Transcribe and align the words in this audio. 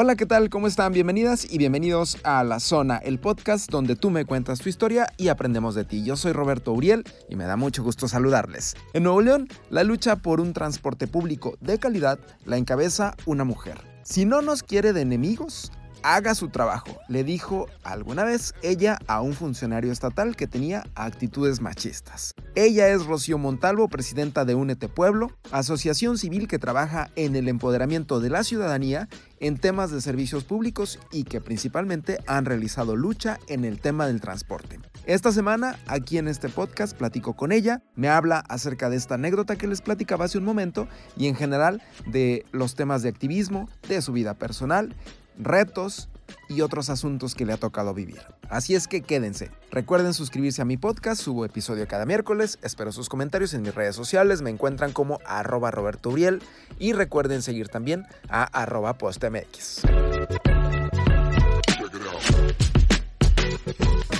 Hola, 0.00 0.14
¿qué 0.14 0.26
tal? 0.26 0.48
¿Cómo 0.48 0.68
están? 0.68 0.92
Bienvenidas 0.92 1.52
y 1.52 1.58
bienvenidos 1.58 2.18
a 2.22 2.44
La 2.44 2.60
Zona, 2.60 2.98
el 2.98 3.18
podcast 3.18 3.68
donde 3.68 3.96
tú 3.96 4.10
me 4.10 4.24
cuentas 4.24 4.60
tu 4.60 4.68
historia 4.68 5.08
y 5.16 5.26
aprendemos 5.26 5.74
de 5.74 5.84
ti. 5.84 6.04
Yo 6.04 6.14
soy 6.14 6.30
Roberto 6.30 6.72
Uriel 6.72 7.02
y 7.28 7.34
me 7.34 7.46
da 7.46 7.56
mucho 7.56 7.82
gusto 7.82 8.06
saludarles. 8.06 8.76
En 8.92 9.02
Nuevo 9.02 9.22
León, 9.22 9.48
la 9.70 9.82
lucha 9.82 10.14
por 10.14 10.40
un 10.40 10.52
transporte 10.52 11.08
público 11.08 11.58
de 11.60 11.80
calidad 11.80 12.20
la 12.44 12.58
encabeza 12.58 13.16
una 13.26 13.42
mujer. 13.42 13.80
Si 14.04 14.24
no 14.24 14.40
nos 14.40 14.62
quiere 14.62 14.92
de 14.92 15.00
enemigos, 15.00 15.72
haga 16.02 16.34
su 16.34 16.48
trabajo, 16.48 16.98
le 17.08 17.24
dijo 17.24 17.66
alguna 17.82 18.24
vez 18.24 18.54
ella 18.62 18.98
a 19.06 19.20
un 19.20 19.34
funcionario 19.34 19.92
estatal 19.92 20.36
que 20.36 20.46
tenía 20.46 20.84
actitudes 20.94 21.60
machistas. 21.60 22.34
Ella 22.54 22.88
es 22.88 23.06
Rocío 23.06 23.38
Montalvo, 23.38 23.88
presidenta 23.88 24.44
de 24.44 24.54
Únete 24.54 24.88
Pueblo, 24.88 25.30
asociación 25.50 26.18
civil 26.18 26.48
que 26.48 26.58
trabaja 26.58 27.10
en 27.16 27.36
el 27.36 27.48
empoderamiento 27.48 28.20
de 28.20 28.30
la 28.30 28.44
ciudadanía 28.44 29.08
en 29.40 29.56
temas 29.56 29.90
de 29.90 30.00
servicios 30.00 30.44
públicos 30.44 30.98
y 31.12 31.24
que 31.24 31.40
principalmente 31.40 32.18
han 32.26 32.44
realizado 32.44 32.96
lucha 32.96 33.38
en 33.48 33.64
el 33.64 33.80
tema 33.80 34.06
del 34.06 34.20
transporte. 34.20 34.80
Esta 35.06 35.32
semana, 35.32 35.78
aquí 35.86 36.18
en 36.18 36.28
este 36.28 36.48
podcast, 36.48 36.96
platico 36.96 37.34
con 37.34 37.52
ella, 37.52 37.82
me 37.94 38.08
habla 38.08 38.40
acerca 38.48 38.90
de 38.90 38.96
esta 38.96 39.14
anécdota 39.14 39.56
que 39.56 39.66
les 39.66 39.80
platicaba 39.80 40.26
hace 40.26 40.38
un 40.38 40.44
momento 40.44 40.88
y 41.16 41.28
en 41.28 41.34
general 41.34 41.82
de 42.06 42.44
los 42.52 42.74
temas 42.74 43.02
de 43.02 43.08
activismo, 43.08 43.68
de 43.88 44.02
su 44.02 44.12
vida 44.12 44.34
personal 44.34 44.94
retos 45.38 46.08
y 46.48 46.60
otros 46.60 46.90
asuntos 46.90 47.34
que 47.34 47.46
le 47.46 47.52
ha 47.52 47.56
tocado 47.56 47.94
vivir. 47.94 48.20
Así 48.48 48.74
es 48.74 48.88
que 48.88 49.02
quédense. 49.02 49.50
Recuerden 49.70 50.14
suscribirse 50.14 50.62
a 50.62 50.64
mi 50.64 50.76
podcast, 50.76 51.22
subo 51.22 51.44
episodio 51.44 51.86
cada 51.86 52.06
miércoles, 52.06 52.58
espero 52.62 52.92
sus 52.92 53.08
comentarios 53.08 53.54
en 53.54 53.62
mis 53.62 53.74
redes 53.74 53.96
sociales, 53.96 54.42
me 54.42 54.50
encuentran 54.50 54.92
como 54.92 55.20
arroba 55.24 55.70
Roberto 55.70 56.10
Uriel 56.10 56.42
y 56.78 56.92
recuerden 56.92 57.42
seguir 57.42 57.68
también 57.68 58.06
a 58.28 58.44
arroba 58.44 58.94
postmx. 58.94 59.82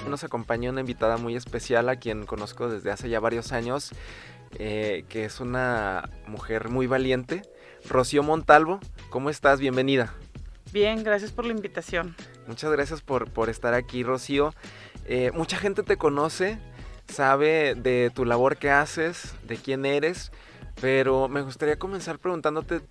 Nos 0.08 0.24
acompaña 0.24 0.70
una 0.70 0.80
invitada 0.80 1.18
muy 1.18 1.36
especial 1.36 1.88
a 1.88 1.96
quien 1.96 2.24
conozco 2.24 2.68
desde 2.68 2.90
hace 2.90 3.08
ya 3.08 3.20
varios 3.20 3.52
años, 3.52 3.92
eh, 4.58 5.04
que 5.08 5.24
es 5.24 5.40
una 5.40 6.08
mujer 6.26 6.70
muy 6.70 6.86
valiente, 6.86 7.42
Rocío 7.88 8.22
Montalvo. 8.22 8.80
¿Cómo 9.10 9.30
estás? 9.30 9.60
Bienvenida. 9.60 10.14
Bien, 10.72 11.02
gracias 11.02 11.32
por 11.32 11.46
la 11.46 11.52
invitación. 11.52 12.14
Muchas 12.46 12.70
gracias 12.70 13.00
por, 13.00 13.30
por 13.30 13.48
estar 13.48 13.74
aquí, 13.74 14.02
Rocío. 14.02 14.54
Eh, 15.06 15.30
mucha 15.32 15.56
gente 15.56 15.82
te 15.82 15.96
conoce, 15.96 16.58
sabe 17.08 17.74
de 17.74 18.10
tu 18.14 18.26
labor 18.26 18.58
que 18.58 18.70
haces, 18.70 19.34
de 19.44 19.56
quién 19.56 19.86
eres, 19.86 20.30
pero 20.80 21.28
me 21.28 21.40
gustaría 21.40 21.78
comenzar 21.78 22.18
preguntándote 22.18 22.82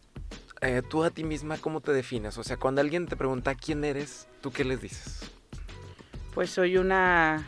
eh, 0.61 0.81
tú 0.89 1.03
a 1.03 1.11
ti 1.11 1.23
misma 1.23 1.59
cómo 1.59 1.81
te 1.81 1.91
defines. 1.91 2.39
O 2.39 2.43
sea, 2.43 2.57
cuando 2.57 2.81
alguien 2.81 3.05
te 3.05 3.15
pregunta 3.15 3.53
quién 3.53 3.83
eres, 3.83 4.27
¿tú 4.41 4.51
qué 4.51 4.63
les 4.63 4.81
dices? 4.81 5.19
Pues 6.33 6.49
soy 6.49 6.77
una 6.77 7.47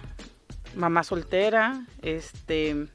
mamá 0.75 1.03
soltera, 1.03 1.87
este, 2.03 2.87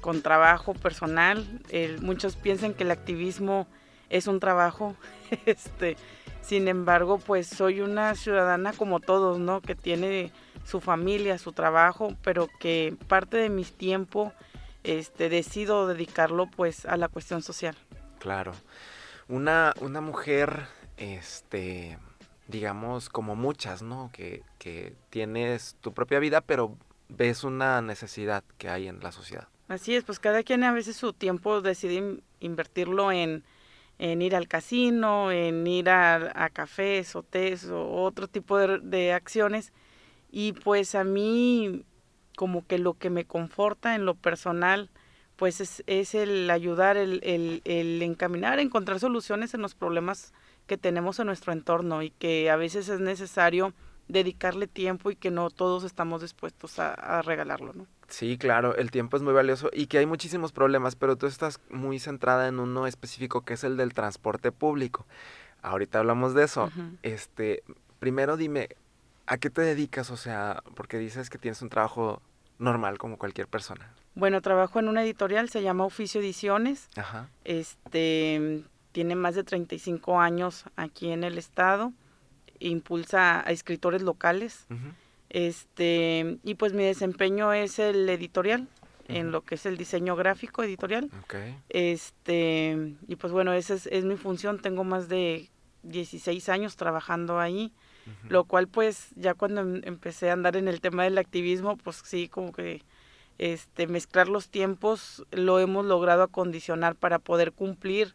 con 0.00 0.22
trabajo 0.22 0.72
personal. 0.72 1.60
muchos 2.00 2.36
piensan 2.36 2.72
que 2.72 2.84
el 2.84 2.90
activismo 2.90 3.68
es 4.08 4.26
un 4.26 4.40
trabajo, 4.40 4.96
este, 5.46 5.98
sin 6.46 6.68
embargo, 6.68 7.18
pues 7.18 7.48
soy 7.48 7.80
una 7.80 8.14
ciudadana 8.14 8.72
como 8.72 9.00
todos, 9.00 9.40
¿no? 9.40 9.60
Que 9.60 9.74
tiene 9.74 10.32
su 10.64 10.80
familia, 10.80 11.38
su 11.38 11.52
trabajo, 11.52 12.14
pero 12.22 12.48
que 12.60 12.96
parte 13.08 13.36
de 13.36 13.48
mi 13.48 13.64
tiempo 13.64 14.32
este, 14.84 15.28
decido 15.28 15.88
dedicarlo 15.88 16.46
pues 16.46 16.86
a 16.86 16.96
la 16.96 17.08
cuestión 17.08 17.42
social. 17.42 17.76
Claro. 18.20 18.52
Una, 19.26 19.74
una 19.80 20.00
mujer, 20.00 20.68
este, 20.96 21.98
digamos, 22.46 23.08
como 23.08 23.34
muchas, 23.34 23.82
¿no? 23.82 24.10
Que, 24.12 24.44
que 24.60 24.94
tienes 25.10 25.76
tu 25.80 25.92
propia 25.92 26.20
vida, 26.20 26.42
pero 26.42 26.76
ves 27.08 27.42
una 27.42 27.82
necesidad 27.82 28.44
que 28.56 28.68
hay 28.68 28.86
en 28.86 29.00
la 29.00 29.10
sociedad. 29.10 29.48
Así 29.66 29.96
es, 29.96 30.04
pues 30.04 30.20
cada 30.20 30.44
quien 30.44 30.62
a 30.62 30.72
veces 30.72 30.96
su 30.96 31.12
tiempo 31.12 31.60
decide 31.60 32.22
invertirlo 32.38 33.10
en 33.10 33.42
en 33.98 34.22
ir 34.22 34.36
al 34.36 34.48
casino, 34.48 35.30
en 35.32 35.66
ir 35.66 35.88
a, 35.88 36.50
cafés 36.52 37.16
o 37.16 37.22
tés 37.22 37.68
o 37.68 38.02
otro 38.02 38.28
tipo 38.28 38.58
de, 38.58 39.12
acciones. 39.12 39.72
Y 40.30 40.52
pues 40.52 40.94
a 40.94 41.04
mí 41.04 41.84
como 42.36 42.66
que 42.66 42.78
lo 42.78 42.94
que 42.94 43.10
me 43.10 43.24
conforta 43.24 43.94
en 43.94 44.04
lo 44.04 44.14
personal, 44.14 44.90
pues 45.36 45.60
es, 45.86 46.14
el 46.14 46.50
ayudar, 46.50 46.96
el, 46.96 47.20
el, 47.22 47.62
el, 47.64 48.02
encaminar, 48.02 48.58
encontrar 48.58 49.00
soluciones 49.00 49.54
en 49.54 49.62
los 49.62 49.74
problemas 49.74 50.34
que 50.66 50.76
tenemos 50.76 51.18
en 51.18 51.26
nuestro 51.26 51.52
entorno 51.52 52.02
y 52.02 52.10
que 52.10 52.50
a 52.50 52.56
veces 52.56 52.88
es 52.88 53.00
necesario 53.00 53.72
dedicarle 54.08 54.66
tiempo 54.66 55.10
y 55.10 55.16
que 55.16 55.30
no 55.30 55.50
todos 55.50 55.84
estamos 55.84 56.22
dispuestos 56.22 56.78
a, 56.78 56.92
a 56.92 57.22
regalarlo, 57.22 57.72
¿no? 57.72 57.86
Sí, 58.08 58.38
claro, 58.38 58.76
el 58.76 58.90
tiempo 58.90 59.16
es 59.16 59.22
muy 59.22 59.32
valioso 59.32 59.70
y 59.72 59.86
que 59.86 59.98
hay 59.98 60.06
muchísimos 60.06 60.52
problemas, 60.52 60.96
pero 60.96 61.16
tú 61.16 61.26
estás 61.26 61.60
muy 61.70 61.98
centrada 61.98 62.48
en 62.48 62.60
uno 62.60 62.86
específico 62.86 63.42
que 63.42 63.54
es 63.54 63.64
el 63.64 63.76
del 63.76 63.94
transporte 63.94 64.52
público. 64.52 65.06
Ahorita 65.62 65.98
hablamos 65.98 66.34
de 66.34 66.44
eso. 66.44 66.70
Este, 67.02 67.64
primero 67.98 68.36
dime, 68.36 68.68
¿a 69.26 69.38
qué 69.38 69.50
te 69.50 69.62
dedicas? 69.62 70.10
O 70.10 70.16
sea, 70.16 70.62
porque 70.74 70.98
dices 70.98 71.30
que 71.30 71.38
tienes 71.38 71.60
un 71.62 71.68
trabajo 71.68 72.22
normal 72.58 72.98
como 72.98 73.18
cualquier 73.18 73.48
persona. 73.48 73.92
Bueno, 74.14 74.40
trabajo 74.40 74.78
en 74.78 74.88
una 74.88 75.02
editorial, 75.02 75.50
se 75.50 75.62
llama 75.62 75.84
Oficio 75.84 76.20
Ediciones. 76.20 76.88
Ajá. 76.96 77.28
Este, 77.44 78.64
tiene 78.92 79.14
más 79.14 79.34
de 79.34 79.44
35 79.44 80.20
años 80.20 80.64
aquí 80.76 81.10
en 81.10 81.24
el 81.24 81.36
estado. 81.36 81.92
Impulsa 82.58 83.40
a 83.46 83.50
escritores 83.50 84.00
locales. 84.00 84.66
Este, 85.30 86.38
y 86.44 86.54
pues 86.54 86.72
mi 86.72 86.84
desempeño 86.84 87.52
es 87.52 87.78
el 87.78 88.08
editorial, 88.08 88.68
en 89.08 89.30
lo 89.30 89.42
que 89.42 89.54
es 89.54 89.66
el 89.66 89.76
diseño 89.76 90.16
gráfico 90.16 90.62
editorial. 90.62 91.10
Este, 91.68 92.94
y 93.06 93.16
pues 93.16 93.32
bueno, 93.32 93.52
esa 93.52 93.74
es, 93.74 94.04
mi 94.04 94.16
función, 94.16 94.60
tengo 94.60 94.84
más 94.84 95.08
de 95.08 95.48
16 95.82 96.48
años 96.48 96.76
trabajando 96.76 97.38
ahí, 97.38 97.72
lo 98.28 98.44
cual 98.44 98.68
pues 98.68 99.08
ya 99.16 99.34
cuando 99.34 99.62
em, 99.62 99.80
empecé 99.84 100.30
a 100.30 100.32
andar 100.32 100.56
en 100.56 100.68
el 100.68 100.80
tema 100.80 101.04
del 101.04 101.18
activismo, 101.18 101.76
pues 101.76 102.02
sí, 102.04 102.28
como 102.28 102.52
que 102.52 102.82
este 103.38 103.86
mezclar 103.86 104.28
los 104.28 104.48
tiempos 104.48 105.24
lo 105.32 105.58
hemos 105.58 105.84
logrado 105.84 106.22
acondicionar 106.22 106.94
para 106.94 107.18
poder 107.18 107.52
cumplir 107.52 108.14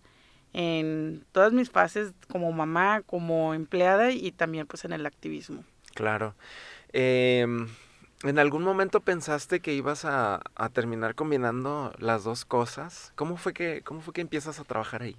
en 0.54 1.26
todas 1.32 1.54
mis 1.54 1.70
fases 1.70 2.14
como 2.30 2.52
mamá, 2.52 3.02
como 3.06 3.54
empleada 3.54 4.12
y 4.12 4.32
también 4.32 4.66
pues 4.66 4.86
en 4.86 4.94
el 4.94 5.06
activismo. 5.06 5.64
Claro. 5.94 6.36
Em, 6.94 7.68
¿En 8.24 8.38
algún 8.38 8.64
momento 8.64 9.00
pensaste 9.00 9.62
que 9.62 9.74
ibas 9.74 10.06
a, 10.06 10.42
terminar 10.74 11.16
combinando 11.16 11.92
las 11.98 12.24
dos 12.24 12.46
cosas? 12.46 13.14
¿Cómo 13.16 13.36
fue 13.36 13.54
que, 13.54 13.82
cómo 13.84 14.02
fue 14.02 14.14
que 14.14 14.22
empiezas 14.22 14.60
a 14.60 14.64
trabajar 14.64 15.02
ahí? 15.02 15.16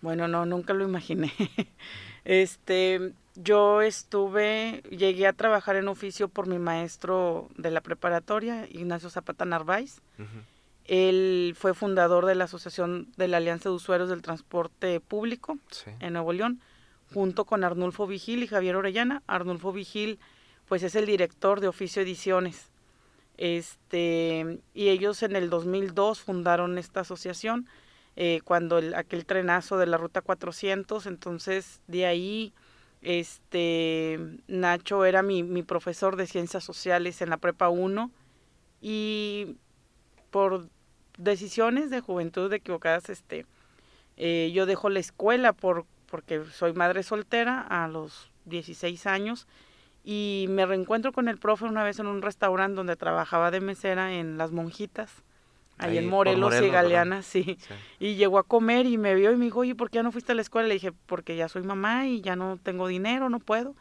Bueno, 0.00 0.26
no, 0.26 0.46
nunca 0.46 0.74
lo 0.74 0.82
imaginé. 0.82 1.32
este, 2.24 3.12
yo 3.36 3.82
estuve, 3.82 4.82
llegué 4.90 5.28
a 5.28 5.32
trabajar 5.32 5.76
en 5.76 5.86
oficio 5.86 6.28
por 6.28 6.48
mi 6.48 6.58
maestro 6.58 7.48
de 7.56 7.70
la 7.70 7.82
preparatoria, 7.82 8.66
Ignacio 8.68 9.10
Zapata 9.10 9.44
Narváez. 9.44 10.00
Él 10.86 11.54
fue 11.56 11.72
fundador 11.72 12.26
de 12.26 12.34
la 12.34 12.44
Asociación 12.44 13.12
de 13.16 13.28
la 13.28 13.36
Alianza 13.36 13.68
de 13.68 13.76
Usuarios 13.76 14.08
del 14.08 14.22
Transporte 14.22 14.98
Público 14.98 15.56
en 16.00 16.14
Nuevo 16.14 16.32
León, 16.32 16.60
junto 17.14 17.44
con 17.44 17.62
Arnulfo 17.62 18.08
Vigil 18.08 18.42
y 18.42 18.48
Javier 18.48 18.74
Orellana. 18.74 19.22
Arnulfo 19.28 19.72
Vigil 19.72 20.18
pues 20.70 20.84
es 20.84 20.94
el 20.94 21.04
director 21.04 21.60
de 21.60 21.66
Oficio 21.66 22.00
Ediciones. 22.00 22.70
Este, 23.38 24.60
y 24.72 24.90
ellos 24.90 25.24
en 25.24 25.34
el 25.34 25.50
2002 25.50 26.20
fundaron 26.20 26.78
esta 26.78 27.00
asociación, 27.00 27.66
eh, 28.14 28.40
cuando 28.44 28.78
el, 28.78 28.94
aquel 28.94 29.26
trenazo 29.26 29.78
de 29.78 29.86
la 29.86 29.96
Ruta 29.96 30.20
400, 30.20 31.06
entonces 31.06 31.80
de 31.88 32.06
ahí 32.06 32.52
este, 33.02 34.20
Nacho 34.46 35.04
era 35.04 35.22
mi, 35.22 35.42
mi 35.42 35.64
profesor 35.64 36.14
de 36.14 36.28
Ciencias 36.28 36.62
Sociales 36.62 37.20
en 37.20 37.30
la 37.30 37.38
Prepa 37.38 37.68
1 37.68 38.12
y 38.80 39.56
por 40.30 40.68
decisiones 41.18 41.90
de 41.90 42.00
juventud 42.00 42.52
equivocadas, 42.52 43.10
este, 43.10 43.44
eh, 44.16 44.52
yo 44.54 44.66
dejo 44.66 44.88
la 44.88 45.00
escuela 45.00 45.52
por, 45.52 45.84
porque 46.06 46.44
soy 46.52 46.74
madre 46.74 47.02
soltera 47.02 47.60
a 47.60 47.88
los 47.88 48.30
16 48.44 49.06
años 49.06 49.48
y 50.04 50.46
me 50.48 50.66
reencuentro 50.66 51.12
con 51.12 51.28
el 51.28 51.38
profe 51.38 51.66
una 51.66 51.84
vez 51.84 51.98
en 51.98 52.06
un 52.06 52.22
restaurante 52.22 52.76
donde 52.76 52.96
trabajaba 52.96 53.50
de 53.50 53.60
mesera 53.60 54.14
en 54.14 54.38
Las 54.38 54.50
Monjitas, 54.50 55.10
ahí, 55.78 55.98
en 55.98 56.08
Morelos, 56.08 56.54
y 56.62 56.68
Galeana, 56.68 57.22
sí. 57.22 57.58
Y 57.98 58.14
llegó 58.14 58.38
a 58.38 58.44
comer 58.44 58.86
y 58.86 58.98
me 58.98 59.14
vio 59.14 59.32
y 59.32 59.36
me 59.36 59.46
dijo, 59.46 59.60
oye, 59.60 59.74
¿por 59.74 59.90
qué 59.90 59.96
ya 59.96 60.02
no 60.02 60.12
fuiste 60.12 60.32
a 60.32 60.34
la 60.34 60.42
escuela? 60.42 60.68
Le 60.68 60.74
dije, 60.74 60.92
porque 61.06 61.36
ya 61.36 61.48
soy 61.48 61.62
mamá 61.62 62.06
y 62.06 62.20
ya 62.20 62.36
no 62.36 62.58
tengo 62.62 62.86
dinero, 62.86 63.28
no 63.28 63.40
puedo. 63.40 63.74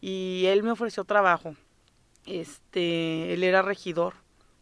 Y 0.00 0.44
él 0.46 0.62
me 0.62 0.70
ofreció 0.70 1.04
trabajo. 1.04 1.54
Este, 2.26 3.34
él 3.34 3.44
era 3.44 3.62
regidor 3.62 4.14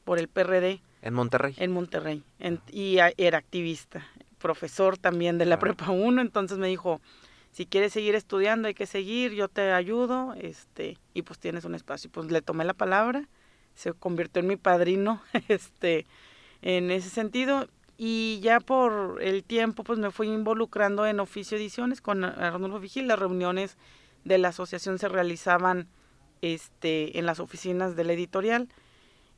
por 0.04 0.18
el 0.18 0.28
PRD. 0.28 0.80
¿En 1.02 1.14
Monterrey? 1.14 1.54
En 1.58 1.70
Monterrey. 1.72 2.24
y 2.72 2.98
era 3.16 3.38
activista, 3.38 4.04
profesor 4.38 4.98
también 4.98 5.38
de 5.38 5.46
la 5.46 5.58
Prepa 5.58 5.90
1, 5.90 6.20
entonces 6.20 6.58
me 6.58 6.66
dijo, 6.66 7.00
si 7.58 7.66
quieres 7.66 7.92
seguir 7.92 8.14
estudiando 8.14 8.68
hay 8.68 8.74
que 8.74 8.86
seguir, 8.86 9.32
yo 9.32 9.48
te 9.48 9.72
ayudo, 9.72 10.32
este, 10.40 10.96
y 11.12 11.22
pues 11.22 11.40
tienes 11.40 11.64
un 11.64 11.74
espacio. 11.74 12.08
Pues 12.08 12.30
le 12.30 12.40
tomé 12.40 12.64
la 12.64 12.72
palabra, 12.72 13.28
se 13.74 13.92
convirtió 13.94 14.38
en 14.38 14.46
mi 14.46 14.54
padrino, 14.54 15.20
este, 15.48 16.06
en 16.62 16.92
ese 16.92 17.10
sentido, 17.10 17.66
y 17.96 18.38
ya 18.44 18.60
por 18.60 19.20
el 19.20 19.42
tiempo 19.42 19.82
pues 19.82 19.98
me 19.98 20.12
fui 20.12 20.28
involucrando 20.28 21.04
en 21.04 21.18
oficio 21.18 21.58
ediciones 21.58 22.00
con 22.00 22.22
Arnulfo 22.22 22.78
Vigil, 22.78 23.08
las 23.08 23.18
reuniones 23.18 23.76
de 24.22 24.38
la 24.38 24.50
asociación 24.50 25.00
se 25.00 25.08
realizaban 25.08 25.88
este, 26.42 27.18
en 27.18 27.26
las 27.26 27.40
oficinas 27.40 27.96
de 27.96 28.04
la 28.04 28.12
editorial 28.12 28.68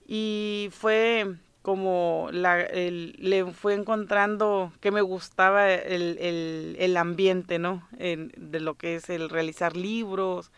y 0.06 0.68
fue 0.72 1.36
como 1.70 2.30
la, 2.32 2.60
el, 2.60 3.14
le 3.16 3.44
fue 3.52 3.74
encontrando 3.74 4.72
que 4.80 4.90
me 4.90 5.02
gustaba 5.02 5.70
el, 5.70 6.18
el, 6.18 6.74
el 6.80 6.96
ambiente, 6.96 7.60
¿no? 7.60 7.86
de 7.96 8.58
lo 8.58 8.74
que 8.74 8.96
es 8.96 9.08
el 9.08 9.28
realizar 9.28 9.76
libros, 9.76 10.50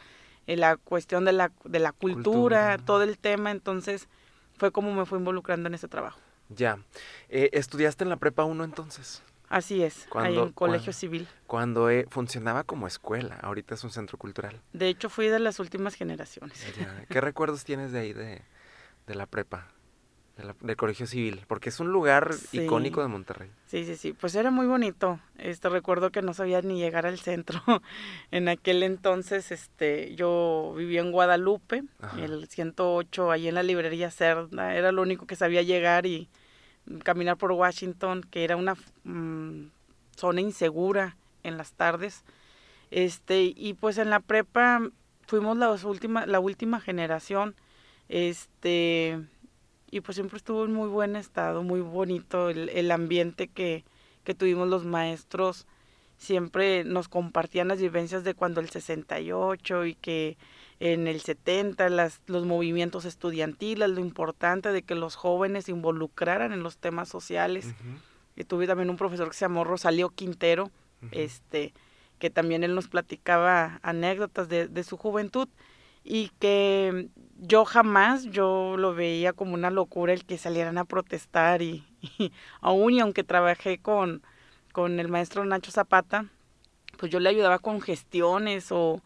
la 0.47 0.79
cuestión 0.79 1.27
de 1.27 1.33
la, 1.33 1.53
de 1.65 1.81
la 1.81 1.93
cultura, 1.93 2.79
todo 2.79 3.03
el 3.03 3.19
tema, 3.19 3.51
entonces 3.51 4.09
fue 4.57 4.71
como 4.73 4.95
me 4.95 5.05
fue 5.05 5.19
involucrando 5.19 5.67
en 5.67 5.75
ese 5.75 5.87
trabajo. 5.87 6.19
Ya. 6.49 6.79
Eh, 7.29 7.51
¿Estudiaste 7.53 8.05
en 8.05 8.09
la 8.09 8.17
prepa 8.17 8.45
1 8.45 8.65
entonces? 8.65 9.23
Así 9.51 9.83
es, 9.83 10.09
ahí 10.15 10.39
en 10.39 10.53
Colegio 10.53 10.95
Civil. 10.95 11.29
Cuando 11.47 11.91
eh, 11.91 12.07
funcionaba 12.09 12.65
como 12.65 12.87
escuela, 12.87 13.39
ahorita 13.43 13.75
es 13.75 13.85
un 13.85 13.91
centro 13.91 14.17
cultural. 14.17 14.63
De 14.73 14.89
hecho, 14.89 15.11
fui 15.11 15.29
de 15.29 15.41
las 15.41 15.61
últimas 15.61 15.95
generaciones. 15.95 16.67
¿Qué 17.11 17.21
recuerdos 17.21 17.65
tienes 17.65 17.93
de 17.93 18.01
ahí, 18.01 18.13
de, 18.15 18.41
de 19.07 19.15
la 19.15 19.27
prepa? 19.27 19.69
Del 20.37 20.77
Colegio 20.77 21.07
Civil, 21.07 21.43
porque 21.47 21.69
es 21.69 21.79
un 21.79 21.93
lugar 21.93 22.31
icónico 22.53 23.03
de 23.03 23.09
Monterrey. 23.09 23.51
Sí, 23.67 23.85
sí, 23.85 23.97
sí, 23.97 24.13
pues 24.13 24.35
era 24.35 24.51
muy 24.51 24.67
bonito. 24.67 25.21
Este 25.39 25.69
recuerdo 25.69 26.11
que 26.11 26.23
no 26.23 26.33
sabía 26.33 26.63
ni 26.63 26.79
llegar 26.79 27.07
al 27.07 27.19
centro. 27.19 27.61
en 28.31 28.49
aquel 28.49 28.83
entonces, 28.83 29.53
este, 29.53 30.15
yo 30.15 30.75
vivía 30.77 31.01
en 31.01 31.13
Guadalupe, 31.13 31.85
el 32.19 32.49
108, 32.49 33.31
ahí 33.31 33.49
en 33.49 33.55
la 33.55 33.63
librería 33.63 34.11
Cerda, 34.11 34.75
era 34.75 34.91
lo 34.91 35.03
único 35.03 35.27
que 35.27 35.37
sabía 35.37 35.63
llegar 35.63 36.07
y 36.07 36.29
caminar 37.05 37.37
por 37.37 37.53
Washington, 37.53 38.23
que 38.23 38.45
era 38.45 38.57
una 38.57 38.75
mm, 39.05 39.67
zona 40.17 40.41
insegura 40.41 41.17
en 41.43 41.59
las 41.59 41.73
tardes. 41.73 42.25
Este, 42.91 43.53
y 43.55 43.75
pues 43.75 43.99
en 43.99 44.11
la 44.11 44.21
prepa 44.21 44.81
fuimos 45.27 45.57
la 45.57 45.71
última, 45.71 46.27
la 46.27 46.41
última 46.41 46.81
generación. 46.81 47.55
Este, 48.09 49.19
y 49.93 50.01
pues 50.01 50.17
siempre 50.17 50.39
estuvo 50.39 50.65
en 50.65 50.73
muy 50.73 50.89
buen 50.89 51.17
estado, 51.17 51.63
muy 51.63 51.83
bonito 51.83 52.49
el, 52.49 52.71
el 52.71 52.91
ambiente 52.91 53.47
que, 53.47 53.85
que 54.25 54.35
tuvimos 54.35 54.67
los 54.67 54.87
maestros. 54.87 55.67
Siempre 56.17 56.83
nos 56.83 57.09
compartían 57.09 57.69
las 57.69 57.79
vivencias 57.79 58.25
de 58.25 58.33
cuando 58.33 58.61
el 58.63 58.71
68 58.71 59.85
y 59.85 59.95
que 59.95 60.39
en 60.81 61.07
el 61.07 61.21
70 61.21 61.91
las, 61.91 62.23
los 62.27 62.47
movimientos 62.47 63.05
estudiantiles, 63.05 63.91
lo 63.91 64.01
importante 64.01 64.73
de 64.73 64.83
que 64.83 64.95
los 64.95 65.15
jóvenes 65.15 65.67
se 65.67 65.73
involucraran 65.73 66.55
en 66.55 66.63
los 66.63 66.79
temas 66.79 67.11
sociales. 67.11 67.75
Y 68.35 68.45
tuve 68.45 68.67
también 68.67 68.89
un 68.89 68.97
profesor 68.97 69.29
que 69.29 69.37
se 69.37 69.45
llamó 69.45 69.63
Rosalío 69.63 70.09
Quintero, 70.09 70.71
este, 71.11 71.75
que 72.19 72.31
también 72.31 72.65
él 72.65 72.75
nos 72.75 72.89
platicaba 72.89 73.79
anécdotas 73.83 74.49
de, 74.49 74.69
de 74.69 74.85
su 74.85 74.97
juventud 74.97 75.51
y 76.05 76.31
que 76.39 77.09
yo 77.39 77.65
jamás, 77.65 78.25
yo 78.25 78.77
lo 78.77 78.95
veía 78.95 79.33
como 79.33 79.55
una 79.55 79.71
locura 79.71 80.13
el 80.13 80.25
que 80.25 80.39
salieran 80.39 80.79
a 80.79 80.85
protestar 80.85 81.63
y, 81.63 81.85
aún 82.61 82.95
y 82.95 83.01
aunque 83.01 83.25
trabajé 83.25 83.79
con, 83.79 84.23
con 84.73 85.01
el 85.01 85.09
maestro 85.09 85.45
Nacho 85.45 85.71
Zapata, 85.71 86.27
pues 86.99 87.11
yo 87.11 87.21
le 87.21 87.29
ayudaba 87.29 87.59
con 87.59 87.81
gestiones 87.81 88.71
o 88.71 89.01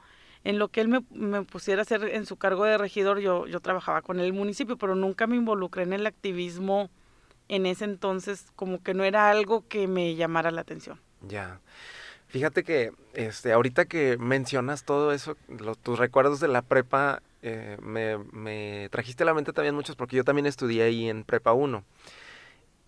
en 0.44 0.58
lo 0.58 0.68
que 0.68 0.80
él 0.80 0.88
me, 0.88 1.00
me, 1.10 1.42
pusiera 1.42 1.80
a 1.80 1.82
hacer 1.82 2.04
en 2.04 2.24
su 2.24 2.36
cargo 2.36 2.64
de 2.64 2.78
regidor, 2.78 3.18
yo, 3.18 3.46
yo 3.46 3.60
trabajaba 3.60 4.02
con 4.02 4.20
el 4.20 4.32
municipio, 4.32 4.76
pero 4.76 4.94
nunca 4.94 5.26
me 5.26 5.36
involucré 5.36 5.82
en 5.82 5.92
el 5.92 6.06
activismo 6.06 6.88
en 7.48 7.66
ese 7.66 7.84
entonces, 7.84 8.46
como 8.56 8.82
que 8.82 8.94
no 8.94 9.04
era 9.04 9.30
algo 9.30 9.66
que 9.66 9.86
me 9.88 10.14
llamara 10.14 10.50
la 10.50 10.60
atención. 10.60 11.00
Ya. 11.22 11.60
Fíjate 12.36 12.64
que 12.64 12.92
este, 13.14 13.54
ahorita 13.54 13.86
que 13.86 14.18
mencionas 14.18 14.84
todo 14.84 15.12
eso, 15.12 15.38
tus 15.82 15.98
recuerdos 15.98 16.38
de 16.38 16.48
la 16.48 16.60
prepa, 16.60 17.22
eh, 17.40 17.78
me, 17.80 18.18
me, 18.18 18.90
trajiste 18.90 19.22
a 19.22 19.26
la 19.26 19.32
mente 19.32 19.54
también 19.54 19.74
muchos 19.74 19.96
porque 19.96 20.16
yo 20.16 20.22
también 20.22 20.44
estudié 20.44 20.82
ahí 20.82 21.08
en 21.08 21.24
prepa 21.24 21.54
1. 21.54 21.82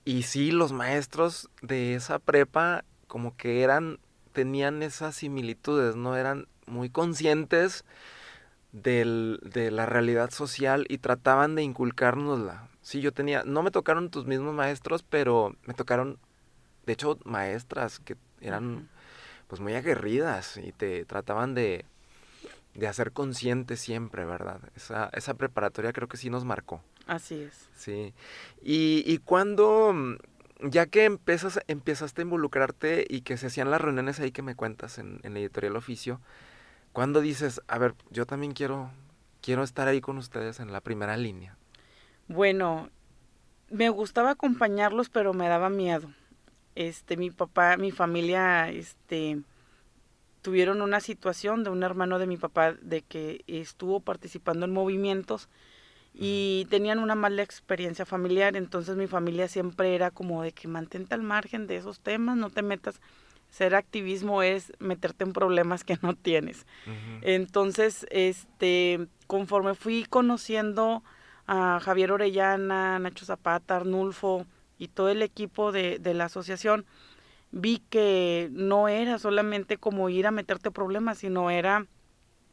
Y 0.05 0.25
sí, 0.25 0.51
los 0.51 0.73
maestros 0.73 1.49
de 1.63 1.95
esa 1.95 2.19
prepa 2.19 2.85
como 3.07 3.39
que 3.39 3.63
eran, 3.63 4.01
tenían 4.35 4.83
esas 4.83 5.17
similitudes, 5.17 5.97
¿no? 5.97 6.15
Eran 6.15 6.47
muy 6.67 6.91
conscientes 6.91 7.87
del, 8.73 9.41
de 9.43 9.71
la 9.71 9.87
realidad 9.87 10.31
social 10.31 10.85
y 10.91 10.99
trataban 10.99 11.55
de 11.55 11.63
inculcárnosla. 11.63 12.69
Sí, 12.83 13.01
yo 13.01 13.13
tenía, 13.13 13.45
no 13.45 13.63
me 13.63 13.71
tocaron 13.71 14.11
tus 14.11 14.27
mismos 14.27 14.53
maestros, 14.53 15.03
pero 15.03 15.57
me 15.65 15.73
tocaron, 15.73 16.19
de 16.85 16.93
hecho, 16.93 17.19
maestras 17.25 17.99
que 17.99 18.15
eran 18.43 18.91
pues 19.49 19.61
muy 19.61 19.75
aguerridas 19.75 20.59
y 20.59 20.73
te 20.73 21.05
trataban 21.05 21.55
de, 21.55 21.85
de 22.75 22.87
hacer 22.87 23.13
consciente 23.13 23.77
siempre, 23.77 24.25
¿verdad? 24.25 24.61
Esa, 24.77 25.11
esa 25.15 25.35
preparatoria 25.35 25.93
creo 25.93 26.07
que 26.07 26.19
sí 26.19 26.31
nos 26.31 26.45
marcó. 26.45 26.83
Así 27.07 27.43
es. 27.43 27.69
Sí. 27.75 28.15
Y, 28.63 29.03
y 29.07 29.19
cuando, 29.19 29.95
ya 30.61 30.87
que 30.87 31.07
empiezas, 31.07 31.61
empezaste 31.67 32.21
a 32.21 32.25
involucrarte 32.25 33.07
y 33.09 33.23
que 33.23 33.39
se 33.39 33.47
hacían 33.47 33.71
las 33.71 33.81
reuniones 33.81 34.21
ahí 34.21 34.31
que 34.31 34.43
me 34.43 34.55
cuentas 34.55 34.99
en, 34.99 35.21
en 35.23 35.37
Editorial 35.37 35.77
Oficio, 35.77 36.21
¿cuándo 36.93 37.21
dices, 37.23 37.63
a 37.67 37.79
ver, 37.79 37.95
yo 38.11 38.27
también 38.27 38.53
quiero, 38.53 38.91
quiero 39.41 39.63
estar 39.63 39.89
ahí 39.89 40.03
con 40.03 40.19
ustedes 40.19 40.61
en 40.61 40.73
la 40.73 40.83
primera 40.83 41.17
línea? 41.17 41.57
Bueno, 42.29 42.91
me 43.71 43.89
gustaba 43.89 44.33
acompañarlos, 44.33 45.09
pero 45.09 45.33
me 45.33 45.49
daba 45.49 45.71
miedo 45.71 46.11
este 46.79 47.17
mi 47.17 47.31
papá, 47.31 47.77
mi 47.77 47.91
familia, 47.91 48.71
este 48.71 49.39
tuvieron 50.43 50.81
una 50.81 51.01
situación 51.01 51.65
de 51.65 51.71
un 51.71 51.83
hermano 51.83 52.21
de 52.21 52.29
mi 52.29 52.37
papá 52.37 52.73
de 52.73 53.03
que 53.03 53.43
estuvo 53.49 53.99
participando 54.01 54.65
en 54.65 54.73
movimientos 54.73 55.49
y 56.15 56.67
tenían 56.71 57.01
una 57.01 57.17
mala 57.17 57.43
experiencia 57.43 58.07
familiar, 58.07 58.57
entonces 58.57 58.97
mi 58.97 59.09
familia 59.09 59.49
siempre 59.49 59.95
era 59.97 60.13
como 60.13 60.43
de 60.43 60.53
que 60.53 60.69
mantente 60.69 61.15
al 61.15 61.23
margen 61.23 61.67
de 61.67 61.77
esos 61.77 62.01
temas, 62.01 62.37
no 62.37 62.49
te 62.49 62.63
metas. 62.63 63.01
Ser 63.51 63.75
activismo 63.75 64.43
es 64.43 64.73
meterte 64.79 65.25
en 65.25 65.33
problemas 65.33 65.83
que 65.83 65.99
no 66.03 66.15
tienes. 66.15 66.65
Entonces, 67.23 68.07
este, 68.11 69.09
conforme 69.27 69.75
fui 69.75 70.05
conociendo 70.05 71.03
a 71.47 71.81
Javier 71.81 72.13
Orellana, 72.13 72.99
Nacho 72.99 73.25
Zapata, 73.25 73.77
Arnulfo, 73.77 74.47
y 74.79 74.89
todo 74.89 75.09
el 75.09 75.23
equipo 75.23 75.73
de, 75.73 75.99
de 75.99 76.15
la 76.15 76.27
asociación, 76.27 76.87
vi 77.51 77.83
que 77.91 78.49
no 78.53 78.89
era 78.89 79.19
solamente 79.19 79.79
como 79.79 80.09
ir 80.09 80.27
a 80.27 80.31
meterte 80.31 80.71
problemas, 80.71 81.19
sino 81.19 81.51
era 81.51 81.87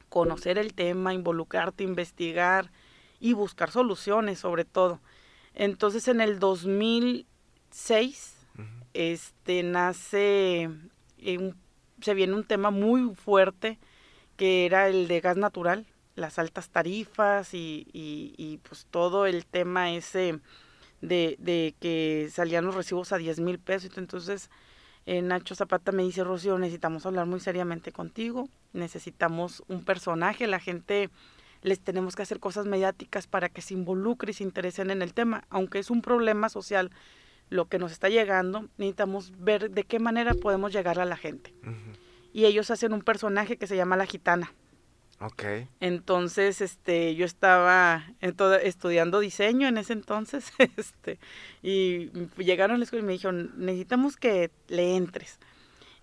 conocer 0.09 0.57
el 0.57 0.73
tema, 0.73 1.13
involucrarte, 1.13 1.83
investigar 1.83 2.71
y 3.19 3.33
buscar 3.33 3.71
soluciones 3.71 4.39
sobre 4.39 4.65
todo. 4.65 4.99
Entonces 5.53 6.07
en 6.07 6.21
el 6.21 6.39
2006 6.39 8.35
este 8.93 9.63
nace 9.63 10.69
se 12.01 12.13
viene 12.13 12.33
un 12.33 12.43
tema 12.43 12.71
muy 12.71 13.13
fuerte 13.15 13.77
que 14.37 14.65
era 14.65 14.87
el 14.87 15.07
de 15.07 15.21
gas 15.21 15.37
natural, 15.37 15.85
las 16.15 16.39
altas 16.39 16.69
tarifas 16.69 17.53
y, 17.53 17.87
y, 17.91 18.33
y 18.37 18.57
pues 18.59 18.85
todo 18.89 19.25
el 19.25 19.45
tema 19.45 19.91
ese 19.91 20.39
de, 21.07 21.35
de 21.39 21.75
que 21.79 22.29
salían 22.31 22.65
los 22.65 22.75
recibos 22.75 23.11
a 23.11 23.17
10 23.17 23.39
mil 23.39 23.59
pesos. 23.59 23.97
Entonces, 23.97 24.49
eh, 25.05 25.21
Nacho 25.21 25.55
Zapata 25.55 25.91
me 25.91 26.03
dice, 26.03 26.23
Rocío, 26.23 26.57
necesitamos 26.57 27.05
hablar 27.05 27.27
muy 27.27 27.39
seriamente 27.39 27.91
contigo, 27.91 28.49
necesitamos 28.73 29.63
un 29.67 29.83
personaje, 29.83 30.47
la 30.47 30.59
gente 30.59 31.09
les 31.61 31.79
tenemos 31.79 32.15
que 32.15 32.23
hacer 32.23 32.39
cosas 32.39 32.65
mediáticas 32.65 33.27
para 33.27 33.49
que 33.49 33.61
se 33.61 33.73
involucre 33.73 34.31
y 34.31 34.33
se 34.33 34.43
interesen 34.43 34.91
en 34.91 35.01
el 35.01 35.13
tema, 35.13 35.45
aunque 35.49 35.79
es 35.79 35.89
un 35.89 36.01
problema 36.01 36.49
social 36.49 36.91
lo 37.49 37.65
que 37.65 37.79
nos 37.79 37.91
está 37.91 38.09
llegando, 38.09 38.67
necesitamos 38.77 39.33
ver 39.37 39.69
de 39.71 39.83
qué 39.83 39.99
manera 39.99 40.33
podemos 40.33 40.73
llegar 40.73 40.99
a 40.99 41.05
la 41.05 41.17
gente. 41.17 41.53
Y 42.33 42.45
ellos 42.45 42.71
hacen 42.71 42.93
un 42.93 43.01
personaje 43.01 43.57
que 43.57 43.67
se 43.67 43.75
llama 43.75 43.97
la 43.97 44.05
gitana. 44.05 44.51
Okay. 45.19 45.67
Entonces, 45.79 46.59
este, 46.59 47.15
yo 47.15 47.25
estaba 47.25 48.03
estudiando 48.19 49.19
diseño 49.19 49.67
en 49.67 49.77
ese 49.77 49.93
entonces, 49.93 50.51
este, 50.77 51.19
y 51.63 52.11
llegaron 52.37 52.75
a 52.75 52.77
la 52.77 52.83
escuela 52.83 53.03
y 53.03 53.07
me 53.07 53.13
dijeron, 53.13 53.53
necesitamos 53.55 54.17
que 54.17 54.51
le 54.67 54.95
entres. 54.95 55.39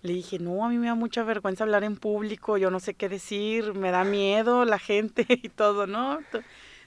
Le 0.01 0.13
dije, 0.13 0.39
no, 0.39 0.65
a 0.65 0.69
mí 0.69 0.77
me 0.77 0.87
da 0.87 0.95
mucha 0.95 1.23
vergüenza 1.23 1.63
hablar 1.63 1.83
en 1.83 1.95
público, 1.95 2.57
yo 2.57 2.71
no 2.71 2.79
sé 2.79 2.95
qué 2.95 3.07
decir, 3.07 3.73
me 3.73 3.91
da 3.91 4.03
miedo 4.03 4.65
la 4.65 4.79
gente 4.79 5.25
y 5.29 5.49
todo, 5.49 5.85
¿no? 5.85 6.19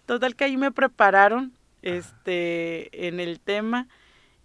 Total 0.04 0.34
que 0.34 0.44
ahí 0.44 0.56
me 0.56 0.72
prepararon, 0.72 1.52
este, 1.82 3.06
en 3.06 3.20
el 3.20 3.38
tema, 3.38 3.86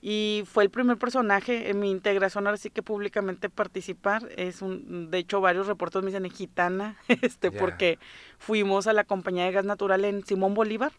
Y 0.01 0.43
fue 0.47 0.63
el 0.63 0.71
primer 0.71 0.97
personaje 0.97 1.69
en 1.69 1.79
mi 1.79 1.91
integración, 1.91 2.47
ahora 2.47 2.57
sí 2.57 2.71
que 2.71 2.81
públicamente 2.81 3.49
participar. 3.49 4.27
Es 4.35 4.63
un, 4.63 5.11
de 5.11 5.19
hecho, 5.19 5.41
varios 5.41 5.67
reportes 5.67 6.01
me 6.01 6.07
dicen 6.07 6.27
gitana, 6.31 6.97
este, 7.21 7.51
porque 7.51 7.99
fuimos 8.39 8.87
a 8.87 8.93
la 8.93 9.03
compañía 9.03 9.45
de 9.45 9.51
gas 9.51 9.65
natural 9.65 10.03
en 10.05 10.25
Simón 10.25 10.55
Bolívar 10.55 10.91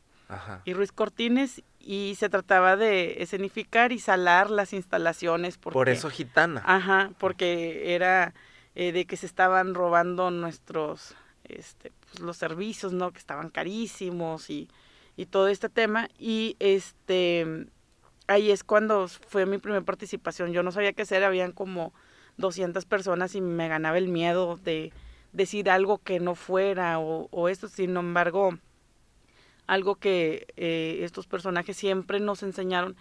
y 0.65 0.73
Ruiz 0.73 0.93
Cortines 0.93 1.63
y 1.79 2.15
se 2.17 2.29
trataba 2.29 2.77
de 2.77 3.23
escenificar 3.23 3.93
y 3.93 3.99
salar 3.99 4.51
las 4.51 4.73
instalaciones. 4.73 5.59
Por 5.59 5.89
eso 5.89 6.09
gitana. 6.09 6.63
Ajá, 6.65 7.11
porque 7.19 7.95
era 7.95 8.35
eh, 8.77 8.93
de 8.93 9.05
que 9.05 9.17
se 9.17 9.27
estaban 9.27 9.75
robando 9.75 10.31
nuestros, 10.31 11.17
este, 11.45 11.93
pues, 12.01 12.21
los 12.21 12.37
servicios, 12.37 12.93
¿no? 12.93 13.11
Que 13.11 13.19
estaban 13.19 13.51
carísimos 13.51 14.49
y, 14.49 14.71
y 15.17 15.27
todo 15.27 15.49
este 15.49 15.69
tema. 15.69 16.09
Y 16.19 16.57
este 16.61 17.67
ahí 18.33 18.51
es 18.51 18.65
cuando 18.65 19.09
fue 19.09 19.47
mi 19.47 19.59
primera 19.59 19.85
participación. 19.85 20.53
Yo 20.53 20.63
no 20.63 20.73
sabía 20.73 20.93
qué 20.93 21.03
hacer, 21.03 21.25
habían 21.25 21.53
como 21.53 21.93
200 22.39 22.85
personas 22.87 23.35
y 23.35 23.41
me 23.41 23.69
ganaba 23.69 23.99
el 23.99 24.09
miedo 24.09 24.57
de 24.57 24.93
decir 25.33 25.71
algo 25.71 25.99
que 25.99 26.21
no 26.21 26.35
fuera 26.35 26.99
o, 26.99 27.49
esto. 27.49 27.69
Sin 27.69 27.97
embargo, 27.97 28.59
algo 29.67 29.97
que 29.97 30.47
eh, 30.57 31.01
estos 31.03 31.27
personajes 31.27 31.77
siempre 31.77 32.21
nos 32.21 32.43
enseñaron 32.43 32.97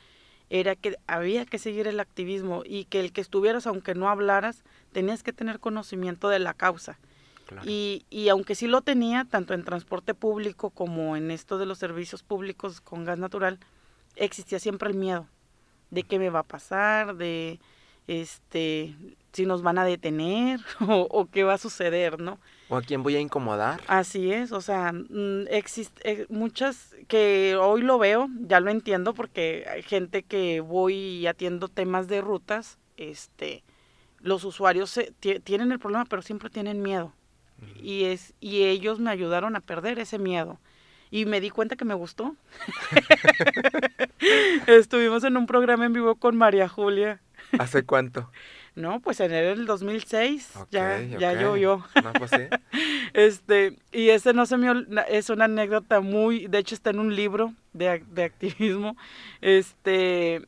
era 0.49 0.75
que 0.75 0.97
había 1.07 1.45
que 1.45 1.57
seguir 1.57 1.87
el 1.87 1.99
activismo 1.99 2.63
y 2.65 2.85
que 2.85 2.99
el 2.99 3.13
que 3.13 3.21
estuvieras, 3.21 3.67
aunque 3.67 3.95
no 3.95 4.09
hablaras, 4.09 4.63
tenías 4.91 5.23
que 5.23 5.31
tener 5.31 5.59
conocimiento 5.59 6.29
de 6.29 6.39
la 6.39 6.53
causa. 6.53 6.99
Y, 7.65 8.05
y 8.09 8.29
aunque 8.29 8.55
sí 8.55 8.65
lo 8.65 8.81
tenía, 8.81 9.25
tanto 9.25 9.53
en 9.53 9.65
transporte 9.65 10.13
público 10.13 10.69
como 10.69 11.17
en 11.17 11.31
esto 11.31 11.57
de 11.57 11.65
los 11.65 11.79
servicios 11.79 12.23
públicos 12.23 12.79
con 12.79 13.03
gas 13.03 13.19
natural, 13.19 13.59
existía 14.15 14.59
siempre 14.59 14.89
el 14.89 14.95
miedo 14.95 15.27
de 15.91 16.03
qué 16.03 16.17
me 16.17 16.29
va 16.29 16.39
a 16.39 16.43
pasar, 16.43 17.15
de 17.15 17.59
este 18.07 18.95
si 19.31 19.45
nos 19.45 19.61
van 19.61 19.77
a 19.77 19.85
detener 19.85 20.59
o, 20.79 21.27
qué 21.31 21.43
va 21.43 21.53
a 21.53 21.57
suceder, 21.57 22.19
¿no? 22.19 22.39
O 22.67 22.77
a 22.77 22.81
quién 22.81 23.03
voy 23.03 23.15
a 23.15 23.19
incomodar. 23.19 23.81
Así 23.87 24.31
es, 24.31 24.51
o 24.51 24.61
sea, 24.61 24.91
mm, 24.91 25.45
eh, 25.47 26.25
muchas 26.29 26.95
que 27.07 27.55
hoy 27.55 27.81
lo 27.81 27.97
veo, 27.97 28.27
ya 28.41 28.59
lo 28.59 28.71
entiendo 28.71 29.13
porque 29.13 29.65
hay 29.69 29.83
gente 29.83 30.23
que 30.23 30.59
voy 30.61 30.95
y 30.95 31.27
atiendo 31.27 31.67
temas 31.67 32.07
de 32.07 32.21
rutas, 32.21 32.77
este 32.97 33.63
los 34.19 34.43
usuarios 34.43 34.99
tienen 35.43 35.71
el 35.71 35.79
problema, 35.79 36.05
pero 36.05 36.21
siempre 36.21 36.51
tienen 36.51 36.81
miedo. 36.81 37.11
Y 37.81 38.05
es 38.05 38.33
y 38.39 38.63
ellos 38.63 38.99
me 38.99 39.09
ayudaron 39.11 39.55
a 39.55 39.61
perder 39.61 39.97
ese 39.99 40.19
miedo 40.19 40.59
y 41.11 41.25
me 41.25 41.41
di 41.41 41.49
cuenta 41.49 41.75
que 41.75 41.85
me 41.85 41.93
gustó. 41.93 42.35
Estuvimos 44.67 45.23
en 45.25 45.35
un 45.37 45.45
programa 45.45 45.85
en 45.85 45.93
vivo 45.93 46.15
con 46.15 46.37
María 46.37 46.69
Julia. 46.69 47.19
¿Hace 47.59 47.83
cuánto? 47.83 48.31
No, 48.75 49.01
pues 49.01 49.19
en 49.19 49.33
el 49.33 49.65
2006 49.65 50.53
ya, 50.71 51.01
ya 51.01 51.33
llovió. 51.33 51.85
No, 52.01 52.13
pues 52.13 52.31
sí. 52.31 52.47
Este, 53.13 53.77
y 53.91 54.09
ese 54.09 54.31
no 54.31 54.45
se 54.45 54.55
me 54.55 54.85
es 55.09 55.29
una 55.29 55.43
anécdota 55.43 55.99
muy, 55.99 56.47
de 56.47 56.59
hecho 56.59 56.75
está 56.75 56.91
en 56.91 56.99
un 56.99 57.13
libro 57.13 57.53
de, 57.73 58.01
de 58.09 58.23
activismo. 58.23 58.95
Este, 59.41 60.45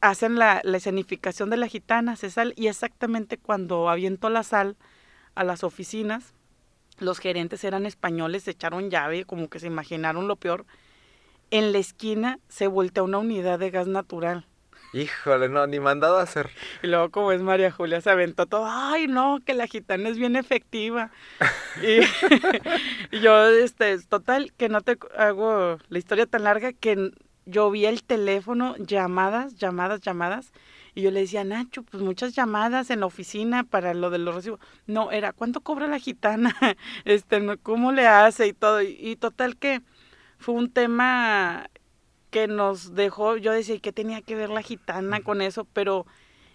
hacen 0.00 0.38
la, 0.38 0.60
la, 0.62 0.76
escenificación 0.76 1.50
de 1.50 1.56
la 1.56 1.66
gitana, 1.66 2.14
se 2.14 2.30
sal, 2.30 2.54
y 2.54 2.68
exactamente 2.68 3.38
cuando 3.38 3.88
aviento 3.88 4.30
la 4.30 4.44
sal 4.44 4.76
a 5.34 5.42
las 5.42 5.64
oficinas, 5.64 6.32
los 6.98 7.18
gerentes 7.18 7.64
eran 7.64 7.86
españoles, 7.86 8.44
se 8.44 8.52
echaron 8.52 8.90
llave, 8.90 9.24
como 9.24 9.48
que 9.48 9.60
se 9.60 9.66
imaginaron 9.66 10.28
lo 10.28 10.36
peor. 10.36 10.66
En 11.50 11.72
la 11.72 11.78
esquina 11.78 12.38
se 12.48 12.66
voltea 12.66 13.02
una 13.02 13.18
unidad 13.18 13.58
de 13.58 13.70
gas 13.70 13.86
natural. 13.86 14.46
Híjole, 14.92 15.50
no, 15.50 15.66
ni 15.66 15.80
mandado 15.80 16.18
a 16.18 16.22
hacer. 16.22 16.50
Y 16.82 16.86
luego, 16.86 17.10
como 17.10 17.32
es 17.32 17.42
María 17.42 17.70
Julia, 17.70 18.00
se 18.00 18.10
aventó 18.10 18.46
todo. 18.46 18.66
Ay, 18.66 19.06
no, 19.06 19.38
que 19.44 19.52
la 19.52 19.66
gitana 19.66 20.08
es 20.08 20.18
bien 20.18 20.34
efectiva. 20.34 21.10
y, 23.12 23.20
yo, 23.20 23.48
este, 23.48 23.98
total, 23.98 24.52
que 24.56 24.68
no 24.68 24.80
te 24.80 24.98
hago 25.16 25.78
la 25.88 25.98
historia 25.98 26.26
tan 26.26 26.44
larga 26.44 26.72
que 26.72 27.12
yo 27.44 27.70
vi 27.70 27.84
el 27.84 28.02
teléfono, 28.02 28.76
llamadas, 28.78 29.56
llamadas, 29.56 30.00
llamadas. 30.00 30.52
Y 30.94 31.02
yo 31.02 31.10
le 31.10 31.20
decía, 31.20 31.44
Nacho, 31.44 31.82
pues 31.82 32.02
muchas 32.02 32.34
llamadas 32.34 32.90
en 32.90 33.00
la 33.00 33.06
oficina 33.06 33.64
para 33.64 33.94
lo 33.94 34.10
de 34.10 34.18
los 34.18 34.34
recibos. 34.34 34.60
No, 34.86 35.10
era, 35.10 35.32
¿cuánto 35.32 35.60
cobra 35.60 35.86
la 35.86 35.98
gitana? 35.98 36.54
este, 37.04 37.58
¿cómo 37.58 37.92
le 37.92 38.06
hace? 38.06 38.48
Y 38.48 38.52
todo. 38.52 38.82
Y, 38.82 39.16
total 39.16 39.56
que 39.56 39.82
fue 40.38 40.54
un 40.54 40.70
tema 40.70 41.70
que 42.30 42.46
nos 42.46 42.94
dejó, 42.94 43.36
yo 43.36 43.52
decía, 43.52 43.78
¿qué 43.80 43.92
tenía 43.92 44.22
que 44.22 44.34
ver 44.34 44.50
la 44.50 44.62
gitana 44.62 45.20
con 45.20 45.40
eso? 45.40 45.64
Pero 45.72 46.06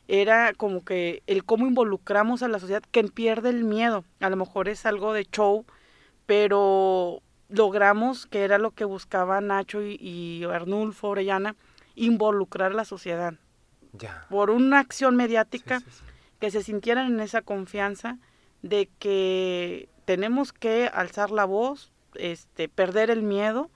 era 0.08 0.54
como 0.54 0.84
que 0.84 1.24
el 1.28 1.46
cómo 1.46 1.68
involucramos 1.68 2.44
a 2.44 2.48
la 2.48 2.60
sociedad, 2.60 2.84
que 2.92 3.04
pierde 3.06 3.50
el 3.50 3.64
miedo. 3.64 4.04
A 4.20 4.30
lo 4.30 4.36
mejor 4.38 4.70
es 4.70 4.86
algo 4.86 5.14
de 5.14 5.26
show, 5.26 5.66
pero 6.26 7.22
logramos, 7.50 8.26
que 8.26 8.44
era 8.44 8.58
lo 8.58 8.72
que 8.72 8.86
buscaba 8.86 9.42
Nacho 9.42 9.82
y, 9.84 9.96
y 9.96 10.44
Arnulfo 10.44 11.10
Orellana, 11.10 11.56
involucrar 11.96 12.72
a 12.72 12.76
la 12.76 12.86
sociedad 12.86 13.36
por 14.30 14.50
una 14.50 14.80
acción 14.80 15.16
mediática, 15.16 15.82
que 16.40 16.52
se 16.52 16.64
sintieran 16.64 17.14
en 17.14 17.20
esa 17.20 17.42
confianza 17.42 18.18
de 18.62 18.90
que 19.00 19.90
tenemos 20.06 20.52
que 20.54 20.90
alzar 20.94 21.32
la 21.32 21.46
voz, 21.46 21.92
este, 22.16 22.70
perder 22.70 23.10
el 23.10 23.24
miedo 23.24 23.70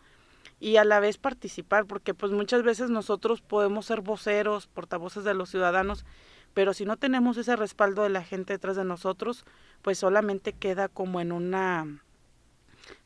y 0.59 0.77
a 0.77 0.83
la 0.83 0.99
vez 0.99 1.17
participar, 1.17 1.85
porque 1.85 2.13
pues 2.13 2.31
muchas 2.31 2.63
veces 2.63 2.89
nosotros 2.89 3.41
podemos 3.41 3.85
ser 3.85 4.01
voceros, 4.01 4.67
portavoces 4.67 5.23
de 5.23 5.33
los 5.33 5.49
ciudadanos, 5.49 6.05
pero 6.53 6.73
si 6.73 6.85
no 6.85 6.97
tenemos 6.97 7.37
ese 7.37 7.55
respaldo 7.55 8.03
de 8.03 8.09
la 8.09 8.23
gente 8.23 8.53
detrás 8.53 8.75
de 8.75 8.83
nosotros, 8.83 9.45
pues 9.81 9.99
solamente 9.99 10.53
queda 10.53 10.87
como 10.89 11.21
en 11.21 11.31
una 11.31 12.01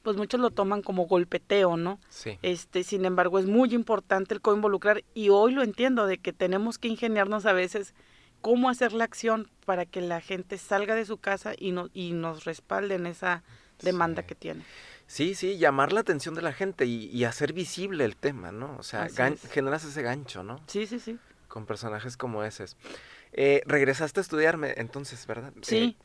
pues 0.02 0.18
muchos 0.18 0.40
lo 0.40 0.52
toman 0.52 0.82
como 0.82 1.06
golpeteo, 1.06 1.78
¿no? 1.78 2.00
Sí. 2.10 2.40
Este, 2.42 2.84
sin 2.84 3.06
embargo, 3.06 3.40
es 3.40 3.46
muy 3.46 3.74
importante 3.74 4.34
el 4.34 4.42
co-involucrar 4.42 5.04
y 5.14 5.30
hoy 5.30 5.54
lo 5.54 5.64
entiendo 5.64 6.08
de 6.08 6.18
que 6.18 6.34
tenemos 6.34 6.78
que 6.78 6.88
ingeniarnos 6.88 7.46
a 7.46 7.54
veces 7.54 7.94
cómo 8.42 8.70
hacer 8.70 8.94
la 8.94 9.04
acción 9.04 9.50
para 9.66 9.86
que 9.86 10.02
la 10.02 10.20
gente 10.20 10.58
salga 10.58 10.96
de 10.96 11.06
su 11.06 11.18
casa 11.18 11.54
y, 11.58 11.72
no, 11.72 11.90
y 11.94 12.14
nos 12.14 12.44
respalde 12.44 12.96
en 12.96 13.06
esa 13.06 13.44
demanda 13.82 14.24
que 14.24 14.36
tiene. 14.36 14.64
Sí, 15.08 15.36
sí, 15.36 15.58
llamar 15.58 15.92
la 15.94 16.00
atención 16.00 16.36
de 16.36 16.42
la 16.42 16.54
gente 16.54 16.86
y, 16.86 17.24
hacer 17.26 17.54
visible 17.54 18.06
el 18.06 18.16
tema, 18.16 18.52
¿no? 18.52 18.78
O 18.78 18.84
sea, 18.84 19.10
generas 19.52 19.84
ese 19.84 20.02
gancho, 20.02 20.42
¿no? 20.42 20.62
Sí, 20.68 20.88
sí, 20.88 21.00
sí. 21.00 21.20
Con 21.48 21.66
personajes 21.66 22.16
como 22.16 22.44
ese. 22.44 22.66
Eh, 23.34 23.62
regresaste 23.66 24.20
a 24.20 24.22
estudiarme 24.22 24.74
entonces, 24.76 25.26
¿verdad? 25.26 25.54
Sí. 25.62 25.96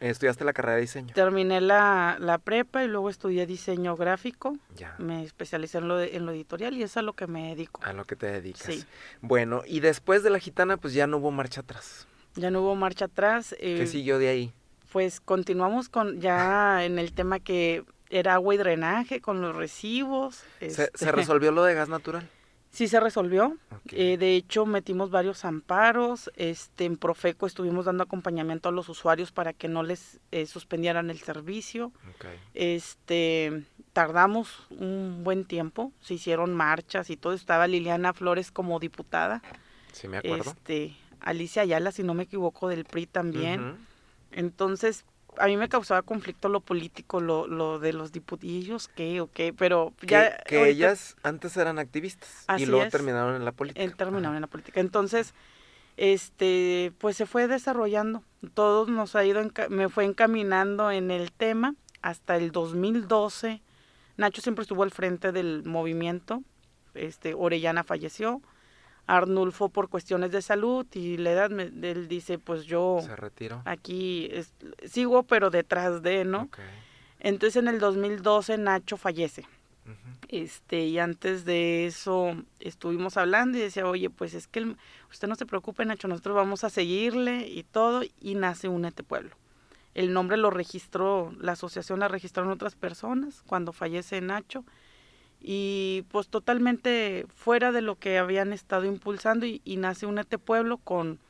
Eh, 0.00 0.10
estudiaste 0.10 0.44
la 0.44 0.52
carrera 0.52 0.76
de 0.76 0.82
diseño. 0.82 1.14
Terminé 1.14 1.60
la, 1.60 2.16
la, 2.20 2.38
prepa 2.38 2.84
y 2.84 2.88
luego 2.88 3.10
estudié 3.10 3.44
diseño 3.44 3.96
gráfico. 3.96 4.56
Ya. 4.76 4.94
Me 4.98 5.24
especialicé 5.24 5.78
en 5.78 5.88
lo, 5.88 6.00
en 6.00 6.26
lo 6.26 6.32
editorial 6.32 6.74
y 6.74 6.84
es 6.84 6.96
a 6.96 7.02
lo 7.02 7.14
que 7.14 7.26
me 7.26 7.48
dedico. 7.48 7.80
A 7.84 7.92
lo 7.92 8.04
que 8.04 8.14
te 8.14 8.26
dedicas. 8.26 8.72
Sí. 8.72 8.84
Bueno, 9.20 9.62
y 9.66 9.80
después 9.80 10.22
de 10.22 10.30
la 10.30 10.38
gitana, 10.38 10.76
pues 10.76 10.94
ya 10.94 11.08
no 11.08 11.16
hubo 11.16 11.32
marcha 11.32 11.62
atrás. 11.62 12.06
Ya 12.36 12.50
no 12.50 12.60
hubo 12.60 12.76
marcha 12.76 13.06
atrás. 13.06 13.54
Eh, 13.58 13.76
¿Qué 13.78 13.86
siguió 13.88 14.18
de 14.18 14.28
ahí? 14.28 14.52
Pues 14.92 15.20
continuamos 15.20 15.88
con 15.88 16.20
ya 16.20 16.84
en 16.84 17.00
el 17.00 17.12
tema 17.12 17.40
que 17.40 17.84
era 18.10 18.34
agua 18.34 18.54
y 18.54 18.58
drenaje, 18.58 19.20
con 19.20 19.40
los 19.40 19.56
recibos. 19.56 20.44
¿Se, 20.60 20.70
¿Se 20.70 20.84
este, 20.84 21.12
resolvió 21.12 21.50
lo 21.50 21.64
de 21.64 21.74
gas 21.74 21.88
natural? 21.88 22.28
Sí 22.70 22.88
se 22.88 23.00
resolvió. 23.00 23.56
Eh, 23.90 24.18
de 24.18 24.36
hecho, 24.36 24.66
metimos 24.66 25.10
varios 25.10 25.44
amparos. 25.44 26.30
Este, 26.36 26.84
en 26.84 26.96
Profeco 26.96 27.46
estuvimos 27.46 27.86
dando 27.86 28.04
acompañamiento 28.04 28.68
a 28.68 28.72
los 28.72 28.88
usuarios 28.88 29.32
para 29.32 29.52
que 29.52 29.68
no 29.68 29.82
les 29.82 30.20
eh, 30.30 30.46
suspendieran 30.46 31.08
el 31.08 31.18
servicio. 31.18 31.92
Este, 32.52 33.64
tardamos 33.94 34.66
un 34.70 35.22
buen 35.24 35.46
tiempo. 35.46 35.92
Se 36.00 36.14
hicieron 36.14 36.54
marchas 36.54 37.08
y 37.08 37.16
todo. 37.16 37.32
Estaba 37.32 37.66
Liliana 37.66 38.12
Flores 38.12 38.50
como 38.50 38.78
diputada. 38.78 39.42
Sí, 39.92 40.08
me 40.08 40.18
acuerdo. 40.18 40.50
Este, 40.50 40.96
Alicia 41.20 41.62
Ayala, 41.62 41.92
si 41.92 42.02
no 42.02 42.12
me 42.12 42.24
equivoco, 42.24 42.68
del 42.68 42.84
PRI 42.84 43.06
también. 43.06 43.76
Entonces, 44.32 45.06
a 45.38 45.46
mí 45.46 45.56
me 45.56 45.68
causaba 45.68 46.02
conflicto 46.02 46.48
lo 46.48 46.60
político, 46.60 47.20
lo, 47.20 47.46
lo 47.46 47.78
de 47.78 47.92
los 47.92 48.12
diputados, 48.12 48.88
qué 48.88 49.20
o 49.20 49.30
qué, 49.30 49.52
pero 49.52 49.92
ya... 50.02 50.36
Que, 50.38 50.68
ellas 50.68 51.16
antes 51.22 51.56
eran 51.56 51.78
activistas 51.78 52.44
y 52.58 52.66
luego 52.66 52.88
terminaron 52.90 53.36
en 53.36 53.44
la 53.44 53.52
política. 53.52 53.94
terminaron 53.96 54.36
en 54.36 54.42
la 54.42 54.46
política. 54.46 54.80
Entonces, 54.80 55.34
este, 55.96 56.92
pues 56.98 57.16
se 57.16 57.26
fue 57.26 57.48
desarrollando. 57.48 58.22
Todos 58.54 58.88
nos 58.88 59.16
ha 59.16 59.24
ido, 59.24 59.42
me 59.70 59.88
fue 59.88 60.04
encaminando 60.04 60.90
en 60.90 61.10
el 61.10 61.32
tema 61.32 61.74
hasta 62.02 62.36
el 62.36 62.52
2012. 62.52 63.62
Nacho 64.16 64.42
siempre 64.42 64.62
estuvo 64.62 64.82
al 64.82 64.90
frente 64.90 65.32
del 65.32 65.64
movimiento. 65.64 66.42
Este, 66.94 67.34
Orellana 67.34 67.84
falleció. 67.84 68.40
Arnulfo 69.06 69.68
por 69.68 69.88
cuestiones 69.88 70.32
de 70.32 70.42
salud 70.42 70.86
y 70.94 71.16
la 71.16 71.32
edad, 71.32 71.52
él 71.52 72.08
dice, 72.08 72.38
pues 72.38 72.64
yo 72.64 73.00
se 73.02 73.16
retiró. 73.16 73.62
aquí 73.64 74.30
sigo, 74.84 75.22
pero 75.22 75.50
detrás 75.50 76.02
de, 76.02 76.24
¿no? 76.24 76.48
Entonces 77.20 77.56
en 77.56 77.68
el 77.68 77.78
2012 77.78 78.58
Nacho 78.58 78.96
fallece. 78.96 79.46
Este, 80.28 80.86
y 80.86 80.98
antes 80.98 81.44
de 81.44 81.86
eso 81.86 82.34
estuvimos 82.58 83.16
hablando 83.16 83.56
y 83.56 83.60
decía, 83.60 83.86
oye, 83.86 84.10
pues 84.10 84.34
es 84.34 84.48
que 84.48 84.74
usted 85.10 85.28
no 85.28 85.36
se 85.36 85.46
preocupe, 85.46 85.84
Nacho, 85.84 86.08
nosotros 86.08 86.34
vamos 86.34 86.64
a 86.64 86.70
seguirle 86.70 87.46
y 87.46 87.62
todo, 87.62 88.02
y 88.20 88.34
nace 88.34 88.68
Únete 88.68 89.04
Pueblo. 89.04 89.36
El 89.94 90.12
nombre 90.12 90.36
lo 90.36 90.50
registró, 90.50 91.32
la 91.38 91.52
asociación 91.52 92.00
la 92.00 92.08
registraron 92.08 92.50
otras 92.50 92.74
personas 92.74 93.42
cuando 93.46 93.72
fallece 93.72 94.20
Nacho, 94.20 94.64
y 95.48 96.04
pues 96.10 96.26
totalmente 96.26 97.24
fuera 97.32 97.70
de 97.70 97.80
lo 97.80 97.94
que 97.94 98.18
habían 98.18 98.52
estado 98.52 98.84
impulsando, 98.84 99.46
y, 99.46 99.60
y 99.64 99.76
nace 99.76 100.04
Únete 100.04 100.38
Pueblo 100.38 100.78
con 100.78 101.20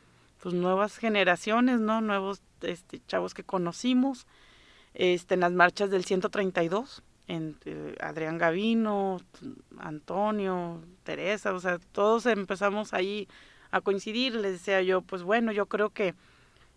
pues 0.42 0.54
nuevas 0.54 0.96
generaciones, 0.96 1.80
¿no? 1.80 2.00
Nuevos 2.00 2.40
este, 2.62 3.02
chavos 3.06 3.34
que 3.34 3.44
conocimos, 3.44 4.26
este, 4.94 5.34
en 5.34 5.40
las 5.40 5.52
marchas 5.52 5.90
del 5.90 6.06
132 6.06 7.02
entre 7.28 7.94
Adrián 8.00 8.38
Gavino, 8.38 9.20
Antonio, 9.78 10.82
Teresa, 11.02 11.52
o 11.52 11.60
sea, 11.60 11.78
todos 11.92 12.24
empezamos 12.24 12.94
ahí 12.94 13.28
a 13.70 13.82
coincidir, 13.82 14.34
les 14.34 14.52
decía 14.52 14.80
yo, 14.80 15.02
pues 15.02 15.24
bueno, 15.24 15.52
yo 15.52 15.66
creo 15.66 15.90
que 15.90 16.14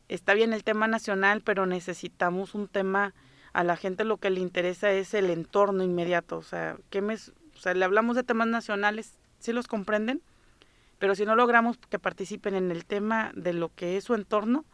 está 0.09 0.33
bien 0.33 0.51
el 0.51 0.65
tema 0.65 0.87
nacional, 0.87 1.41
pero 1.41 1.65
necesitamos 1.65 2.53
un 2.53 2.67
tema, 2.67 3.13
a 3.53 3.63
la 3.63 3.75
gente 3.75 4.03
lo 4.03 4.17
que 4.17 4.29
le 4.29 4.39
interesa 4.39 4.91
es 4.91 5.13
el 5.13 5.29
entorno 5.29 5.83
inmediato, 5.83 6.37
o 6.37 6.43
sea, 6.43 6.77
¿qué 6.89 7.01
me, 7.01 7.15
o 7.15 7.59
sea, 7.59 7.73
le 7.73 7.85
hablamos 7.85 8.15
de 8.15 8.23
temas 8.23 8.47
nacionales, 8.47 9.17
sí 9.39 9.51
los 9.53 9.67
comprenden, 9.67 10.21
pero 10.99 11.15
si 11.15 11.25
no 11.25 11.35
logramos 11.35 11.77
que 11.77 11.99
participen 11.99 12.55
en 12.55 12.71
el 12.71 12.85
tema 12.85 13.31
de 13.35 13.53
lo 13.53 13.73
que 13.73 13.97
es 13.97 14.03
su 14.03 14.13
entorno, 14.13 14.65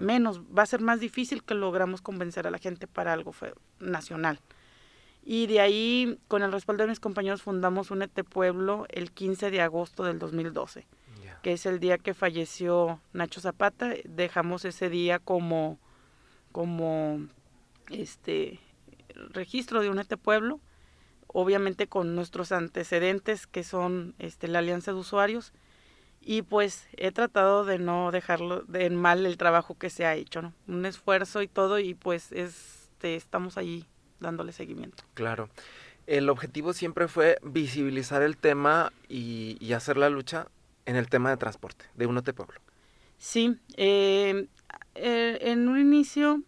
menos, 0.00 0.40
va 0.42 0.62
a 0.62 0.66
ser 0.66 0.80
más 0.80 1.00
difícil 1.00 1.42
que 1.42 1.54
logramos 1.54 2.02
convencer 2.02 2.46
a 2.46 2.50
la 2.50 2.58
gente 2.58 2.86
para 2.86 3.12
algo 3.12 3.34
nacional. 3.80 4.40
Y 5.24 5.46
de 5.46 5.60
ahí, 5.60 6.18
con 6.28 6.42
el 6.42 6.52
respaldo 6.52 6.82
de 6.82 6.88
mis 6.88 7.00
compañeros, 7.00 7.42
fundamos 7.42 7.90
Únete 7.90 8.24
Pueblo 8.24 8.86
el 8.90 9.12
15 9.12 9.50
de 9.50 9.60
agosto 9.60 10.04
del 10.04 10.18
2012, 10.18 10.86
que 11.42 11.52
es 11.52 11.66
el 11.66 11.80
día 11.80 11.98
que 11.98 12.14
falleció 12.14 13.00
Nacho 13.12 13.40
Zapata. 13.40 13.94
Dejamos 14.04 14.64
ese 14.64 14.88
día 14.88 15.18
como, 15.18 15.78
como 16.50 17.26
este 17.92 18.58
registro 19.30 19.80
de 19.80 19.90
Únete 19.90 20.16
Pueblo, 20.16 20.60
obviamente 21.26 21.86
con 21.86 22.14
nuestros 22.14 22.52
antecedentes, 22.52 23.46
que 23.46 23.64
son 23.64 24.14
este, 24.18 24.48
la 24.48 24.60
Alianza 24.60 24.92
de 24.92 24.98
Usuarios, 24.98 25.52
y 26.20 26.42
pues 26.42 26.86
he 26.96 27.10
tratado 27.10 27.64
de 27.64 27.78
no 27.78 28.12
dejarlo 28.12 28.62
de 28.62 28.86
en 28.86 28.96
mal 28.96 29.26
el 29.26 29.36
trabajo 29.36 29.76
que 29.76 29.90
se 29.90 30.06
ha 30.06 30.14
hecho, 30.14 30.42
¿no? 30.42 30.52
Un 30.68 30.86
esfuerzo 30.86 31.42
y 31.42 31.48
todo, 31.48 31.78
y 31.78 31.94
pues 31.94 32.30
este, 32.32 33.16
estamos 33.16 33.58
allí 33.58 33.86
dándole 34.20 34.52
seguimiento. 34.52 35.04
Claro. 35.14 35.48
El 36.06 36.28
objetivo 36.28 36.72
siempre 36.72 37.08
fue 37.08 37.38
visibilizar 37.42 38.22
el 38.22 38.36
tema 38.36 38.92
y, 39.08 39.72
hacer 39.72 39.96
la 39.96 40.10
lucha 40.10 40.48
en 40.84 40.96
el 40.96 41.08
tema 41.08 41.30
de 41.30 41.36
transporte 41.36 41.84
de 41.94 42.06
Únete 42.06 42.32
Pueblo. 42.32 42.60
Sí, 43.18 43.56
eh, 43.76 44.48
eh, 44.94 45.38
en 45.42 45.68
un 45.68 45.78
inicio, 45.78 46.42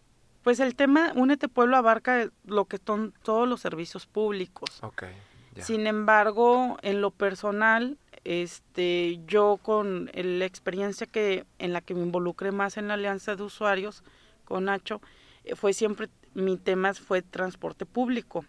pues 0.44 0.60
el 0.60 0.76
tema 0.76 1.12
Únete 1.16 1.48
Pueblo 1.48 1.76
abarca 1.76 2.30
lo 2.44 2.66
que 2.66 2.78
son 2.78 3.14
todos 3.22 3.48
los 3.48 3.60
servicios 3.60 4.06
públicos. 4.06 4.82
Okay, 4.82 5.14
Sin 5.58 5.86
embargo, 5.86 6.76
en 6.82 7.00
lo 7.00 7.10
personal, 7.10 7.96
este, 8.24 9.20
yo 9.26 9.58
con 9.62 10.10
la 10.14 10.44
experiencia 10.44 11.06
que 11.06 11.46
en 11.58 11.72
la 11.72 11.80
que 11.80 11.94
me 11.94 12.02
involucré 12.02 12.52
más 12.52 12.76
en 12.76 12.88
la 12.88 12.94
alianza 12.94 13.36
de 13.36 13.42
usuarios 13.42 14.04
con 14.44 14.66
Nacho, 14.66 15.00
eh, 15.44 15.56
fue 15.56 15.72
siempre 15.72 16.10
mi 16.34 16.58
tema 16.58 16.92
fue 16.92 17.22
transporte 17.22 17.86
público. 17.86 18.44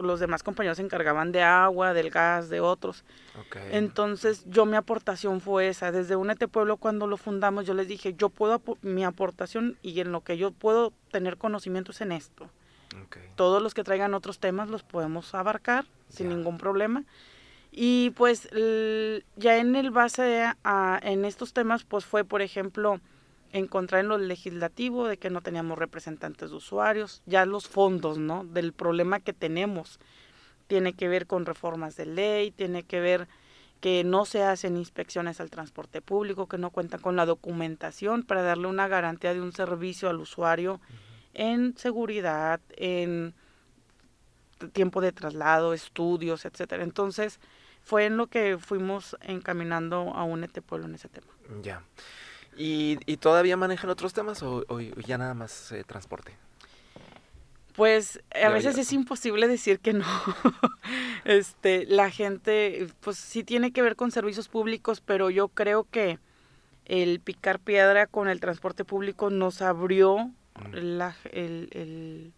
Los 0.00 0.20
demás 0.20 0.42
compañeros 0.42 0.76
se 0.76 0.82
encargaban 0.82 1.32
de 1.32 1.42
agua, 1.42 1.94
del 1.94 2.10
gas, 2.10 2.48
de 2.48 2.60
otros. 2.60 3.04
Entonces, 3.70 4.44
yo 4.46 4.66
mi 4.66 4.76
aportación 4.76 5.40
fue 5.40 5.68
esa. 5.68 5.92
Desde 5.92 6.16
Únete 6.16 6.48
Pueblo, 6.48 6.76
cuando 6.76 7.06
lo 7.06 7.16
fundamos, 7.16 7.66
yo 7.66 7.74
les 7.74 7.88
dije, 7.88 8.14
yo 8.14 8.28
puedo, 8.28 8.62
mi 8.82 9.04
aportación 9.04 9.78
y 9.82 10.00
en 10.00 10.12
lo 10.12 10.22
que 10.22 10.36
yo 10.36 10.50
puedo 10.50 10.92
tener 11.10 11.36
conocimientos 11.36 12.00
en 12.00 12.12
esto. 12.12 12.48
Todos 13.34 13.62
los 13.62 13.74
que 13.74 13.84
traigan 13.84 14.14
otros 14.14 14.38
temas 14.38 14.68
los 14.68 14.82
podemos 14.82 15.34
abarcar 15.34 15.84
sin 16.08 16.28
ningún 16.28 16.58
problema. 16.58 17.04
Y 17.70 18.10
pues 18.10 18.48
ya 19.36 19.58
en 19.58 19.76
el 19.76 19.90
base 19.90 20.50
a, 20.64 21.00
en 21.02 21.24
estos 21.24 21.52
temas, 21.52 21.84
pues 21.84 22.04
fue, 22.04 22.24
por 22.24 22.40
ejemplo, 22.40 23.00
encontrar 23.58 24.02
en 24.02 24.08
lo 24.08 24.18
legislativo 24.18 25.08
de 25.08 25.16
que 25.16 25.30
no 25.30 25.40
teníamos 25.40 25.78
representantes 25.78 26.50
de 26.50 26.56
usuarios, 26.56 27.22
ya 27.26 27.46
los 27.46 27.68
fondos, 27.68 28.18
¿no? 28.18 28.44
Del 28.44 28.72
problema 28.72 29.20
que 29.20 29.32
tenemos. 29.32 29.98
Tiene 30.66 30.92
que 30.92 31.08
ver 31.08 31.26
con 31.26 31.46
reformas 31.46 31.96
de 31.96 32.06
ley, 32.06 32.50
tiene 32.50 32.82
que 32.82 33.00
ver 33.00 33.28
que 33.80 34.04
no 34.04 34.24
se 34.24 34.42
hacen 34.42 34.76
inspecciones 34.76 35.40
al 35.40 35.50
transporte 35.50 36.00
público, 36.00 36.48
que 36.48 36.58
no 36.58 36.70
cuentan 36.70 37.00
con 37.00 37.16
la 37.16 37.26
documentación 37.26 38.22
para 38.24 38.42
darle 38.42 38.66
una 38.66 38.88
garantía 38.88 39.32
de 39.32 39.40
un 39.40 39.52
servicio 39.52 40.08
al 40.08 40.20
usuario 40.20 40.80
en 41.34 41.76
seguridad, 41.76 42.60
en 42.70 43.34
tiempo 44.72 45.00
de 45.00 45.12
traslado, 45.12 45.74
estudios, 45.74 46.44
etcétera. 46.46 46.82
Entonces, 46.82 47.38
fue 47.82 48.06
en 48.06 48.16
lo 48.16 48.26
que 48.26 48.58
fuimos 48.58 49.16
encaminando 49.20 50.12
a 50.14 50.24
un 50.24 50.46
Pueblo 50.66 50.86
en 50.86 50.94
ese 50.94 51.08
tema. 51.08 51.32
Ya. 51.62 51.82
¿Y, 52.56 53.16
todavía 53.18 53.56
manejan 53.56 53.90
otros 53.90 54.12
temas 54.12 54.42
o, 54.42 54.64
ya 54.80 55.18
nada 55.18 55.34
más 55.34 55.72
eh, 55.72 55.84
transporte? 55.84 56.32
Pues 57.74 58.22
a 58.42 58.48
veces 58.48 58.78
es 58.78 58.92
imposible 58.94 59.48
decir 59.48 59.80
que 59.80 59.92
no. 59.92 60.06
este, 61.24 61.84
la 61.86 62.10
gente, 62.10 62.86
pues 63.00 63.18
sí 63.18 63.44
tiene 63.44 63.70
que 63.70 63.82
ver 63.82 63.96
con 63.96 64.10
servicios 64.10 64.48
públicos, 64.48 65.02
pero 65.04 65.28
yo 65.28 65.48
creo 65.48 65.86
que 65.90 66.18
el 66.86 67.20
picar 67.20 67.58
piedra 67.58 68.06
con 68.06 68.28
el 68.28 68.40
transporte 68.40 68.84
público 68.84 69.28
nos 69.28 69.60
abrió 69.60 70.30
la, 70.72 71.16
el, 71.32 72.32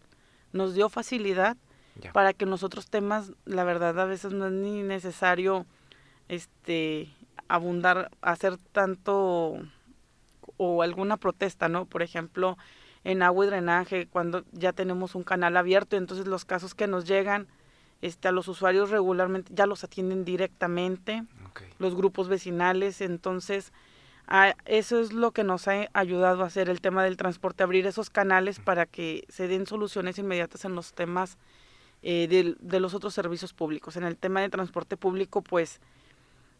nos 0.51 0.73
dio 0.73 0.89
facilidad 0.89 1.55
para 2.11 2.33
que 2.33 2.45
nosotros 2.45 2.89
temas, 2.89 3.31
la 3.45 3.63
verdad, 3.63 3.97
a 3.99 4.05
veces 4.05 4.33
no 4.33 4.47
es 4.47 4.53
ni 4.53 4.83
necesario 4.83 5.65
este 6.27 7.09
abundar, 7.47 8.11
hacer 8.21 8.57
tanto 8.71 9.59
o 10.59 10.83
alguna 10.83 11.15
protesta, 11.15 11.69
¿no? 11.69 11.85
Por 11.85 12.03
ejemplo, 12.03 12.57
en 13.05 13.23
agua 13.23 13.45
y 13.45 13.47
drenaje, 13.47 14.07
cuando 14.07 14.43
ya 14.51 14.73
tenemos 14.73 15.15
un 15.15 15.23
canal 15.23 15.55
abierto, 15.55 15.95
entonces 15.95 16.27
los 16.27 16.43
casos 16.43 16.75
que 16.75 16.85
nos 16.85 17.05
llegan 17.05 17.47
este, 18.01 18.27
a 18.27 18.33
los 18.33 18.49
usuarios 18.49 18.89
regularmente 18.89 19.53
ya 19.55 19.65
los 19.65 19.85
atienden 19.85 20.25
directamente, 20.25 21.23
los 21.79 21.95
grupos 21.95 22.27
vecinales, 22.27 22.99
entonces 22.99 23.71
eso 24.65 24.99
es 24.99 25.13
lo 25.13 25.31
que 25.31 25.45
nos 25.45 25.67
ha 25.69 25.87
ayudado 25.93 26.43
a 26.43 26.47
hacer 26.47 26.69
el 26.69 26.81
tema 26.81 27.03
del 27.05 27.15
transporte, 27.15 27.63
abrir 27.63 27.87
esos 27.87 28.09
canales 28.09 28.59
para 28.59 28.85
que 28.85 29.23
se 29.29 29.47
den 29.47 29.65
soluciones 29.65 30.19
inmediatas 30.19 30.65
en 30.65 30.75
los 30.75 30.93
temas 30.93 31.37
eh, 32.03 32.27
de, 32.27 32.55
de 32.59 32.79
los 32.81 32.93
otros 32.93 33.13
servicios 33.13 33.53
públicos. 33.53 33.95
En 33.95 34.03
el 34.03 34.17
tema 34.17 34.41
de 34.41 34.49
transporte 34.49 34.97
público, 34.97 35.41
pues 35.41 35.79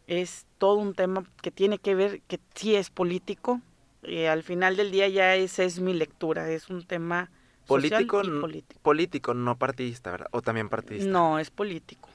es 0.06 0.46
todo 0.58 0.76
un 0.76 0.94
tema 0.94 1.24
que 1.42 1.50
tiene 1.50 1.78
que 1.78 1.94
ver, 1.94 2.22
que 2.22 2.40
sí 2.54 2.74
es 2.74 2.90
político, 2.90 3.60
y 4.02 4.24
al 4.24 4.42
final 4.42 4.76
del 4.76 4.90
día 4.90 5.08
ya 5.08 5.36
esa 5.36 5.64
es 5.64 5.80
mi 5.80 5.92
lectura, 5.92 6.50
es 6.50 6.70
un 6.70 6.84
tema 6.86 7.30
político, 7.66 8.22
político. 8.40 8.80
Político, 8.82 9.34
no 9.34 9.58
partidista, 9.58 10.10
¿verdad? 10.10 10.28
O 10.32 10.42
también 10.42 10.68
partidista. 10.68 11.10
No, 11.10 11.38
es 11.38 11.50
político. 11.50 12.08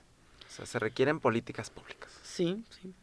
O 0.48 0.52
sea, 0.52 0.65
se 0.65 0.80
requieren 0.80 1.19
políticas 1.19 1.69
públicas. 1.69 2.12
Sí, 2.24 2.63
sí. 2.69 2.93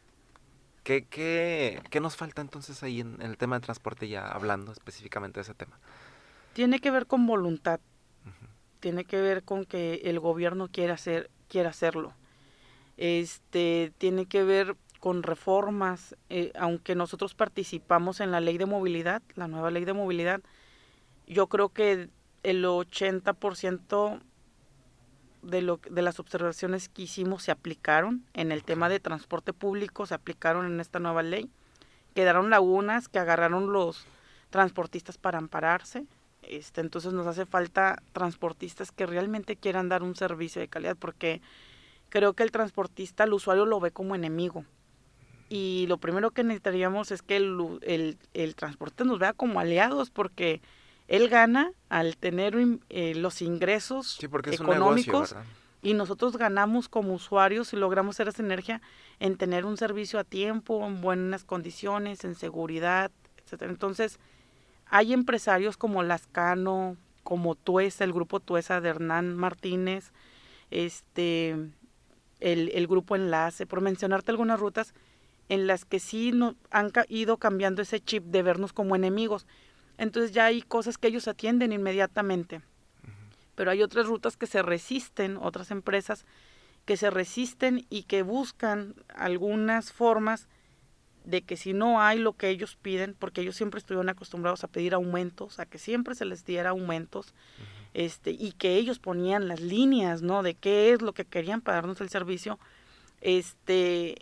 ¿Qué, 0.83 1.05
qué, 1.05 1.81
qué 1.89 1.99
nos 2.01 2.17
falta 2.17 2.41
entonces 2.41 2.83
ahí 2.83 2.99
en, 2.99 3.21
el 3.21 3.37
tema 3.37 3.57
de 3.57 3.61
transporte, 3.61 4.09
ya 4.09 4.27
hablando 4.27 4.73
específicamente 4.73 5.39
de 5.39 5.43
ese 5.43 5.53
tema? 5.53 5.79
Tiene 6.53 6.79
que 6.79 6.91
ver 6.91 7.07
con 7.07 7.25
voluntad. 7.25 7.79
Tiene 8.81 9.05
que 9.05 9.21
ver 9.21 9.43
con 9.43 9.63
que 9.65 10.01
el 10.03 10.19
gobierno 10.19 10.67
quiere 10.67 10.91
hacer, 10.91 11.31
quiere 11.47 11.69
hacerlo. 11.69 12.13
Este, 12.97 13.93
tiene 13.97 14.25
que 14.25 14.43
ver 14.43 14.75
con 15.03 15.21
reformas, 15.21 16.15
eh, 16.29 16.53
aunque 16.57 16.95
nosotros 16.95 17.35
participamos 17.35 18.21
en 18.21 18.31
la 18.31 18.39
ley 18.39 18.57
de 18.57 18.65
movilidad, 18.65 19.21
la 19.35 19.49
nueva 19.49 19.69
ley 19.69 19.83
de 19.83 19.91
movilidad, 19.91 20.39
yo 21.27 21.47
creo 21.47 21.67
que 21.67 22.07
el 22.43 22.63
80% 22.63 24.21
de, 25.41 25.61
lo, 25.61 25.81
de 25.91 26.01
las 26.03 26.21
observaciones 26.21 26.87
que 26.87 27.01
hicimos 27.01 27.43
se 27.43 27.51
aplicaron 27.51 28.23
en 28.33 28.53
el 28.53 28.63
tema 28.63 28.87
de 28.87 29.01
transporte 29.01 29.51
público, 29.51 30.05
se 30.05 30.13
aplicaron 30.13 30.67
en 30.67 30.79
esta 30.79 30.99
nueva 30.99 31.21
ley. 31.21 31.49
Quedaron 32.15 32.49
lagunas 32.49 33.09
que 33.09 33.19
agarraron 33.19 33.73
los 33.73 34.05
transportistas 34.51 35.17
para 35.17 35.37
ampararse. 35.37 36.05
Este, 36.43 36.79
entonces 36.79 37.11
nos 37.11 37.27
hace 37.27 37.45
falta 37.45 38.01
transportistas 38.13 38.93
que 38.93 39.05
realmente 39.05 39.57
quieran 39.57 39.89
dar 39.89 40.01
un 40.01 40.15
servicio 40.15 40.61
de 40.61 40.69
calidad, 40.69 40.95
porque 40.95 41.41
creo 42.07 42.31
que 42.31 42.43
el 42.43 42.51
transportista, 42.51 43.25
el 43.25 43.33
usuario 43.33 43.65
lo 43.65 43.81
ve 43.81 43.91
como 43.91 44.15
enemigo 44.15 44.63
y 45.55 45.85
lo 45.85 45.99
primero 45.99 46.31
que 46.31 46.43
necesitaríamos 46.43 47.11
es 47.11 47.21
que 47.21 47.35
el, 47.37 48.17
el, 48.33 48.55
transporte 48.55 49.05
nos 49.05 49.19
vea 49.19 49.33
como 49.33 49.59
aliados 49.59 50.09
porque 50.09 50.63
él 51.07 51.29
gana 51.29 51.71
al 51.89 52.17
tener 52.17 52.55
eh, 52.89 53.13
los 53.13 53.39
ingresos 53.43 54.17
económicos 54.45 55.35
Y 55.83 55.93
nosotros 55.93 56.37
ganamos 56.37 56.89
como 56.89 57.13
usuarios 57.13 57.71
y 57.71 57.75
logramos 57.75 58.15
hacer 58.15 58.29
esa 58.29 58.37
sinergia 58.37 58.81
en 59.19 59.37
tener 59.37 59.65
un 59.65 59.77
servicio 59.77 60.17
a 60.17 60.23
tiempo, 60.23 60.87
en 60.87 61.01
buenas 61.01 61.43
condiciones, 61.43 62.23
en 62.23 62.33
seguridad, 62.33 63.11
etc. 63.37 63.61
Entonces, 63.69 64.19
hay 64.87 65.13
empresarios 65.13 65.77
como 65.77 66.01
Lascano, 66.01 66.97
como 67.21 67.53
Tuesa, 67.53 68.03
el 68.05 68.11
grupo 68.11 68.39
Tuesa 68.39 68.81
de 68.81 68.89
Hernán 68.89 69.35
Martínez, 69.35 70.13
este, 70.71 71.51
el, 72.39 72.71
el 72.73 72.87
grupo 72.87 73.15
Enlace, 73.15 73.67
por 73.67 73.81
mencionarte 73.81 74.31
algunas 74.31 74.59
rutas 74.59 74.95
en 75.53 75.67
las 75.67 75.85
que 75.85 75.99
sí 75.99 76.31
no, 76.31 76.55
han 76.71 76.91
ido 77.09 77.37
cambiando 77.37 77.81
ese 77.81 77.99
chip 77.99 78.23
de 78.25 78.41
vernos 78.41 78.73
como 78.73 78.95
enemigos. 78.95 79.45
Entonces 79.97 80.31
ya 80.31 80.45
hay 80.45 80.61
cosas 80.61 80.97
que 80.97 81.07
ellos 81.07 81.27
atienden 81.27 81.71
inmediatamente 81.71 82.61
pero 83.55 83.71
hay 83.71 83.81
otras 83.81 84.07
rutas 84.07 84.37
que 84.37 84.47
se 84.47 84.61
resisten, 84.61 85.37
otras 85.37 85.71
empresas 85.71 86.25
que 86.85 86.97
se 86.97 87.09
resisten 87.09 87.85
y 87.89 88.03
que 88.03 88.23
buscan 88.23 88.95
algunas 89.15 89.93
formas 89.93 90.47
de 91.23 91.41
que 91.41 91.55
si 91.55 91.71
no 91.71 92.01
hay 92.01 92.19
lo 92.19 92.33
que 92.33 92.49
ellos 92.49 92.77
piden, 92.81 93.15
porque 93.17 93.41
ellos 93.41 93.55
siempre 93.55 93.77
estuvieron 93.77 94.09
acostumbrados 94.09 94.63
a 94.63 94.67
pedir 94.67 94.93
aumentos, 94.93 95.59
a 95.59 95.65
que 95.65 95.77
siempre 95.77 96.15
se 96.15 96.25
les 96.25 96.43
diera 96.43 96.71
aumentos, 96.71 97.33
este, 97.93 98.31
y 98.31 98.51
que 98.53 98.75
ellos 98.75 98.99
ponían 98.99 99.47
las 99.47 99.61
líneas, 99.61 100.21
¿no? 100.21 100.43
De 100.43 100.55
qué 100.55 100.91
es 100.91 101.01
lo 101.01 101.13
que 101.13 101.23
querían 101.23 101.61
para 101.61 101.77
darnos 101.77 102.01
el 102.01 102.09
servicio, 102.09 102.59
este, 103.21 104.15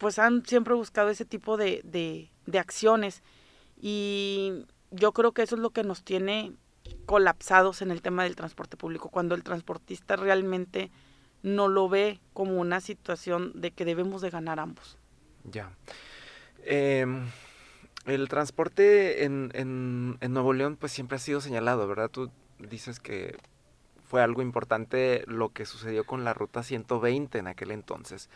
pues 0.00 0.18
han 0.18 0.46
siempre 0.46 0.72
buscado 0.72 1.10
ese 1.10 1.26
tipo 1.26 1.58
de, 1.58 1.82
de, 1.84 2.58
acciones. 2.58 3.22
Y 3.78 4.64
yo 4.90 5.12
creo 5.12 5.32
que 5.32 5.42
eso 5.42 5.56
es 5.56 5.60
lo 5.60 5.70
que 5.70 5.84
nos 5.84 6.02
tiene 6.02 6.54
colapsados 7.04 7.82
en 7.82 7.90
el 7.90 8.00
tema 8.00 8.24
del 8.24 8.34
transporte 8.34 8.78
público, 8.78 9.10
cuando 9.10 9.34
el 9.34 9.44
transportista 9.44 10.16
realmente 10.16 10.90
no 11.42 11.68
lo 11.68 11.90
ve 11.90 12.18
como 12.32 12.58
una 12.58 12.80
situación 12.80 13.52
de 13.54 13.72
que 13.72 13.84
debemos 13.84 14.22
de 14.22 14.30
ganar 14.30 14.58
ambos. 14.58 14.96
Ya. 15.44 15.70
Em, 16.64 17.26
el 18.06 18.26
transporte 18.30 19.24
en, 19.24 19.50
en, 19.52 20.16
en, 20.22 20.32
Nuevo 20.32 20.54
León 20.54 20.76
pues 20.80 20.92
siempre 20.92 21.16
ha 21.16 21.18
sido 21.18 21.42
señalado, 21.42 21.86
¿verdad? 21.86 22.10
Tú 22.10 22.30
dices 22.58 23.00
que 23.00 23.36
fue 24.08 24.22
algo 24.22 24.40
importante 24.40 25.24
lo 25.26 25.50
que 25.50 25.66
sucedió 25.66 26.04
con 26.04 26.24
la 26.24 26.32
ruta 26.32 26.62
120 26.62 27.36
en 27.36 27.46
aquel 27.48 27.70
entonces. 27.70 28.30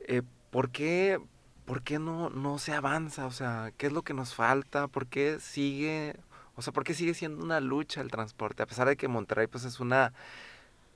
Eh, 0.00 0.22
¿Por 0.54 0.70
qué, 0.70 1.18
por 1.64 1.82
qué 1.82 1.98
no, 1.98 2.30
no 2.30 2.58
se 2.58 2.74
avanza? 2.74 3.26
O 3.26 3.32
sea, 3.32 3.72
¿qué 3.76 3.88
es 3.88 3.92
lo 3.92 4.02
que 4.02 4.14
nos 4.14 4.36
falta? 4.36 4.86
¿Por 4.86 5.08
qué 5.08 5.40
sigue 5.40 6.14
o 6.56 6.62
sea, 6.62 6.72
¿por 6.72 6.84
qué 6.84 6.94
sigue 6.94 7.14
siendo 7.14 7.44
una 7.44 7.60
lucha 7.60 8.00
el 8.00 8.10
transporte? 8.10 8.62
A 8.62 8.66
pesar 8.66 8.86
de 8.86 8.96
que 8.96 9.08
Monterrey 9.08 9.46
pues 9.46 9.64
es 9.64 9.80
una, 9.80 10.12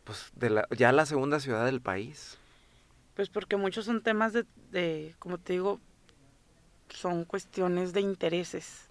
pues 0.04 0.30
de 0.36 0.50
la, 0.50 0.68
ya 0.76 0.92
la 0.92 1.06
segunda 1.06 1.40
ciudad 1.40 1.64
del 1.64 1.80
país. 1.80 2.38
Pues 3.14 3.28
porque 3.28 3.56
muchos 3.56 3.86
son 3.86 4.02
temas 4.02 4.32
de, 4.32 4.44
de 4.70 5.16
como 5.18 5.38
te 5.38 5.54
digo, 5.54 5.80
son 6.90 7.24
cuestiones 7.24 7.92
de 7.92 8.00
intereses, 8.00 8.88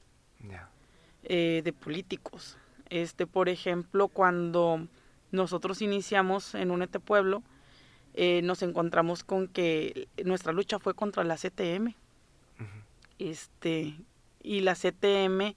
eh, 1.23 1.61
de 1.63 1.73
políticos. 1.73 2.57
Este, 2.89 3.25
por 3.25 3.47
ejemplo, 3.47 4.09
cuando 4.09 4.87
nosotros 5.31 5.81
iniciamos 5.81 6.53
en 6.53 6.71
Únete 6.71 6.99
Pueblo, 6.99 7.43
eh, 8.19 8.41
nos 8.41 8.63
encontramos 8.63 9.23
con 9.23 9.47
que 9.47 10.07
nuestra 10.25 10.51
lucha 10.51 10.79
fue 10.79 10.95
contra 10.95 11.23
la 11.23 11.37
CTM. 11.37 11.93
Este, 13.19 13.95
y 14.41 14.61
la 14.61 14.73
CTM 14.73 15.53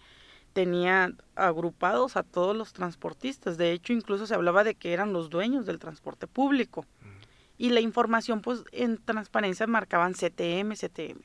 tenía 0.53 1.15
agrupados 1.37 2.19
a 2.19 2.23
todos 2.23 2.55
los 2.55 2.75
transportistas. 2.75 3.57
De 3.57 3.73
hecho, 3.73 3.95
incluso 3.95 4.27
se 4.27 4.35
hablaba 4.35 4.63
de 4.63 4.75
que 4.75 4.93
eran 4.93 5.15
los 5.15 5.31
dueños 5.31 5.65
del 5.65 5.79
transporte 5.79 6.27
público. 6.27 6.85
Y 7.57 7.71
la 7.71 7.81
información, 7.81 8.43
pues, 8.43 8.63
en 8.73 8.99
transparencia 8.99 9.67
marcaban 9.67 10.13
CTM, 10.13 10.75
CTM. 10.75 11.23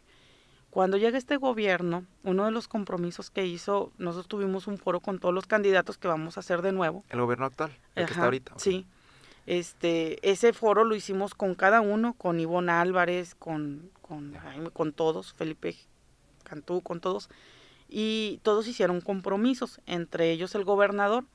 Cuando 0.70 0.96
llega 0.96 1.18
este 1.18 1.36
gobierno, 1.36 2.06
uno 2.24 2.46
de 2.46 2.52
los 2.52 2.70
compromisos 2.70 3.30
que 3.30 3.46
hizo, 3.46 3.92
nosotros 3.98 4.30
tuvimos 4.30 4.68
un 4.68 4.78
foro 4.78 5.02
con 5.02 5.20
todos 5.20 5.36
los 5.36 5.48
candidatos 5.48 5.98
que 5.98 6.08
vamos 6.08 6.38
a 6.38 6.40
hacer 6.40 6.62
de 6.62 6.72
nuevo. 6.72 7.04
El 7.10 7.20
gobierno 7.20 7.46
actual, 7.46 7.78
el 7.96 8.06
que 8.06 8.14
está 8.14 8.24
ahorita. 8.24 8.54
Sí. 8.56 8.86
Este, 9.46 10.18
ese 10.30 10.54
foro 10.54 10.84
lo 10.84 10.96
hicimos 10.96 11.36
con 11.36 11.54
cada 11.56 11.82
uno, 11.82 12.14
con 12.14 12.40
Ivonne 12.40 12.72
Álvarez, 12.72 13.36
con, 13.36 13.92
con, 14.02 14.36
con 14.74 14.92
todos, 14.94 15.34
Felipe 15.34 15.76
Cantú, 16.44 16.82
con 16.82 17.00
todos 17.00 17.30
y 17.88 18.40
todos 18.44 18.68
hicieron 18.68 19.02
compromisos, 19.02 19.80
entre 19.86 20.32
ellos 20.32 20.56
el 20.56 20.64
gobernador, 20.64 21.26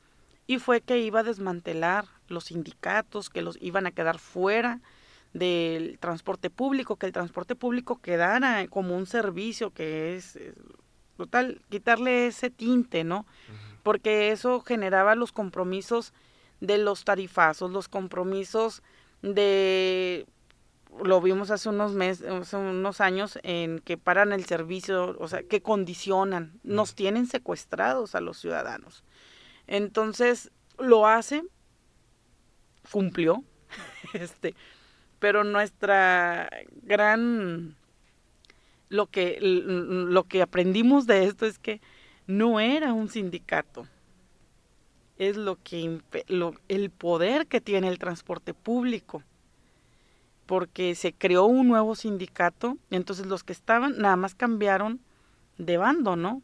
y 0.46 0.58
fue 0.58 0.80
que 0.80 0.98
iba 0.98 1.20
a 1.20 1.24
desmantelar 1.24 2.06
los 2.28 2.44
sindicatos, 2.44 3.30
que 3.30 3.42
los 3.42 3.56
iban 3.60 3.86
a 3.86 3.92
quedar 3.92 4.18
fuera 4.18 4.80
del 5.32 5.98
transporte 6.00 6.50
público, 6.50 6.96
que 6.96 7.06
el 7.06 7.12
transporte 7.12 7.54
público 7.54 8.00
quedara 8.00 8.66
como 8.68 8.96
un 8.96 9.06
servicio 9.06 9.70
que 9.70 10.16
es, 10.16 10.38
total, 11.16 11.62
quitarle 11.68 12.26
ese 12.26 12.50
tinte, 12.50 13.04
¿no? 13.04 13.26
Porque 13.84 14.32
eso 14.32 14.60
generaba 14.60 15.14
los 15.14 15.30
compromisos 15.30 16.12
de 16.60 16.78
los 16.78 17.04
tarifazos, 17.04 17.70
los 17.70 17.88
compromisos 17.88 18.82
de 19.22 20.26
lo 21.02 21.20
vimos 21.20 21.50
hace 21.50 21.68
unos 21.68 21.92
meses, 21.92 22.26
hace 22.28 22.56
unos 22.56 23.00
años 23.00 23.38
en 23.42 23.78
que 23.78 23.96
paran 23.96 24.32
el 24.32 24.44
servicio, 24.44 25.16
o 25.18 25.28
sea, 25.28 25.42
que 25.42 25.62
condicionan, 25.62 26.58
nos 26.64 26.94
tienen 26.94 27.26
secuestrados 27.26 28.14
a 28.14 28.20
los 28.20 28.38
ciudadanos. 28.38 29.04
Entonces, 29.66 30.50
lo 30.78 31.06
hace, 31.06 31.44
cumplió, 32.90 33.44
este, 34.14 34.54
pero 35.20 35.44
nuestra 35.44 36.50
gran 36.82 37.76
lo 38.88 39.06
que 39.06 39.38
lo 39.40 40.24
que 40.24 40.42
aprendimos 40.42 41.06
de 41.06 41.24
esto 41.24 41.46
es 41.46 41.58
que 41.58 41.80
no 42.26 42.58
era 42.58 42.92
un 42.92 43.08
sindicato. 43.08 43.86
Es 45.20 45.36
lo 45.36 45.56
que 45.62 46.00
lo, 46.28 46.54
el 46.68 46.90
poder 46.90 47.46
que 47.46 47.60
tiene 47.60 47.88
el 47.88 47.98
transporte 47.98 48.54
público 48.54 49.22
porque 50.50 50.96
se 50.96 51.12
creó 51.12 51.44
un 51.44 51.68
nuevo 51.68 51.94
sindicato, 51.94 52.76
y 52.90 52.96
entonces 52.96 53.26
los 53.26 53.44
que 53.44 53.52
estaban 53.52 53.98
nada 53.98 54.16
más 54.16 54.34
cambiaron 54.34 54.98
de 55.58 55.76
bando, 55.76 56.16
¿no? 56.16 56.42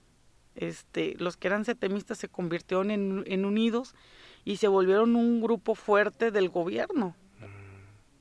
Este, 0.55 1.17
los 1.19 1.37
que 1.37 1.49
eran 1.49 1.65
setemistas 1.65 2.19
se 2.19 2.29
convirtieron 2.29 2.93
en, 2.93 3.45
unidos 3.45 3.97
y 4.45 4.59
se 4.59 4.69
volvieron 4.69 5.17
un 5.17 5.41
grupo 5.41 5.75
fuerte 5.75 6.31
del 6.31 6.51
gobierno. 6.51 7.17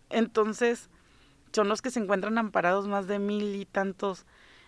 Entonces, 0.10 0.90
son 1.54 1.70
los 1.70 1.84
que 1.84 1.92
se 1.92 2.00
encuentran 2.00 2.40
amparados 2.40 2.88
más 2.88 3.06
de 3.06 3.20
mil 3.20 3.54
y 3.56 3.66
tantos 3.66 4.26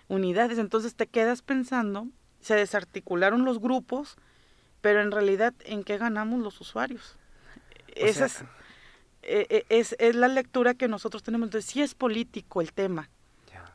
unidades. 0.09 0.59
Entonces 0.59 0.93
te 0.93 1.07
quedas 1.07 1.41
pensando, 1.41 2.09
se 2.41 2.53
desarticularon 2.53 3.43
los 3.43 3.59
grupos, 3.59 4.17
pero 4.87 5.01
en 5.01 5.11
realidad, 5.11 5.53
¿en 5.65 5.83
qué 5.83 5.97
ganamos 5.97 6.41
los 6.41 6.61
usuarios? 6.61 7.17
Esas, 7.93 8.43
eh, 9.21 9.45
eh, 9.49 9.65
es, 9.67 9.97
es, 9.99 10.15
la 10.15 10.29
lectura 10.29 10.75
que 10.75 10.87
nosotros 10.87 11.23
tenemos. 11.23 11.47
Entonces, 11.47 11.69
sí 11.69 11.81
es 11.81 11.93
político 11.93 12.61
el 12.61 12.71
tema. 12.71 13.09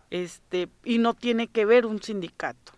Este, 0.08 0.70
y 0.84 0.96
no 0.96 1.12
tiene 1.12 1.48
que 1.48 1.66
ver 1.66 1.84
un 1.84 2.02
sindicato. 2.02 2.72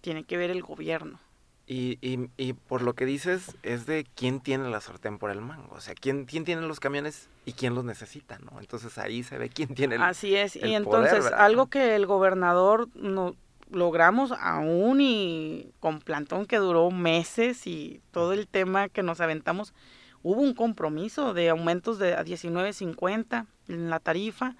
Tiene 0.00 0.22
que 0.22 0.36
ver 0.36 0.50
el 0.50 0.62
gobierno. 0.62 1.18
Y, 1.66 1.98
y, 2.00 2.30
y, 2.36 2.52
por 2.52 2.82
lo 2.82 2.94
que 2.94 3.04
dices, 3.04 3.56
es 3.64 3.86
de 3.86 4.06
quién 4.14 4.38
tiene 4.38 4.70
la 4.70 4.80
sartén 4.80 5.18
por 5.18 5.32
el 5.32 5.40
mango. 5.40 5.74
O 5.74 5.80
sea, 5.80 5.94
quién, 5.96 6.24
quién 6.24 6.44
tiene 6.44 6.62
los 6.62 6.78
camiones 6.78 7.28
y 7.44 7.54
quién 7.54 7.74
los 7.74 7.84
necesita, 7.84 8.38
¿no? 8.38 8.60
Entonces 8.60 8.96
ahí 8.96 9.24
se 9.24 9.38
ve 9.38 9.48
quién 9.48 9.74
tiene 9.74 9.96
el 9.96 10.02
Así 10.02 10.36
es. 10.36 10.54
y 10.54 10.72
entonces, 10.72 11.26
algo 11.32 11.66
que 11.66 11.96
el 11.96 12.06
gobernador 12.06 12.88
no 12.94 13.34
logramos 13.70 14.32
aún 14.32 15.00
y 15.00 15.70
con 15.80 16.00
plantón 16.00 16.46
que 16.46 16.56
duró 16.58 16.90
meses 16.90 17.66
y 17.66 18.00
todo 18.10 18.32
el 18.32 18.46
tema 18.46 18.88
que 18.88 19.02
nos 19.02 19.20
aventamos, 19.20 19.74
hubo 20.22 20.40
un 20.40 20.54
compromiso 20.54 21.34
de 21.34 21.48
aumentos 21.50 21.98
de 21.98 22.14
a 22.14 22.24
19.50 22.24 23.46
en 23.68 23.90
la 23.90 24.00
tarifa. 24.00 24.56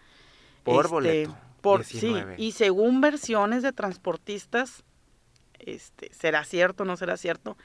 Por 0.64 0.84
este, 0.84 0.94
boleto. 0.94 1.36
Por, 1.60 1.84
sí, 1.84 2.14
y 2.36 2.52
según 2.52 3.00
versiones 3.00 3.62
de 3.64 3.72
transportistas, 3.72 4.84
este, 5.58 6.12
será 6.14 6.44
cierto 6.44 6.84
o 6.84 6.86
no 6.86 6.96
será 6.96 7.16
cierto, 7.16 7.56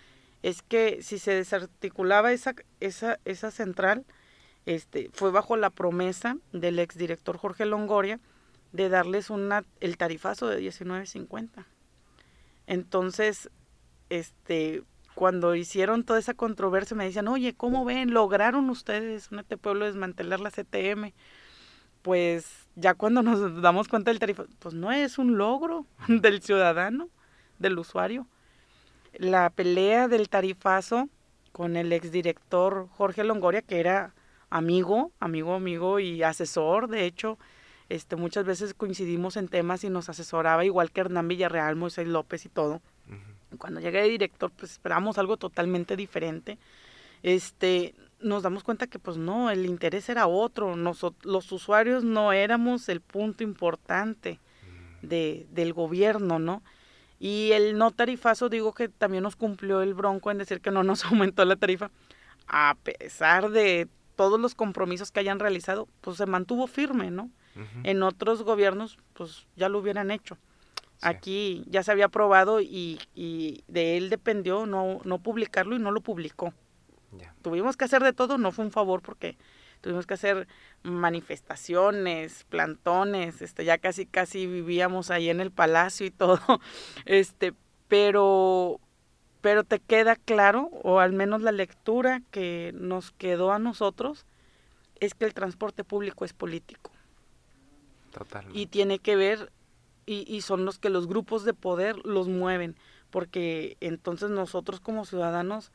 es 0.41 0.63
que 0.63 1.03
si 1.03 1.19
se 1.19 1.31
desarticulaba 1.31 2.31
esa, 2.31 2.55
esa, 2.79 3.19
esa 3.23 3.51
central, 3.51 4.03
este, 4.65 5.09
fue 5.13 5.29
bajo 5.29 5.57
la 5.57 5.69
promesa 5.69 6.37
del 6.53 6.79
exdirector 6.79 7.37
Jorge 7.37 7.65
Longoria 7.65 8.19
de 8.73 8.89
darles 8.89 9.29
una, 9.29 9.63
el 9.79 9.97
tarifazo 9.97 10.47
de 10.47 10.59
19.50. 10.59 11.65
Entonces, 12.67 13.49
este, 14.09 14.83
cuando 15.15 15.55
hicieron 15.55 16.03
toda 16.03 16.19
esa 16.19 16.33
controversia 16.33 16.97
me 16.97 17.05
decían, 17.05 17.27
oye, 17.27 17.53
¿cómo 17.53 17.85
ven? 17.85 18.13
¿Lograron 18.13 18.69
ustedes 18.69 19.31
en 19.31 19.39
este 19.39 19.57
pueblo 19.57 19.85
desmantelar 19.85 20.39
la 20.39 20.51
CTM? 20.51 21.13
Pues 22.01 22.67
ya 22.75 22.95
cuando 22.95 23.21
nos 23.21 23.61
damos 23.61 23.87
cuenta 23.87 24.11
del 24.11 24.19
tarifa, 24.19 24.45
pues 24.59 24.73
no 24.73 24.91
es 24.91 25.17
un 25.17 25.37
logro 25.37 25.85
del 26.07 26.41
ciudadano, 26.41 27.09
del 27.59 27.77
usuario. 27.77 28.27
La 29.13 29.51
pelea 29.51 30.07
del 30.07 30.29
tarifazo 30.29 31.07
con 31.51 31.77
el 31.77 31.93
exdirector 31.93 32.87
Jorge 32.97 33.23
Longoria, 33.23 33.61
que 33.61 33.79
era 33.79 34.15
amigo, 34.49 35.11
amigo, 35.19 35.53
amigo 35.53 35.99
y 35.99 36.23
asesor, 36.23 36.87
de 36.87 37.05
hecho, 37.05 37.37
este, 37.93 38.15
muchas 38.15 38.43
veces 38.43 38.73
coincidimos 38.73 39.37
en 39.37 39.47
temas 39.47 39.83
y 39.83 39.89
nos 39.89 40.09
asesoraba, 40.09 40.65
igual 40.65 40.91
que 40.91 41.01
Hernán 41.01 41.27
Villarreal, 41.27 41.75
Moisés 41.75 42.07
López 42.07 42.43
y 42.45 42.49
todo. 42.49 42.81
Cuando 43.59 43.79
llegué 43.79 44.01
de 44.01 44.09
director, 44.09 44.51
pues 44.51 44.71
esperamos 44.71 45.19
algo 45.19 45.37
totalmente 45.37 45.95
diferente. 45.95 46.57
Este, 47.21 47.93
nos 48.19 48.41
damos 48.41 48.63
cuenta 48.63 48.87
que 48.87 48.97
pues 48.97 49.17
no, 49.17 49.51
el 49.51 49.67
interés 49.67 50.09
era 50.09 50.25
otro, 50.25 50.75
los 50.75 51.51
usuarios 51.51 52.03
no 52.03 52.33
éramos 52.33 52.89
el 52.89 52.99
punto 52.99 53.43
importante 53.43 54.39
de, 55.03 55.45
del 55.51 55.73
gobierno, 55.73 56.39
¿no? 56.39 56.63
Y 57.19 57.51
el 57.51 57.77
no 57.77 57.91
tarifazo, 57.91 58.49
digo 58.49 58.73
que 58.73 58.89
también 58.89 59.21
nos 59.21 59.35
cumplió 59.35 59.83
el 59.83 59.93
bronco 59.93 60.31
en 60.31 60.39
decir 60.39 60.61
que 60.61 60.71
no 60.71 60.83
nos 60.83 61.05
aumentó 61.05 61.45
la 61.45 61.57
tarifa, 61.57 61.91
a 62.47 62.75
pesar 62.81 63.51
de 63.51 63.87
todos 64.15 64.39
los 64.39 64.55
compromisos 64.55 65.11
que 65.11 65.19
hayan 65.19 65.39
realizado, 65.39 65.87
pues 66.01 66.17
se 66.17 66.25
mantuvo 66.25 66.65
firme, 66.65 67.11
¿no? 67.11 67.29
En 67.83 68.01
otros 68.01 68.43
gobiernos, 68.43 68.97
pues 69.13 69.47
ya 69.55 69.69
lo 69.69 69.79
hubieran 69.79 70.11
hecho. 70.11 70.37
Aquí 71.01 71.65
ya 71.67 71.83
se 71.83 71.91
había 71.91 72.05
aprobado 72.05 72.61
y, 72.61 72.99
y, 73.13 73.63
de 73.67 73.97
él 73.97 74.09
dependió 74.09 74.65
no, 74.65 75.01
no 75.03 75.19
publicarlo 75.19 75.75
y 75.75 75.79
no 75.79 75.91
lo 75.91 76.01
publicó. 76.01 76.53
Tuvimos 77.41 77.77
que 77.77 77.85
hacer 77.85 78.03
de 78.03 78.13
todo, 78.13 78.37
no 78.37 78.51
fue 78.51 78.65
un 78.65 78.71
favor 78.71 79.01
porque 79.01 79.37
tuvimos 79.81 80.07
que 80.07 80.13
hacer 80.13 80.47
manifestaciones, 80.81 82.45
plantones, 82.45 83.41
este, 83.41 83.65
ya 83.65 83.77
casi 83.77 84.05
casi 84.05 84.47
vivíamos 84.47 85.11
ahí 85.11 85.29
en 85.29 85.41
el 85.41 85.51
palacio 85.51 86.05
y 86.05 86.11
todo, 86.11 86.39
este, 87.05 87.53
pero, 87.89 88.79
pero 89.41 89.65
te 89.65 89.79
queda 89.79 90.15
claro, 90.15 90.69
o 90.83 90.99
al 90.99 91.11
menos 91.11 91.41
la 91.41 91.51
lectura 91.51 92.21
que 92.31 92.71
nos 92.75 93.11
quedó 93.11 93.51
a 93.51 93.59
nosotros, 93.59 94.25
es 95.01 95.13
que 95.13 95.25
el 95.25 95.33
transporte 95.33 95.83
público 95.83 96.23
es 96.23 96.31
político. 96.31 96.92
Totalmente. 98.13 98.57
Y 98.57 98.67
tiene 98.67 98.99
que 98.99 99.17
ver, 99.17 99.51
y, 100.05 100.23
y 100.33 100.41
son 100.41 100.63
los 100.63 100.79
que 100.79 100.89
los 100.89 101.07
grupos 101.07 101.43
de 101.43 101.53
poder 101.53 101.97
los 102.05 102.29
mueven, 102.29 102.77
porque 103.09 103.75
entonces 103.81 104.29
nosotros 104.29 104.79
como 104.79 105.05
ciudadanos 105.05 105.71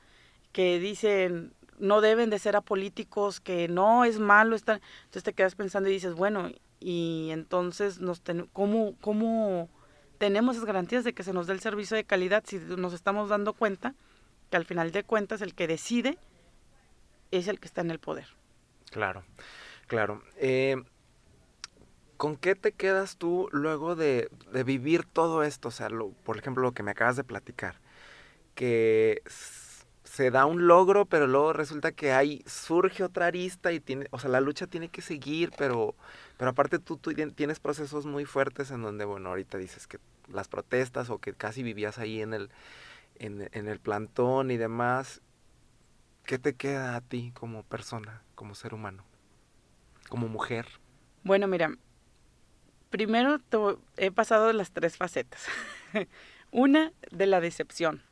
que 0.53 0.79
dicen 0.79 1.53
no 1.79 2.01
deben 2.01 2.31
de 2.31 2.39
ser 2.39 2.57
apolíticos, 2.57 3.41
que 3.41 3.69
no 3.69 4.05
es 4.05 4.19
malo 4.19 4.57
estar, 4.57 4.81
entonces 5.01 5.23
te 5.23 5.33
quedas 5.33 5.55
pensando 5.55 5.89
y 5.89 5.93
dices, 5.93 6.15
bueno, 6.15 6.51
y 6.81 7.29
entonces 7.31 8.01
nos 8.01 8.23
¿cómo, 8.53 8.95
cómo 9.01 9.69
tenemos 10.19 10.57
esas 10.57 10.67
garantías 10.67 11.05
de 11.05 11.13
que 11.13 11.23
se 11.23 11.33
nos 11.33 11.47
dé 11.47 11.53
el 11.53 11.61
servicio 11.61 11.97
de 11.97 12.05
calidad 12.05 12.45
si 12.47 12.59
nos 12.59 12.93
estamos 12.93 13.29
dando 13.29 13.53
cuenta 13.53 13.95
que 14.51 14.57
al 14.57 14.65
final 14.65 14.91
de 14.93 15.05
cuentas 15.05 15.41
el 15.43 15.55
que 15.55 15.67
decide 15.67 16.19
es 17.31 17.49
el 17.49 17.61
que 17.61 17.67
está 17.67 17.81
en 17.81 17.91
el 17.91 17.99
poder? 17.99 18.27
Claro, 18.91 19.23
claro. 19.87 20.23
Eh, 20.37 20.77
¿Con 22.19 22.37
qué 22.37 22.57
te 22.57 22.73
quedas 22.73 23.17
tú 23.17 23.49
luego 23.53 23.97
de, 23.97 24.29
de 24.53 24.65
vivir 24.65 25.05
todo 25.07 25.45
esto? 25.45 25.69
O 25.69 25.71
sea, 25.71 25.89
por 26.25 26.37
ejemplo, 26.37 26.63
lo 26.65 26.73
que 26.73 26.83
me 26.83 26.91
acabas 26.91 27.17
de 27.17 27.23
platicar, 27.25 27.77
que 28.57 29.23
se 30.03 30.33
da 30.33 30.45
un 30.47 30.67
logro, 30.67 31.07
pero 31.07 31.29
luego 31.29 31.53
resulta 31.53 31.93
que 31.93 32.11
hay, 32.11 32.43
surge 32.45 33.05
otra 33.05 33.27
arista 33.27 33.71
y 33.73 33.79
tiene, 33.79 34.09
o 34.11 34.19
sea, 34.19 34.31
la 34.31 34.41
lucha 34.41 34.67
tiene 34.67 34.89
que 34.89 35.01
seguir, 35.01 35.53
pero, 35.57 35.95
pero 36.37 36.51
aparte 36.51 36.81
tú, 36.81 36.97
tú 36.97 37.13
tienes 37.15 37.61
procesos 37.61 38.05
muy 38.05 38.25
fuertes 38.25 38.73
en 38.73 38.83
donde, 38.83 39.05
bueno, 39.05 39.29
ahorita 39.29 39.59
dices 39.59 39.87
que 39.87 40.01
las 40.33 40.49
protestas 40.49 41.11
o 41.11 41.19
que 41.19 41.35
casi 41.35 41.63
vivías 41.63 41.99
ahí 41.99 42.21
en 42.21 42.35
el, 42.35 42.51
en, 43.21 43.49
en 43.53 43.69
el 43.69 43.79
plantón 43.79 44.51
y 44.51 44.57
demás, 44.57 45.21
¿qué 46.25 46.41
te 46.41 46.55
queda 46.55 46.97
a 46.97 47.01
ti 47.01 47.31
como 47.33 47.63
persona, 47.63 48.25
como 48.35 48.57
ser 48.57 48.75
humano, 48.75 49.05
como 50.09 50.27
mujer? 50.27 50.67
Bueno, 51.23 51.47
mira, 51.47 51.71
primero 52.91 53.39
he 53.97 54.11
pasado 54.11 54.53
las 54.53 54.71
tres 54.71 54.97
facetas. 54.97 55.47
Una 56.51 56.93
de 57.11 57.27
la 57.27 57.41
decepción 57.41 58.03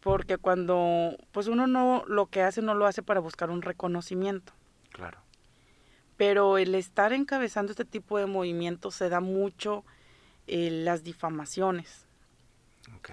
porque 0.00 0.38
cuando 0.38 1.16
pues 1.32 1.48
uno 1.48 1.66
no 1.66 2.04
lo 2.06 2.26
que 2.26 2.42
hace 2.42 2.62
no 2.62 2.74
lo 2.74 2.86
hace 2.86 3.02
para 3.02 3.20
buscar 3.20 3.50
un 3.50 3.62
reconocimiento. 3.62 4.52
Claro. 4.92 5.18
Pero 6.16 6.58
el 6.58 6.74
estar 6.74 7.12
encabezando 7.12 7.72
este 7.72 7.84
tipo 7.84 8.18
de 8.18 8.26
movimientos 8.26 8.94
se 8.94 9.08
da 9.08 9.20
mucho 9.20 9.84
en 10.46 10.84
las 10.84 11.04
difamaciones. 11.04 12.06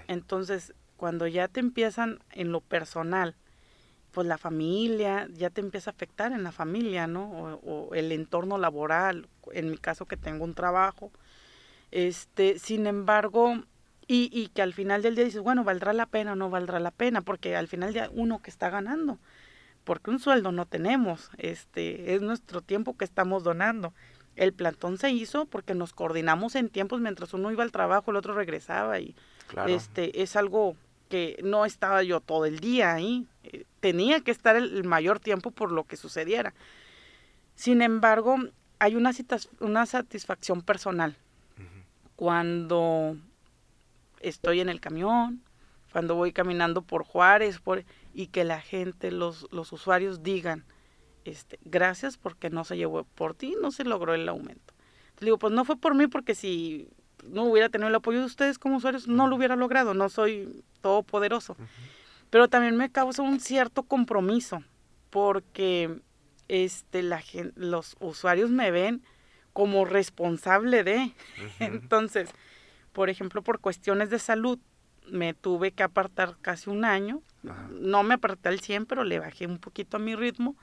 Entonces, 0.07 0.73
cuando 0.95 1.27
ya 1.27 1.49
te 1.49 1.59
empiezan 1.59 2.19
en 2.31 2.53
lo 2.53 2.61
personal, 2.61 3.35
pues 4.11 4.25
la 4.25 4.37
familia 4.37 5.27
ya 5.33 5.49
te 5.49 5.59
empieza 5.59 5.89
a 5.89 5.93
afectar 5.93 6.31
en 6.31 6.43
la 6.43 6.53
familia, 6.53 7.07
¿no? 7.07 7.29
O, 7.29 7.89
o, 7.89 7.93
el 7.93 8.13
entorno 8.13 8.57
laboral, 8.57 9.27
en 9.53 9.69
mi 9.69 9.77
caso 9.77 10.05
que 10.05 10.17
tengo 10.17 10.43
un 10.43 10.53
trabajo. 10.53 11.11
Este, 11.91 12.59
sin 12.59 12.87
embargo, 12.87 13.63
y, 14.07 14.29
y 14.31 14.49
que 14.49 14.61
al 14.61 14.73
final 14.73 15.01
del 15.01 15.15
día 15.15 15.25
dices, 15.25 15.41
bueno, 15.41 15.63
¿valdrá 15.63 15.93
la 15.93 16.05
pena 16.05 16.33
o 16.33 16.35
no 16.35 16.49
valdrá 16.49 16.79
la 16.79 16.91
pena? 16.91 17.21
Porque 17.21 17.55
al 17.55 17.67
final 17.67 17.93
ya 17.93 18.09
uno 18.13 18.41
que 18.41 18.49
está 18.49 18.69
ganando, 18.69 19.19
porque 19.83 20.11
un 20.11 20.19
sueldo 20.19 20.51
no 20.51 20.65
tenemos, 20.65 21.29
este, 21.37 22.13
es 22.15 22.21
nuestro 22.21 22.61
tiempo 22.61 22.97
que 22.97 23.05
estamos 23.05 23.43
donando. 23.43 23.93
El 24.35 24.53
plantón 24.53 24.97
se 24.97 25.11
hizo 25.11 25.45
porque 25.45 25.75
nos 25.75 25.93
coordinamos 25.93 26.55
en 26.55 26.69
tiempos 26.69 26.99
mientras 26.99 27.33
uno 27.33 27.51
iba 27.51 27.63
al 27.63 27.71
trabajo, 27.71 28.11
el 28.11 28.17
otro 28.17 28.33
regresaba 28.33 28.99
y 28.99 29.15
este 29.67 30.21
es 30.21 30.35
algo 30.35 30.75
que 31.09 31.39
no 31.43 31.65
estaba 31.65 32.03
yo 32.03 32.19
todo 32.19 32.45
el 32.45 32.59
día 32.59 32.93
ahí, 32.93 33.27
eh, 33.43 33.65
tenía 33.79 34.21
que 34.21 34.31
estar 34.31 34.55
el, 34.55 34.83
mayor 34.83 35.19
tiempo 35.19 35.51
por 35.51 35.71
lo 35.71 35.83
que 35.83 35.97
sucediera. 35.97 36.53
Sin 37.55 37.81
embargo, 37.81 38.37
hay 38.79 38.95
una, 38.95 39.11
una 39.59 39.85
satisfacción 39.85 40.61
personal. 40.61 41.15
Cuando 42.15 43.17
estoy 44.21 44.61
en 44.61 44.69
el 44.69 44.79
camión, 44.79 45.41
cuando 45.91 46.15
voy 46.15 46.31
caminando 46.31 46.81
por 46.81 47.03
Juárez, 47.03 47.59
por, 47.59 47.83
y 48.13 48.27
que 48.27 48.43
la 48.43 48.61
gente, 48.61 49.11
los, 49.11 49.47
los 49.51 49.71
usuarios 49.71 50.23
digan, 50.23 50.65
este, 51.25 51.59
gracias 51.65 52.17
porque 52.17 52.49
no 52.49 52.63
se 52.63 52.77
llevó 52.77 53.03
por 53.03 53.33
ti, 53.33 53.55
no 53.61 53.71
se 53.71 53.83
logró 53.83 54.13
el 54.13 54.27
aumento. 54.29 54.73
Te 55.15 55.25
digo, 55.25 55.37
pues 55.37 55.53
no 55.53 55.65
fue 55.65 55.77
por 55.77 55.95
mí 55.95 56.07
porque 56.07 56.35
si 56.35 56.89
no 57.23 57.43
hubiera 57.43 57.69
tenido 57.69 57.89
el 57.89 57.95
apoyo 57.95 58.19
de 58.19 58.25
ustedes 58.25 58.59
como 58.59 58.77
usuarios, 58.77 59.07
no 59.07 59.27
lo 59.27 59.35
hubiera 59.35 59.55
logrado, 59.55 59.93
no 59.93 60.09
soy 60.09 60.63
todopoderoso. 60.81 61.57
Pero 62.29 62.47
también 62.47 62.75
me 62.75 62.91
causa 62.91 63.21
un 63.21 63.39
cierto 63.39 63.83
compromiso 63.83 64.63
porque 65.09 65.99
este, 66.47 67.03
la 67.03 67.23
los 67.55 67.95
usuarios 67.99 68.49
me 68.49 68.71
ven 68.71 69.03
como 69.53 69.85
responsable 69.85 70.83
de. 70.83 71.13
Entonces, 71.59 72.29
por 72.93 73.09
ejemplo, 73.09 73.41
por 73.41 73.59
cuestiones 73.59 74.09
de 74.09 74.19
salud, 74.19 74.59
me 75.07 75.33
tuve 75.33 75.71
que 75.71 75.83
apartar 75.83 76.35
casi 76.41 76.69
un 76.69 76.85
año. 76.85 77.21
No 77.69 78.03
me 78.03 78.15
aparté 78.15 78.49
al 78.49 78.59
100, 78.59 78.85
pero 78.85 79.03
le 79.03 79.19
bajé 79.19 79.45
un 79.45 79.59
poquito 79.59 79.97
a 79.97 79.99
mi 79.99 80.15
ritmo. 80.15 80.55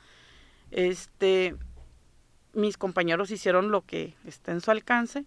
Este, 0.73 1.55
mis 2.55 2.77
compañeros 2.77 3.31
hicieron 3.31 3.71
lo 3.71 3.83
que 3.83 4.14
está 4.27 4.53
en 4.53 4.61
su 4.61 4.71
alcance 4.71 5.25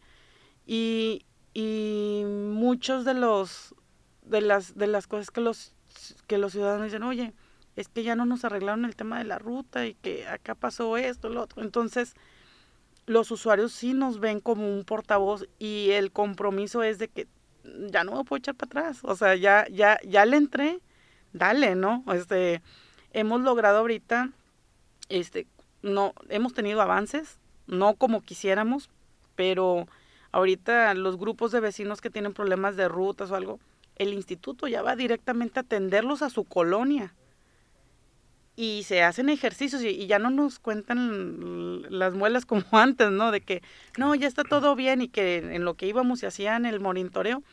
y, 0.65 1.25
y 1.53 2.23
muchos 2.25 3.05
de 3.05 3.13
los 3.13 3.73
de 4.23 4.41
las 4.41 4.75
de 4.75 4.87
las 4.87 5.07
cosas 5.07 5.31
que 5.31 5.41
los 5.41 5.73
que 6.27 6.37
los 6.37 6.51
ciudadanos 6.51 6.85
dicen, 6.85 7.03
"Oye, 7.03 7.33
es 7.75 7.87
que 7.87 8.03
ya 8.03 8.15
no 8.15 8.25
nos 8.25 8.45
arreglaron 8.45 8.85
el 8.85 8.95
tema 8.95 9.17
de 9.17 9.25
la 9.25 9.39
ruta 9.39 9.85
y 9.85 9.95
que 9.95 10.27
acá 10.27 10.55
pasó 10.55 10.97
esto, 10.97 11.29
lo 11.29 11.41
otro." 11.41 11.61
Entonces, 11.61 12.15
los 13.05 13.31
usuarios 13.31 13.71
sí 13.71 13.93
nos 13.93 14.19
ven 14.19 14.39
como 14.39 14.67
un 14.67 14.83
portavoz 14.83 15.47
y 15.59 15.91
el 15.91 16.11
compromiso 16.11 16.83
es 16.83 16.97
de 16.99 17.07
que 17.07 17.27
ya 17.91 18.03
no 18.03 18.15
me 18.15 18.23
puedo 18.23 18.39
echar 18.39 18.55
para 18.55 18.87
atrás, 18.87 18.99
o 19.03 19.15
sea, 19.15 19.35
ya, 19.35 19.67
ya, 19.69 19.99
ya 20.07 20.25
le 20.25 20.37
entré, 20.37 20.79
dale, 21.33 21.75
¿no? 21.75 22.03
Este, 22.13 22.61
hemos 23.11 23.41
logrado 23.41 23.79
ahorita, 23.79 24.31
este, 25.09 25.47
no, 25.81 26.13
hemos 26.29 26.53
tenido 26.53 26.81
avances, 26.81 27.39
no 27.67 27.95
como 27.95 28.21
quisiéramos, 28.21 28.89
pero 29.35 29.87
ahorita 30.31 30.93
los 30.93 31.17
grupos 31.17 31.51
de 31.51 31.59
vecinos 31.59 32.01
que 32.01 32.09
tienen 32.09 32.33
problemas 32.33 32.75
de 32.75 32.87
rutas 32.87 33.31
o 33.31 33.35
algo, 33.35 33.59
el 33.95 34.13
instituto 34.13 34.67
ya 34.67 34.81
va 34.81 34.95
directamente 34.95 35.59
a 35.59 35.63
atenderlos 35.63 36.21
a 36.21 36.29
su 36.29 36.43
colonia 36.43 37.13
y 38.55 38.83
se 38.83 39.03
hacen 39.03 39.29
ejercicios 39.29 39.83
y, 39.83 40.07
ya 40.07 40.19
no 40.19 40.29
nos 40.29 40.59
cuentan 40.59 41.83
las 41.89 42.13
muelas 42.13 42.45
como 42.45 42.63
antes, 42.71 43.11
¿no? 43.11 43.31
De 43.31 43.41
que 43.41 43.61
no, 43.97 44.15
ya 44.15 44.27
está 44.27 44.43
todo 44.43 44.75
bien 44.75 45.01
y 45.01 45.09
que 45.09 45.37
en 45.37 45.65
lo 45.65 45.75
que 45.75 45.87
íbamos 45.87 46.23
y 46.23 46.25
hacían 46.25 46.65
el 46.65 46.79
monitoreo, 46.79 47.43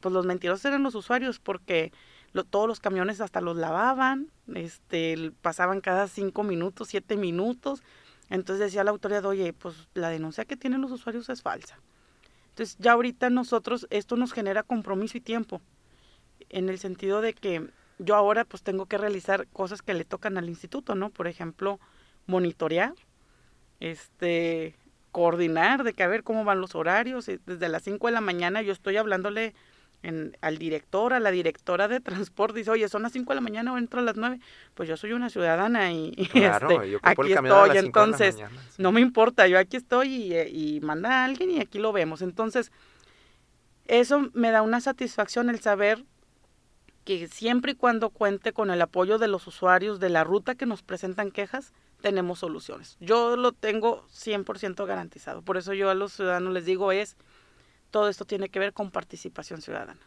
pues 0.00 0.12
los 0.12 0.26
mentirosos 0.26 0.64
eran 0.66 0.82
los 0.82 0.94
usuarios 0.94 1.38
porque 1.38 1.92
todos 2.42 2.66
los 2.66 2.80
camiones 2.80 3.20
hasta 3.20 3.40
los 3.40 3.56
lavaban, 3.56 4.28
este, 4.54 5.32
pasaban 5.40 5.80
cada 5.80 6.08
cinco 6.08 6.42
minutos, 6.42 6.88
siete 6.88 7.16
minutos. 7.16 7.82
Entonces 8.28 8.66
decía 8.66 8.82
la 8.82 8.90
autoridad, 8.90 9.24
oye, 9.24 9.52
pues 9.52 9.88
la 9.94 10.08
denuncia 10.08 10.44
que 10.44 10.56
tienen 10.56 10.80
los 10.80 10.90
usuarios 10.90 11.28
es 11.28 11.42
falsa. 11.42 11.78
Entonces 12.50 12.76
ya 12.78 12.92
ahorita 12.92 13.30
nosotros, 13.30 13.86
esto 13.90 14.16
nos 14.16 14.32
genera 14.32 14.62
compromiso 14.62 15.16
y 15.16 15.20
tiempo, 15.20 15.60
en 16.50 16.68
el 16.68 16.78
sentido 16.78 17.20
de 17.20 17.34
que 17.34 17.68
yo 17.98 18.14
ahora 18.14 18.44
pues 18.44 18.62
tengo 18.62 18.86
que 18.86 18.98
realizar 18.98 19.46
cosas 19.48 19.82
que 19.82 19.94
le 19.94 20.04
tocan 20.04 20.38
al 20.38 20.48
instituto, 20.48 20.94
¿no? 20.94 21.10
Por 21.10 21.26
ejemplo, 21.26 21.78
monitorear, 22.26 22.94
este, 23.80 24.74
coordinar 25.12 25.84
de 25.84 25.92
que 25.92 26.02
a 26.02 26.08
ver 26.08 26.22
cómo 26.22 26.44
van 26.44 26.60
los 26.60 26.74
horarios. 26.74 27.26
Desde 27.26 27.68
las 27.68 27.82
5 27.82 28.06
de 28.06 28.12
la 28.12 28.20
mañana 28.20 28.62
yo 28.62 28.72
estoy 28.72 28.96
hablándole 28.96 29.54
en, 30.02 30.36
al 30.40 30.58
director, 30.58 31.12
a 31.12 31.20
la 31.20 31.30
directora 31.30 31.88
de 31.88 32.00
transporte, 32.00 32.58
dice, 32.58 32.70
oye, 32.70 32.88
son 32.88 33.02
las 33.02 33.12
5 33.12 33.30
de 33.30 33.34
la 33.36 33.40
mañana 33.40 33.72
o 33.72 33.78
entro 33.78 34.00
a 34.00 34.02
las 34.02 34.16
9. 34.16 34.38
Pues 34.74 34.88
yo 34.88 34.96
soy 34.96 35.12
una 35.12 35.30
ciudadana 35.30 35.92
y, 35.92 36.14
este, 36.18 36.98
aquí 37.02 37.32
estoy. 37.32 37.78
Entonces, 37.78 38.36
no 38.76 38.92
me 38.92 39.00
importa, 39.00 39.46
yo 39.46 39.58
aquí 39.58 39.76
estoy 39.76 40.08
y, 40.08 40.76
y 40.76 40.80
manda 40.80 41.22
a 41.22 41.24
alguien 41.24 41.50
y 41.50 41.60
aquí 41.60 41.78
lo 41.78 41.92
vemos. 41.92 42.22
Entonces, 42.22 42.70
eso 43.86 44.30
me 44.32 44.50
da 44.50 44.62
una 44.62 44.80
satisfacción 44.80 45.50
el 45.50 45.60
saber 45.60 46.04
que 47.04 47.28
siempre 47.28 47.72
y 47.72 47.74
cuando 47.74 48.10
cuente 48.10 48.52
con 48.52 48.70
el 48.70 48.80
apoyo 48.80 49.18
de 49.18 49.28
los 49.28 49.46
usuarios 49.46 50.00
de 50.00 50.08
la 50.08 50.24
ruta 50.24 50.54
que 50.54 50.66
nos 50.66 50.82
presentan 50.82 51.30
quejas, 51.30 51.72
tenemos 52.00 52.40
soluciones. 52.40 52.96
Yo 53.00 53.36
lo 53.36 53.52
tengo 53.52 54.04
100% 54.08 54.86
garantizado. 54.86 55.42
Por 55.42 55.56
eso 55.56 55.72
yo 55.72 55.90
a 55.90 55.94
los 55.94 56.12
ciudadanos 56.12 56.52
les 56.52 56.64
digo 56.64 56.92
es, 56.92 57.16
todo 57.90 58.08
esto 58.08 58.24
tiene 58.24 58.48
que 58.48 58.58
ver 58.58 58.72
con 58.72 58.90
participación 58.90 59.62
ciudadana. 59.62 60.00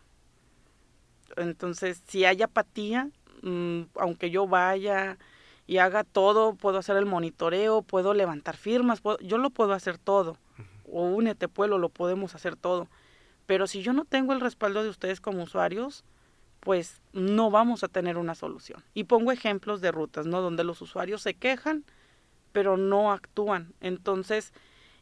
Entonces, 1.35 2.01
si 2.07 2.25
hay 2.25 2.41
apatía, 2.41 3.09
mm, 3.43 3.81
aunque 3.95 4.29
yo 4.29 4.47
vaya 4.47 5.17
y 5.67 5.77
haga 5.77 6.03
todo, 6.03 6.55
puedo 6.55 6.79
hacer 6.79 6.97
el 6.97 7.05
monitoreo, 7.05 7.81
puedo 7.81 8.13
levantar 8.13 8.57
firmas, 8.57 9.01
yo 9.21 9.37
lo 9.37 9.49
puedo 9.49 9.73
hacer 9.73 9.97
todo. 9.97 10.37
O 10.91 11.03
únete 11.03 11.47
pueblo, 11.47 11.77
lo 11.77 11.89
podemos 11.89 12.33
hacer 12.33 12.55
todo. 12.55 12.87
Pero 13.45 13.67
si 13.67 13.81
yo 13.81 13.93
no 13.93 14.05
tengo 14.05 14.33
el 14.33 14.41
respaldo 14.41 14.83
de 14.83 14.89
ustedes 14.89 15.21
como 15.21 15.43
usuarios, 15.43 16.03
pues 16.59 17.01
no 17.13 17.49
vamos 17.49 17.83
a 17.83 17.87
tener 17.87 18.17
una 18.17 18.35
solución. 18.35 18.83
Y 18.93 19.05
pongo 19.05 19.31
ejemplos 19.31 19.81
de 19.81 19.91
rutas, 19.91 20.25
¿no? 20.25 20.41
Donde 20.41 20.63
los 20.63 20.81
usuarios 20.81 21.21
se 21.21 21.33
quejan, 21.33 21.85
pero 22.51 22.77
no 22.77 23.11
actúan. 23.11 23.73
Entonces, 23.81 24.53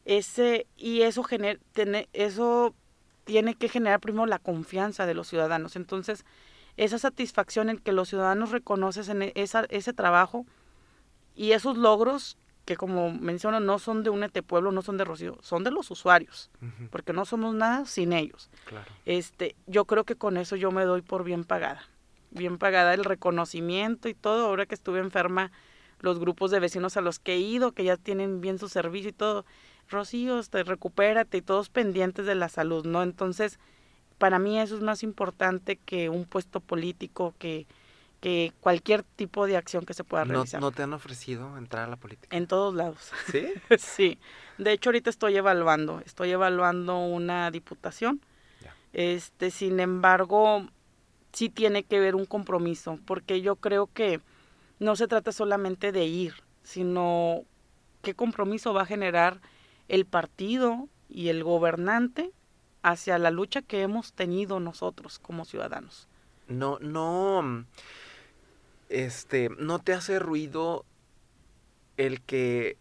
ese, 0.05 0.67
y 0.77 1.01
eso, 1.01 1.23
gener, 1.23 1.59
tiene, 1.73 2.07
eso 2.13 2.75
tiene 3.23 3.55
que 3.55 3.69
generar 3.69 3.99
primero 3.99 4.25
la 4.25 4.39
confianza 4.39 5.05
de 5.05 5.15
los 5.15 5.27
ciudadanos. 5.27 5.75
Entonces, 5.75 6.25
esa 6.77 6.99
satisfacción 6.99 7.69
en 7.69 7.77
que 7.77 7.91
los 7.91 8.09
ciudadanos 8.09 8.51
reconocen 8.51 9.31
esa, 9.35 9.65
ese 9.69 9.93
trabajo 9.93 10.45
y 11.35 11.51
esos 11.51 11.77
logros 11.77 12.37
que 12.65 12.75
como 12.75 13.11
menciono 13.11 13.59
no 13.59 13.77
son 13.77 14.03
de 14.03 14.09
Únete 14.09 14.41
Pueblo, 14.41 14.71
no 14.71 14.81
son 14.81 14.97
de 14.97 15.05
Rocío, 15.05 15.37
son 15.41 15.63
de 15.63 15.71
los 15.71 15.91
usuarios, 15.91 16.49
porque 16.89 17.13
no 17.13 17.25
somos 17.25 17.53
nada 17.53 17.85
sin 17.85 18.11
ellos. 18.11 18.49
Este, 19.05 19.55
yo 19.67 19.85
creo 19.85 20.03
que 20.03 20.15
con 20.15 20.35
eso 20.37 20.55
yo 20.55 20.71
me 20.71 20.83
doy 20.83 21.01
por 21.01 21.23
bien 21.23 21.43
pagada. 21.43 21.87
Bien 22.31 22.57
pagada 22.57 22.93
el 22.93 23.05
reconocimiento 23.05 24.09
y 24.09 24.13
todo. 24.13 24.47
Ahora 24.47 24.65
que 24.65 24.75
estuve 24.75 24.99
enferma, 24.99 25.51
los 25.99 26.19
grupos 26.19 26.51
de 26.51 26.59
vecinos 26.59 26.97
a 26.97 27.01
los 27.01 27.19
que 27.19 27.35
he 27.35 27.39
ido, 27.39 27.71
que 27.71 27.83
ya 27.83 27.97
tienen 27.97 28.41
bien 28.41 28.57
su 28.59 28.67
servicio 28.67 29.11
y 29.11 29.13
todo, 29.13 29.45
Rocío, 29.87 30.35
te 30.35 30.39
este, 30.41 30.63
recupérate 30.63 31.37
y 31.37 31.41
todos 31.41 31.69
pendientes 31.69 32.25
de 32.25 32.35
la 32.35 32.49
salud, 32.49 32.85
¿no? 32.85 33.03
Entonces, 33.03 33.59
para 34.17 34.39
mí 34.39 34.59
eso 34.59 34.75
es 34.75 34.81
más 34.81 35.03
importante 35.03 35.77
que 35.77 36.09
un 36.09 36.25
puesto 36.25 36.59
político, 36.59 37.35
que, 37.37 37.67
que 38.25 38.53
cualquier 38.59 39.03
tipo 39.03 39.45
de 39.45 39.55
acción 39.55 39.85
que 39.85 39.93
se 39.93 40.03
pueda 40.03 40.23
realizar. 40.23 40.59
¿No, 40.59 40.71
te 40.71 40.81
han 40.81 40.93
ofrecido 40.93 41.59
entrar 41.59 41.83
a 41.83 41.87
la 41.87 41.95
política? 41.95 42.35
En 42.35 42.47
todos 42.47 42.73
lados. 42.73 43.11
¿Sí? 43.31 43.53
sí. 43.77 44.17
De 44.57 44.71
hecho, 44.71 44.89
ahorita 44.89 45.11
estoy 45.11 45.37
evaluando, 45.37 46.01
estoy 46.03 46.31
evaluando 46.31 46.97
una 46.97 47.51
diputación. 47.51 48.19
Este, 48.93 49.51
sin 49.51 49.79
embargo, 49.79 50.65
sí 51.33 51.49
tiene 51.49 51.83
que 51.83 51.99
ver 51.99 52.15
un 52.15 52.25
compromiso, 52.25 52.97
porque 53.05 53.41
yo 53.41 53.57
creo 53.57 53.85
que 53.93 54.21
no 54.79 54.95
se 54.95 55.07
trata 55.07 55.31
solamente 55.31 55.91
de 55.91 56.05
ir, 56.05 56.33
sino 56.63 57.43
qué 58.01 58.15
compromiso 58.15 58.73
va 58.73 58.81
a 58.81 58.87
generar 58.87 59.39
el 59.87 60.07
partido 60.07 60.89
y 61.09 61.27
el 61.27 61.43
gobernante 61.43 62.31
hacia 62.81 63.19
la 63.19 63.29
lucha 63.29 63.61
que 63.61 63.83
hemos 63.83 64.13
tenido 64.13 64.59
nosotros 64.59 65.19
como 65.19 65.45
ciudadanos. 65.45 66.07
No, 66.47 66.79
no, 66.79 67.65
este, 68.89 69.49
¿no 69.57 69.79
te 69.79 69.93
hace 69.93 70.19
ruido 70.19 70.85
el 71.97 72.21
que 72.21 72.77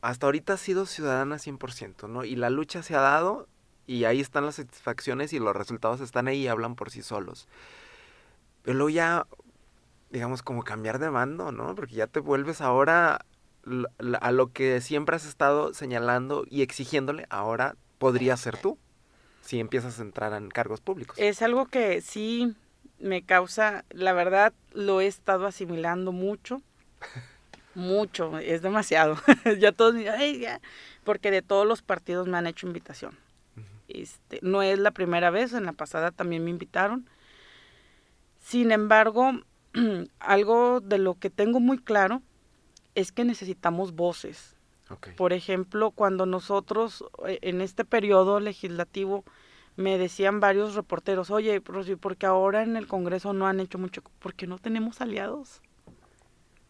hasta 0.00 0.26
ahorita 0.26 0.54
has 0.54 0.60
sido 0.60 0.86
ciudadana 0.86 1.36
100%, 1.36 2.08
¿no? 2.08 2.24
Y 2.24 2.36
la 2.36 2.50
lucha 2.50 2.82
se 2.82 2.94
ha 2.94 3.00
dado 3.00 3.48
y 3.86 4.04
ahí 4.04 4.20
están 4.20 4.44
las 4.44 4.56
satisfacciones 4.56 5.32
y 5.32 5.38
los 5.38 5.54
resultados 5.56 6.00
están 6.00 6.28
ahí 6.28 6.42
y 6.42 6.48
hablan 6.48 6.74
por 6.74 6.90
sí 6.90 7.02
solos. 7.02 7.48
Pero 8.62 8.76
luego 8.76 8.90
ya, 8.90 9.26
digamos, 10.10 10.42
como 10.42 10.62
cambiar 10.62 10.98
de 10.98 11.10
mando, 11.10 11.52
¿no? 11.52 11.74
Porque 11.74 11.94
ya 11.94 12.06
te 12.06 12.20
vuelves 12.20 12.60
ahora 12.60 13.24
a 14.20 14.32
lo 14.32 14.52
que 14.52 14.80
siempre 14.80 15.16
has 15.16 15.26
estado 15.26 15.74
señalando 15.74 16.44
y 16.48 16.62
exigiéndole, 16.62 17.26
ahora 17.28 17.76
podría 17.98 18.36
ser 18.36 18.56
tú, 18.56 18.78
si 19.40 19.60
empiezas 19.60 19.98
a 19.98 20.02
entrar 20.02 20.32
en 20.34 20.48
cargos 20.48 20.80
públicos. 20.80 21.16
Es 21.18 21.42
algo 21.42 21.66
que 21.66 22.00
sí 22.00 22.54
me 22.98 23.22
causa, 23.22 23.84
la 23.90 24.12
verdad, 24.12 24.52
lo 24.72 25.00
he 25.00 25.06
estado 25.06 25.46
asimilando 25.46 26.12
mucho, 26.12 26.62
mucho, 27.74 28.38
es 28.38 28.62
demasiado. 28.62 29.16
ya 29.58 29.72
todos, 29.72 29.94
ay, 30.16 30.40
ya, 30.40 30.60
porque 31.04 31.30
de 31.30 31.42
todos 31.42 31.66
los 31.66 31.82
partidos 31.82 32.26
me 32.28 32.38
han 32.38 32.46
hecho 32.46 32.66
invitación. 32.66 33.16
Este, 33.88 34.38
no 34.42 34.62
es 34.62 34.78
la 34.78 34.90
primera 34.90 35.30
vez, 35.30 35.54
en 35.54 35.64
la 35.64 35.72
pasada 35.72 36.10
también 36.10 36.44
me 36.44 36.50
invitaron. 36.50 37.08
Sin 38.38 38.72
embargo, 38.72 39.32
algo 40.20 40.80
de 40.80 40.98
lo 40.98 41.14
que 41.14 41.30
tengo 41.30 41.60
muy 41.60 41.78
claro 41.78 42.22
es 42.94 43.12
que 43.12 43.24
necesitamos 43.24 43.94
voces. 43.94 44.56
Por 45.16 45.34
ejemplo, 45.34 45.90
cuando 45.90 46.24
nosotros 46.24 47.04
eh, 47.26 47.38
en 47.42 47.60
este 47.60 47.84
periodo 47.84 48.40
legislativo 48.40 49.24
me 49.78 49.96
decían 49.96 50.40
varios 50.40 50.74
reporteros, 50.74 51.30
oye, 51.30 51.60
porque 51.60 52.26
ahora 52.26 52.64
en 52.64 52.76
el 52.76 52.88
Congreso 52.88 53.32
no 53.32 53.46
han 53.46 53.60
hecho 53.60 53.78
mucho, 53.78 54.02
porque 54.18 54.48
no 54.48 54.58
tenemos 54.58 55.00
aliados. 55.00 55.62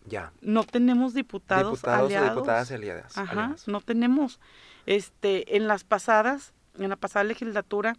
Ya. 0.05 0.31
No 0.43 0.63
tenemos 0.63 1.15
diputados, 1.15 1.79
diputados 1.79 2.05
aliados. 2.05 2.29
O 2.29 2.35
diputadas 2.35 2.71
aliadas. 2.71 3.17
Ajá, 3.17 3.57
no 3.67 3.81
tenemos. 3.81 4.41
Este, 4.85 5.57
en 5.57 5.69
las 5.69 5.85
pasadas, 5.85 6.53
en 6.79 6.91
la 6.91 6.97
pasada 6.97 7.25
legislatura, 7.25 7.97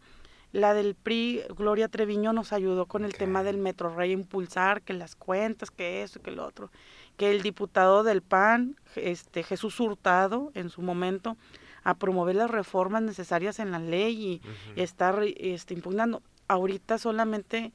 la 0.51 0.75
del 0.75 0.93
PRI, 0.93 1.41
Gloria 1.57 1.87
Treviño 1.87 2.31
nos 2.31 2.53
ayudó 2.53 2.85
con 2.85 3.03
el 3.03 3.15
tema 3.15 3.41
del 3.41 3.57
Metro 3.57 3.95
Rey 3.95 4.11
impulsar, 4.11 4.83
que 4.83 4.93
las 4.93 5.15
cuentas, 5.15 5.71
que 5.71 6.03
eso, 6.03 6.21
que 6.21 6.29
lo 6.29 6.45
otro. 6.45 6.69
Que 7.17 7.31
el 7.31 7.41
diputado 7.41 8.03
del 8.03 8.21
PAN, 8.21 8.75
este, 8.95 9.41
Jesús 9.41 9.79
Hurtado, 9.79 10.51
en 10.53 10.69
su 10.69 10.83
momento, 10.83 11.35
a 11.83 11.95
promover 11.95 12.35
las 12.35 12.49
reformas 12.49 13.01
necesarias 13.01 13.59
en 13.59 13.71
la 13.71 13.79
ley 13.79 14.41
y 14.75 14.81
estar 14.81 15.23
este, 15.37 15.73
impugnando. 15.73 16.21
Ahorita 16.47 16.97
solamente 16.97 17.71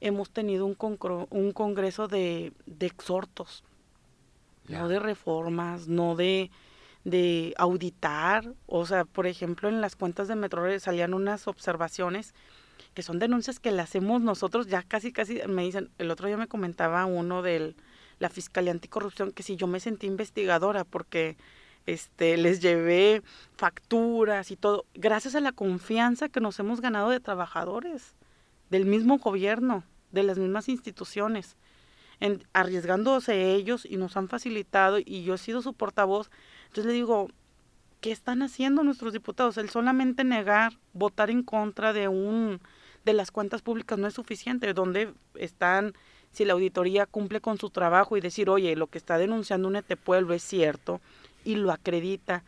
hemos 0.00 0.30
tenido 0.30 0.66
un, 0.66 0.76
un 1.30 1.52
congreso 1.52 2.08
de, 2.08 2.52
exhortos, 2.80 3.64
no 4.68 4.88
de 4.88 4.98
reformas, 4.98 5.88
no 5.88 6.14
de, 6.14 6.50
de 7.04 7.54
auditar. 7.56 8.52
O 8.66 8.86
sea, 8.86 9.04
por 9.04 9.26
ejemplo, 9.26 9.68
en 9.68 9.80
las 9.80 9.96
cuentas 9.96 10.28
de 10.28 10.36
Metro 10.36 10.78
salían 10.80 11.14
unas 11.14 11.48
observaciones 11.48 12.34
que 12.94 13.02
son 13.02 13.18
denuncias 13.18 13.60
que 13.60 13.70
le 13.70 13.82
hacemos 13.82 14.22
nosotros, 14.22 14.66
ya 14.66 14.82
casi, 14.82 15.12
casi 15.12 15.40
me 15.46 15.62
dicen, 15.62 15.90
el 15.98 16.10
otro 16.10 16.26
día 16.26 16.36
me 16.36 16.48
comentaba 16.48 17.06
uno 17.06 17.42
de 17.42 17.74
la 18.18 18.28
Fiscalía 18.28 18.72
Anticorrupción 18.72 19.32
que 19.32 19.42
si 19.42 19.56
yo 19.56 19.66
me 19.66 19.80
sentí 19.80 20.06
investigadora 20.06 20.84
porque 20.84 21.36
este, 21.88 22.36
les 22.36 22.60
llevé 22.60 23.22
facturas 23.56 24.50
y 24.50 24.56
todo, 24.56 24.84
gracias 24.94 25.34
a 25.34 25.40
la 25.40 25.52
confianza 25.52 26.28
que 26.28 26.40
nos 26.40 26.58
hemos 26.58 26.82
ganado 26.82 27.08
de 27.08 27.18
trabajadores, 27.18 28.14
del 28.68 28.84
mismo 28.84 29.16
gobierno, 29.16 29.84
de 30.12 30.22
las 30.22 30.36
mismas 30.36 30.68
instituciones, 30.68 31.56
en, 32.20 32.44
arriesgándose 32.52 33.54
ellos 33.54 33.86
y 33.88 33.96
nos 33.96 34.18
han 34.18 34.28
facilitado 34.28 34.98
y 34.98 35.22
yo 35.22 35.34
he 35.34 35.38
sido 35.38 35.62
su 35.62 35.72
portavoz. 35.72 36.30
Entonces 36.64 36.86
le 36.86 36.92
digo, 36.92 37.28
¿qué 38.02 38.12
están 38.12 38.42
haciendo 38.42 38.82
nuestros 38.82 39.14
diputados? 39.14 39.56
El 39.56 39.70
solamente 39.70 40.24
negar, 40.24 40.74
votar 40.92 41.30
en 41.30 41.42
contra 41.42 41.94
de 41.94 42.08
un 42.08 42.60
de 43.06 43.14
las 43.14 43.30
cuentas 43.30 43.62
públicas 43.62 43.98
no 43.98 44.06
es 44.06 44.12
suficiente, 44.12 44.74
donde 44.74 45.14
están 45.36 45.94
si 46.32 46.44
la 46.44 46.52
auditoría 46.52 47.06
cumple 47.06 47.40
con 47.40 47.56
su 47.56 47.70
trabajo 47.70 48.18
y 48.18 48.20
decir, 48.20 48.50
oye, 48.50 48.76
lo 48.76 48.88
que 48.88 48.98
está 48.98 49.16
denunciando 49.16 49.68
un 49.68 49.82
Pueblo 50.04 50.34
es 50.34 50.42
cierto, 50.42 51.00
y 51.48 51.54
lo 51.54 51.72
acredita. 51.72 52.44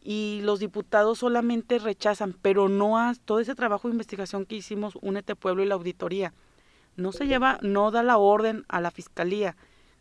Y 0.00 0.40
los 0.44 0.60
diputados 0.60 1.18
solamente 1.18 1.80
rechazan, 1.80 2.32
pero 2.40 2.68
no 2.68 2.96
a 2.96 3.12
todo 3.24 3.40
ese 3.40 3.56
trabajo 3.56 3.88
de 3.88 3.94
investigación 3.94 4.46
que 4.46 4.54
hicimos, 4.54 4.96
Únete 5.02 5.34
Pueblo 5.34 5.64
y 5.64 5.66
la 5.66 5.74
auditoría. 5.74 6.32
No 6.94 7.10
se 7.10 7.26
lleva, 7.26 7.58
no 7.62 7.90
da 7.90 8.04
la 8.04 8.16
orden 8.16 8.64
a 8.68 8.80
la 8.80 8.92
fiscalía 8.92 9.56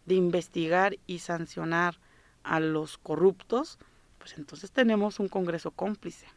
de 0.05 0.13
investigar 0.13 0.97
y 1.07 1.17
sancionar 1.19 1.99
a 2.43 2.59
los 2.59 2.99
corruptos, 2.99 3.79
pues 4.19 4.37
entonces 4.37 4.71
tenemos 4.71 5.19
un 5.19 5.29
Congreso 5.29 5.71
cómplice. 5.71 6.27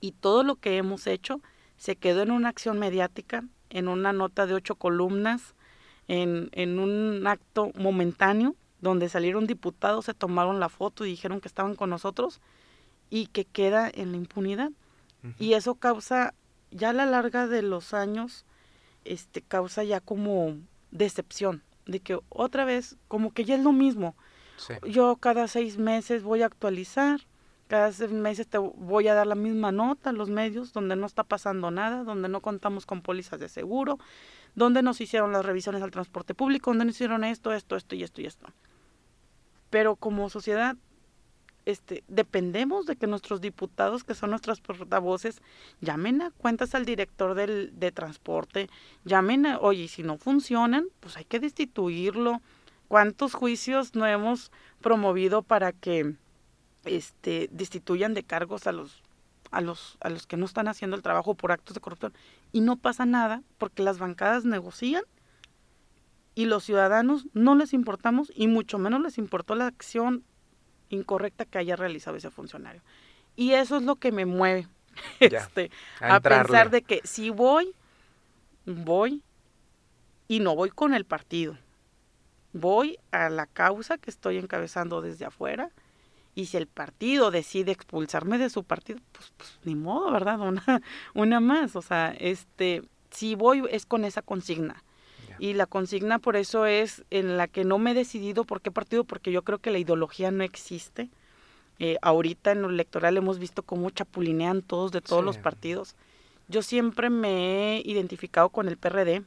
Y 0.00 0.12
todo 0.12 0.42
lo 0.42 0.56
que 0.56 0.78
hemos 0.78 1.06
hecho 1.06 1.40
se 1.76 1.94
quedó 1.94 2.22
en 2.22 2.32
una 2.32 2.48
acción 2.48 2.80
mediática, 2.80 3.44
en 3.70 3.86
una 3.86 4.12
nota 4.12 4.46
de 4.46 4.54
ocho 4.54 4.74
columnas, 4.74 5.54
en, 6.08 6.48
en 6.52 6.80
un 6.80 7.24
acto 7.28 7.70
momentáneo 7.76 8.56
donde 8.84 9.08
salieron 9.08 9.46
diputados, 9.46 10.04
se 10.04 10.12
tomaron 10.12 10.60
la 10.60 10.68
foto 10.68 11.06
y 11.06 11.10
dijeron 11.10 11.40
que 11.40 11.48
estaban 11.48 11.74
con 11.74 11.88
nosotros 11.88 12.42
y 13.08 13.28
que 13.28 13.46
queda 13.46 13.90
en 13.92 14.12
la 14.12 14.18
impunidad. 14.18 14.70
Y 15.38 15.54
eso 15.54 15.76
causa, 15.76 16.34
ya 16.70 16.90
a 16.90 16.92
la 16.92 17.06
larga 17.06 17.46
de 17.46 17.62
los 17.62 17.94
años, 17.94 18.44
este, 19.06 19.40
causa 19.40 19.84
ya 19.84 20.00
como 20.00 20.58
decepción, 20.90 21.62
de 21.86 22.00
que 22.00 22.20
otra 22.28 22.66
vez, 22.66 22.98
como 23.08 23.32
que 23.32 23.46
ya 23.46 23.54
es 23.54 23.62
lo 23.62 23.72
mismo. 23.72 24.14
Yo 24.86 25.16
cada 25.16 25.48
seis 25.48 25.78
meses 25.78 26.22
voy 26.22 26.42
a 26.42 26.46
actualizar, 26.46 27.20
cada 27.68 27.90
seis 27.90 28.10
meses 28.10 28.46
te 28.48 28.58
voy 28.58 29.08
a 29.08 29.14
dar 29.14 29.26
la 29.26 29.34
misma 29.34 29.72
nota 29.72 30.10
a 30.10 30.12
los 30.12 30.28
medios, 30.28 30.74
donde 30.74 30.94
no 30.94 31.06
está 31.06 31.24
pasando 31.24 31.70
nada, 31.70 32.04
donde 32.04 32.28
no 32.28 32.42
contamos 32.42 32.84
con 32.84 33.00
pólizas 33.00 33.40
de 33.40 33.48
seguro, 33.48 33.98
donde 34.54 34.82
nos 34.82 35.00
hicieron 35.00 35.32
las 35.32 35.46
revisiones 35.46 35.80
al 35.80 35.90
transporte 35.90 36.34
público, 36.34 36.70
donde 36.70 36.84
nos 36.84 36.96
hicieron 36.96 37.24
esto, 37.24 37.54
esto, 37.54 37.76
esto 37.76 37.94
y 37.94 38.02
esto 38.02 38.20
y 38.20 38.26
esto. 38.26 38.46
Pero 39.70 39.96
como 39.96 40.30
sociedad 40.30 40.76
este, 41.66 42.04
dependemos 42.08 42.86
de 42.86 42.96
que 42.96 43.06
nuestros 43.06 43.40
diputados, 43.40 44.04
que 44.04 44.14
son 44.14 44.30
nuestras 44.30 44.60
portavoces, 44.60 45.40
llamen 45.80 46.22
a 46.22 46.30
cuentas 46.30 46.74
al 46.74 46.84
director 46.84 47.34
del, 47.34 47.72
de 47.78 47.90
transporte, 47.92 48.68
llamen 49.04 49.46
a, 49.46 49.58
oye, 49.58 49.88
si 49.88 50.02
no 50.02 50.18
funcionan, 50.18 50.86
pues 51.00 51.16
hay 51.16 51.24
que 51.24 51.40
destituirlo. 51.40 52.42
¿Cuántos 52.88 53.34
juicios 53.34 53.94
no 53.94 54.06
hemos 54.06 54.52
promovido 54.80 55.42
para 55.42 55.72
que 55.72 56.14
este, 56.84 57.48
destituyan 57.50 58.12
de 58.12 58.24
cargos 58.24 58.66
a 58.66 58.72
los, 58.72 59.02
a, 59.50 59.62
los, 59.62 59.96
a 60.00 60.10
los 60.10 60.26
que 60.26 60.36
no 60.36 60.44
están 60.44 60.68
haciendo 60.68 60.96
el 60.96 61.02
trabajo 61.02 61.34
por 61.34 61.50
actos 61.50 61.74
de 61.74 61.80
corrupción? 61.80 62.12
Y 62.52 62.60
no 62.60 62.76
pasa 62.76 63.06
nada 63.06 63.42
porque 63.56 63.82
las 63.82 63.98
bancadas 63.98 64.44
negocian 64.44 65.02
y 66.34 66.46
los 66.46 66.64
ciudadanos 66.64 67.26
no 67.32 67.54
les 67.54 67.72
importamos 67.72 68.32
y 68.34 68.48
mucho 68.48 68.78
menos 68.78 69.00
les 69.00 69.18
importó 69.18 69.54
la 69.54 69.66
acción 69.66 70.24
incorrecta 70.88 71.44
que 71.44 71.58
haya 71.58 71.76
realizado 71.76 72.16
ese 72.16 72.30
funcionario. 72.30 72.82
Y 73.36 73.52
eso 73.52 73.76
es 73.76 73.82
lo 73.82 73.96
que 73.96 74.12
me 74.12 74.26
mueve 74.26 74.68
este, 75.20 75.70
a, 76.00 76.20
pensar 76.20 76.70
de 76.70 76.82
que 76.82 77.00
si 77.04 77.30
voy, 77.30 77.74
voy 78.64 79.22
y 80.28 80.40
no 80.40 80.54
voy 80.54 80.70
con 80.70 80.94
el 80.94 81.04
partido. 81.04 81.58
Voy 82.52 82.98
a 83.10 83.30
la 83.30 83.46
causa 83.46 83.98
que 83.98 84.10
estoy 84.10 84.38
encabezando 84.38 85.00
desde 85.00 85.24
afuera 85.24 85.70
y 86.36 86.46
si 86.46 86.56
el 86.56 86.66
partido 86.66 87.30
decide 87.30 87.72
expulsarme 87.72 88.38
de 88.38 88.50
su 88.50 88.64
partido, 88.64 89.00
pues, 89.12 89.32
pues 89.36 89.58
ni 89.64 89.74
modo, 89.74 90.10
¿verdad? 90.12 90.38
Una, 90.40 90.82
una 91.14 91.40
más. 91.40 91.76
O 91.76 91.82
sea, 91.82 92.14
este, 92.18 92.82
si 93.10 93.34
voy 93.34 93.64
es 93.70 93.86
con 93.86 94.04
esa 94.04 94.22
consigna. 94.22 94.83
Y 95.38 95.54
la 95.54 95.66
consigna 95.66 96.18
por 96.18 96.36
eso 96.36 96.66
es 96.66 97.04
en 97.10 97.36
la 97.36 97.48
que 97.48 97.64
no 97.64 97.78
me 97.78 97.92
he 97.92 97.94
decidido 97.94 98.44
por 98.44 98.60
qué 98.60 98.70
partido, 98.70 99.04
porque 99.04 99.32
yo 99.32 99.42
creo 99.42 99.58
que 99.58 99.70
la 99.70 99.78
ideología 99.78 100.30
no 100.30 100.44
existe. 100.44 101.08
Eh, 101.78 101.98
ahorita 102.02 102.52
en 102.52 102.62
lo 102.62 102.70
electoral 102.70 103.16
hemos 103.16 103.38
visto 103.38 103.62
cómo 103.62 103.90
chapulinean 103.90 104.62
todos 104.62 104.92
de 104.92 105.00
todos 105.00 105.24
los 105.24 105.38
partidos. 105.38 105.96
Yo 106.48 106.62
siempre 106.62 107.10
me 107.10 107.76
he 107.76 107.82
identificado 107.84 108.48
con 108.50 108.68
el 108.68 108.76
PRD. 108.76 109.22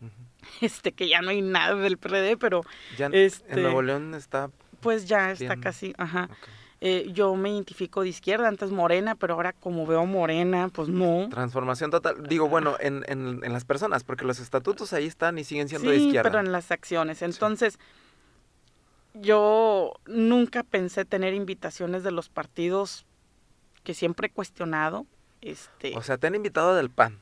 Este, 0.60 0.90
que 0.90 1.08
ya 1.08 1.22
no 1.22 1.30
hay 1.30 1.40
nada 1.40 1.76
del 1.76 1.98
PRD, 1.98 2.36
pero... 2.36 2.62
Ya 2.98 3.06
este, 3.12 3.54
en 3.54 3.62
Nuevo 3.62 3.80
León 3.80 4.12
está... 4.14 4.50
Pues 4.80 5.06
ya 5.06 5.30
está 5.30 5.56
casi, 5.56 5.94
ajá. 5.96 6.28
Eh, 6.84 7.12
yo 7.12 7.36
me 7.36 7.48
identifico 7.50 8.02
de 8.02 8.08
izquierda, 8.08 8.48
antes 8.48 8.72
morena, 8.72 9.14
pero 9.14 9.34
ahora 9.34 9.52
como 9.52 9.86
veo 9.86 10.04
morena, 10.04 10.68
pues 10.68 10.88
no. 10.88 11.28
Transformación 11.30 11.92
total. 11.92 12.26
Digo, 12.26 12.48
bueno, 12.48 12.74
en, 12.80 13.04
en, 13.06 13.38
en 13.44 13.52
las 13.52 13.64
personas, 13.64 14.02
porque 14.02 14.24
los 14.24 14.40
estatutos 14.40 14.92
ahí 14.92 15.06
están 15.06 15.38
y 15.38 15.44
siguen 15.44 15.68
siendo 15.68 15.90
de 15.90 15.98
izquierda. 15.98 16.28
pero 16.28 16.40
en 16.40 16.50
las 16.50 16.72
acciones. 16.72 17.22
Entonces, 17.22 17.78
yo 19.14 19.92
nunca 20.06 20.64
pensé 20.64 21.04
tener 21.04 21.34
invitaciones 21.34 22.02
de 22.02 22.10
los 22.10 22.28
partidos 22.28 23.06
que 23.84 23.94
siempre 23.94 24.26
he 24.26 24.30
cuestionado. 24.30 25.06
Este, 25.40 25.96
o 25.96 26.02
sea, 26.02 26.18
te 26.18 26.26
han 26.26 26.34
invitado 26.34 26.74
del 26.74 26.90
PAN. 26.90 27.20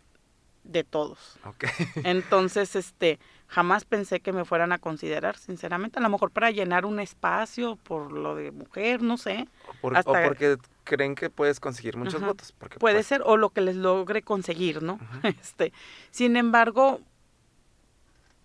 De 0.65 0.85
todos. 0.85 1.39
Ok. 1.45 1.67
Entonces, 2.05 2.77
este, 2.77 3.19
jamás 3.51 3.85
pensé 3.85 4.21
que 4.21 4.33
me 4.33 4.45
fueran 4.45 4.71
a 4.71 4.79
considerar, 4.79 5.37
sinceramente, 5.37 5.99
a 5.99 6.03
lo 6.03 6.09
mejor 6.09 6.31
para 6.31 6.53
llenar 6.53 6.87
un 6.87 7.01
espacio 7.01 7.77
por 7.77 8.13
lo 8.13 8.37
de 8.37 8.53
mujer, 8.53 9.03
no 9.03 9.19
sé. 9.19 9.49
O, 9.83 9.91
porque 9.91 10.57
creen 10.85 11.17
que 11.17 11.31
puedes 11.31 11.59
conseguir 11.59 11.97
muchos 11.97 12.23
votos. 12.23 12.53
Porque 12.53 12.79
Puede 12.79 12.97
pues 12.97 13.07
ser, 13.09 13.23
o 13.25 13.37
lo 13.37 13.51
que 13.51 13.61
les 13.61 13.75
logre 13.75 14.23
conseguir, 14.23 14.85
¿no? 14.85 15.01
este, 15.25 15.73
sin 16.13 16.37
embargo, 16.37 17.01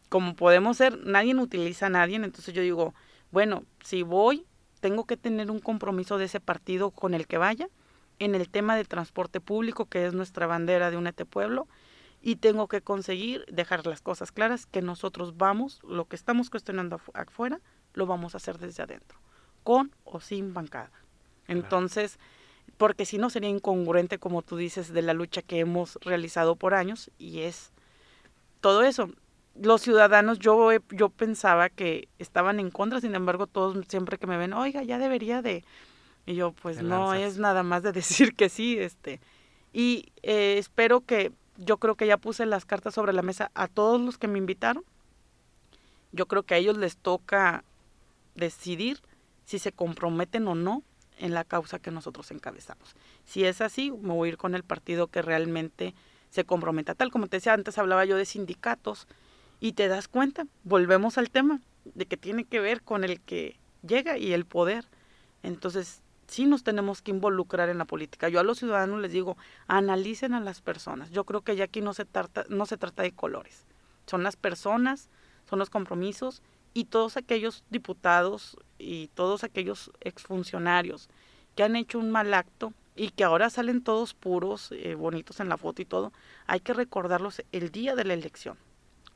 como 0.10 0.36
podemos 0.36 0.78
ser, 0.78 0.98
nadie 1.06 1.36
utiliza 1.36 1.86
a 1.86 1.90
nadie, 1.90 2.16
entonces 2.16 2.56
yo 2.56 2.64
digo, 2.64 2.96
bueno, 3.30 3.64
si 3.84 4.02
voy, 4.02 4.48
tengo 4.80 5.06
que 5.06 5.18
tener 5.18 5.52
un 5.52 5.60
compromiso 5.60 6.18
de 6.18 6.26
ese 6.26 6.40
partido 6.40 6.90
con 6.90 7.14
el 7.14 7.28
que 7.28 7.38
vaya 7.38 7.70
en 8.18 8.34
el 8.34 8.50
tema 8.50 8.76
del 8.76 8.88
transporte 8.88 9.40
público, 9.40 9.86
que 9.86 10.08
es 10.08 10.14
nuestra 10.14 10.48
bandera 10.48 10.90
de 10.90 10.98
Unete 10.98 11.26
Pueblo, 11.26 11.68
y 12.26 12.38
tengo 12.38 12.68
que 12.68 12.82
conseguir 12.82 13.46
dejar 13.52 13.86
las 13.86 14.02
cosas 14.02 14.32
claras 14.32 14.66
que 14.66 14.82
nosotros 14.82 15.38
vamos, 15.38 15.80
lo 15.84 16.06
que 16.06 16.16
estamos 16.16 16.50
cuestionando 16.50 17.00
afuera, 17.14 17.62
lo 17.94 18.08
vamos 18.08 18.34
a 18.34 18.38
hacer 18.38 18.58
desde 18.58 18.82
adentro, 18.82 19.20
con 19.64 19.92
o 20.06 20.20
sin 20.20 20.52
bancada. 20.52 20.90
Entonces, 21.48 22.18
porque 22.78 23.06
si 23.06 23.20
no 23.20 23.30
sería 23.30 23.50
incongruente, 23.50 24.18
como 24.18 24.42
tú 24.42 24.58
dices, 24.58 24.92
de 24.92 25.04
la 25.04 25.14
lucha 25.14 25.44
que 25.44 25.60
hemos 25.60 26.00
realizado 26.02 26.56
por 26.56 26.74
años 26.74 27.12
y 27.20 27.42
es 27.42 27.72
todo 28.60 28.82
eso. 28.82 29.12
Los 29.54 29.84
ciudadanos, 29.84 30.40
yo, 30.40 30.72
yo 30.90 31.10
pensaba 31.10 31.70
que 31.70 32.08
estaban 32.18 32.60
en 32.60 32.72
contra, 32.72 33.02
sin 33.02 33.14
embargo, 33.14 33.46
todos 33.46 33.78
siempre 33.88 34.18
que 34.18 34.26
me 34.26 34.38
ven, 34.38 34.54
oiga, 34.54 34.82
ya 34.82 34.98
debería 34.98 35.44
de... 35.44 35.64
Y 36.26 36.34
yo, 36.34 36.54
pues 36.54 36.82
no 36.82 37.14
es 37.14 37.38
nada 37.38 37.62
más 37.62 37.84
de 37.84 37.92
decir 37.92 38.36
que 38.36 38.50
sí, 38.50 38.80
este. 38.80 39.22
Y 39.74 40.12
eh, 40.24 40.56
espero 40.58 41.02
que 41.02 41.32
yo 41.58 41.78
creo 41.78 41.96
que 41.96 42.08
ya 42.08 42.18
puse 42.18 42.46
las 42.46 42.66
cartas 42.66 42.94
sobre 42.94 43.14
la 43.14 43.22
mesa 43.22 43.52
a 43.54 43.68
todos 43.68 44.02
los 44.02 44.18
que 44.18 44.28
me 44.28 44.38
invitaron. 44.38 44.84
Yo 46.12 46.28
creo 46.28 46.44
que 46.44 46.56
a 46.56 46.58
ellos 46.58 46.78
les 46.78 46.98
toca 46.98 47.64
decidir 48.36 49.02
si 49.46 49.60
se 49.60 49.72
comprometen 49.72 50.48
o 50.48 50.56
no 50.56 50.84
en 51.18 51.34
la 51.34 51.44
causa 51.44 51.80
que 51.80 51.92
nosotros 51.92 52.32
encabezamos. 52.32 52.96
Si 53.26 53.46
es 53.46 53.62
así, 53.62 53.92
me 53.92 54.14
voy 54.14 54.30
a 54.30 54.32
ir 54.34 54.38
con 54.38 54.56
el 54.56 54.64
partido 54.64 55.08
que 55.08 55.22
realmente 55.22 55.94
se 56.30 56.46
comprometa. 56.46 56.96
Tal 56.96 57.12
como 57.12 57.28
te 57.28 57.38
decía, 57.38 57.54
antes 57.54 57.78
hablaba 57.78 58.06
yo 58.06 58.18
de 58.18 58.26
sindicatos 58.26 59.08
y 59.60 59.74
te 59.74 59.88
das 59.88 60.08
cuenta, 60.08 60.48
volvemos 60.64 61.18
al 61.18 61.30
tema, 61.30 61.62
de 61.86 62.06
que 62.06 62.18
tiene 62.18 62.44
que 62.44 62.60
ver 62.60 62.82
con 62.82 63.04
el 63.04 63.22
que 63.22 63.58
llega 63.88 64.18
y 64.18 64.34
el 64.34 64.46
poder. 64.46 64.86
Entonces, 65.44 66.02
sí 66.28 66.46
nos 66.46 66.64
tenemos 66.64 67.02
que 67.02 67.12
involucrar 67.12 67.70
en 67.70 67.78
la 67.78 67.86
política. 67.86 68.30
Yo 68.30 68.40
a 68.40 68.44
los 68.44 68.60
ciudadanos 68.60 69.02
les 69.02 69.12
digo, 69.12 69.38
analicen 69.68 70.34
a 70.34 70.40
las 70.40 70.62
personas. 70.62 71.12
Yo 71.12 71.24
creo 71.24 71.42
que 71.42 71.56
ya 71.56 71.66
aquí 71.66 71.82
no 71.82 71.94
se 71.94 72.06
trata, 72.06 72.46
no 72.50 72.66
se 72.66 72.78
trata 72.78 73.04
de 73.04 73.12
colores. 73.12 73.66
Son 74.06 74.24
las 74.24 74.36
personas, 74.36 75.10
son 75.50 75.60
los 75.60 75.70
compromisos 75.70 76.42
y 76.74 76.86
todos 76.86 77.18
aquellos 77.18 77.64
diputados 77.70 78.58
y 78.78 79.08
todos 79.14 79.44
aquellos 79.44 79.92
exfuncionarios 80.02 81.10
que 81.56 81.64
han 81.64 81.76
hecho 81.76 82.00
un 82.00 82.12
mal 82.12 82.34
acto 82.34 82.74
y 82.96 83.10
que 83.10 83.24
ahora 83.24 83.50
salen 83.50 83.82
todos 83.82 84.14
puros, 84.14 84.72
eh, 84.72 84.96
bonitos 84.96 85.40
en 85.40 85.50
la 85.50 85.58
foto 85.58 85.82
y 85.82 85.86
todo, 85.86 86.14
hay 86.48 86.60
que 86.60 86.74
recordarlos 86.74 87.44
el 87.52 87.72
día 87.72 87.96
de 87.96 88.06
la 88.06 88.14
elección. 88.14 88.58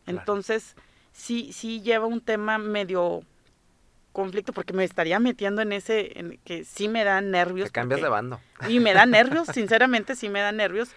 Entonces, 0.05 0.75
sí, 1.11 1.53
sí 1.53 1.81
lleva 1.81 2.05
un 2.05 2.21
tema 2.21 2.57
medio 2.57 3.23
conflicto 4.11 4.53
porque 4.53 4.73
me 4.73 4.83
estaría 4.83 5.19
metiendo 5.19 5.61
en 5.61 5.71
ese 5.71 6.19
en 6.19 6.39
que 6.43 6.65
sí 6.65 6.87
me 6.87 7.03
da 7.03 7.21
nervios. 7.21 7.69
Te 7.69 7.73
cambias 7.73 8.01
de 8.01 8.09
bando. 8.09 8.39
Y 8.67 8.79
me 8.79 8.93
da 8.93 9.05
nervios, 9.05 9.47
sinceramente 9.47 10.15
sí 10.15 10.29
me 10.29 10.41
da 10.41 10.51
nervios 10.51 10.89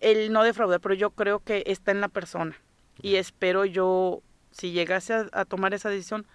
el 0.00 0.32
no 0.32 0.44
defraudar, 0.44 0.80
pero 0.80 0.94
yo 0.94 1.10
creo 1.10 1.40
que 1.40 1.64
está 1.66 1.90
en 1.90 2.00
la 2.00 2.08
persona. 2.08 2.56
Y 3.00 3.16
espero 3.16 3.64
yo, 3.64 4.22
si 4.50 4.72
llegase 4.72 5.14
a, 5.32 5.44
tomar 5.44 5.74
esa 5.74 5.90
decisión, 5.90 6.26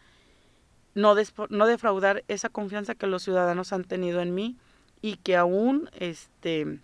no, 0.94 1.16
no 1.50 1.68
defraudar 1.68 2.24
esa 2.28 2.50
confianza 2.50 2.96
que 2.96 3.08
los 3.08 3.24
ciudadanos 3.24 3.74
han 3.74 3.84
tenido 3.84 4.22
en 4.22 4.34
mí 4.36 4.58
y 5.02 5.18
que 5.18 5.36
aún 5.36 5.90
este 5.94 6.80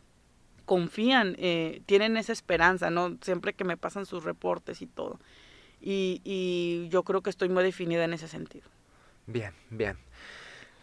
confían, 0.65 1.36
eh, 1.39 1.82
tienen 1.86 2.17
esa 2.17 2.34
esperanza, 2.34 2.89
¿no? 2.89 3.17
Siempre 3.21 3.53
que 3.53 3.63
me 3.63 3.78
pasan 3.78 4.05
sus 4.05 4.25
reportes 4.25 4.82
y 4.82 4.88
todo. 4.88 5.19
Y, 5.80 6.21
y 6.25 6.89
yo 6.89 7.03
creo 7.03 7.21
que 7.21 7.30
estoy 7.30 7.47
muy 7.47 7.63
definida 7.63 8.03
en 8.03 8.13
ese 8.13 8.28
sentido. 8.28 8.67
Bien, 9.28 9.53
bien. 9.69 9.97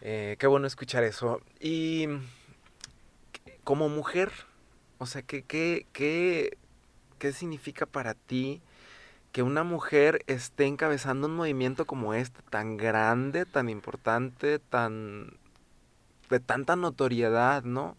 Eh, 0.03 0.36
qué 0.38 0.47
bueno 0.47 0.66
escuchar 0.66 1.03
eso. 1.05 1.40
Y 1.61 2.07
como 3.64 3.88
mujer, 3.88 4.30
o 4.99 5.07
sea, 5.07 5.22
¿qué, 5.22 5.42
qué, 5.42 5.86
qué, 5.92 6.59
qué 7.18 7.32
significa 7.32 7.86
para 7.86 8.14
ti 8.14 8.61
que 9.32 9.42
una 9.42 9.64
mujer 9.64 10.22
esté 10.28 10.66
encabezando 10.66 11.28
un 11.28 11.36
movimiento 11.36 11.86
como 11.86 12.14
este, 12.14 12.42
tan 12.51 12.76
grande, 12.76 13.47
tan 13.47 13.68
importante, 13.68 14.59
tan 14.61 15.38
de 16.30 16.40
tanta 16.40 16.76
notoriedad, 16.76 17.64
¿no? 17.64 17.97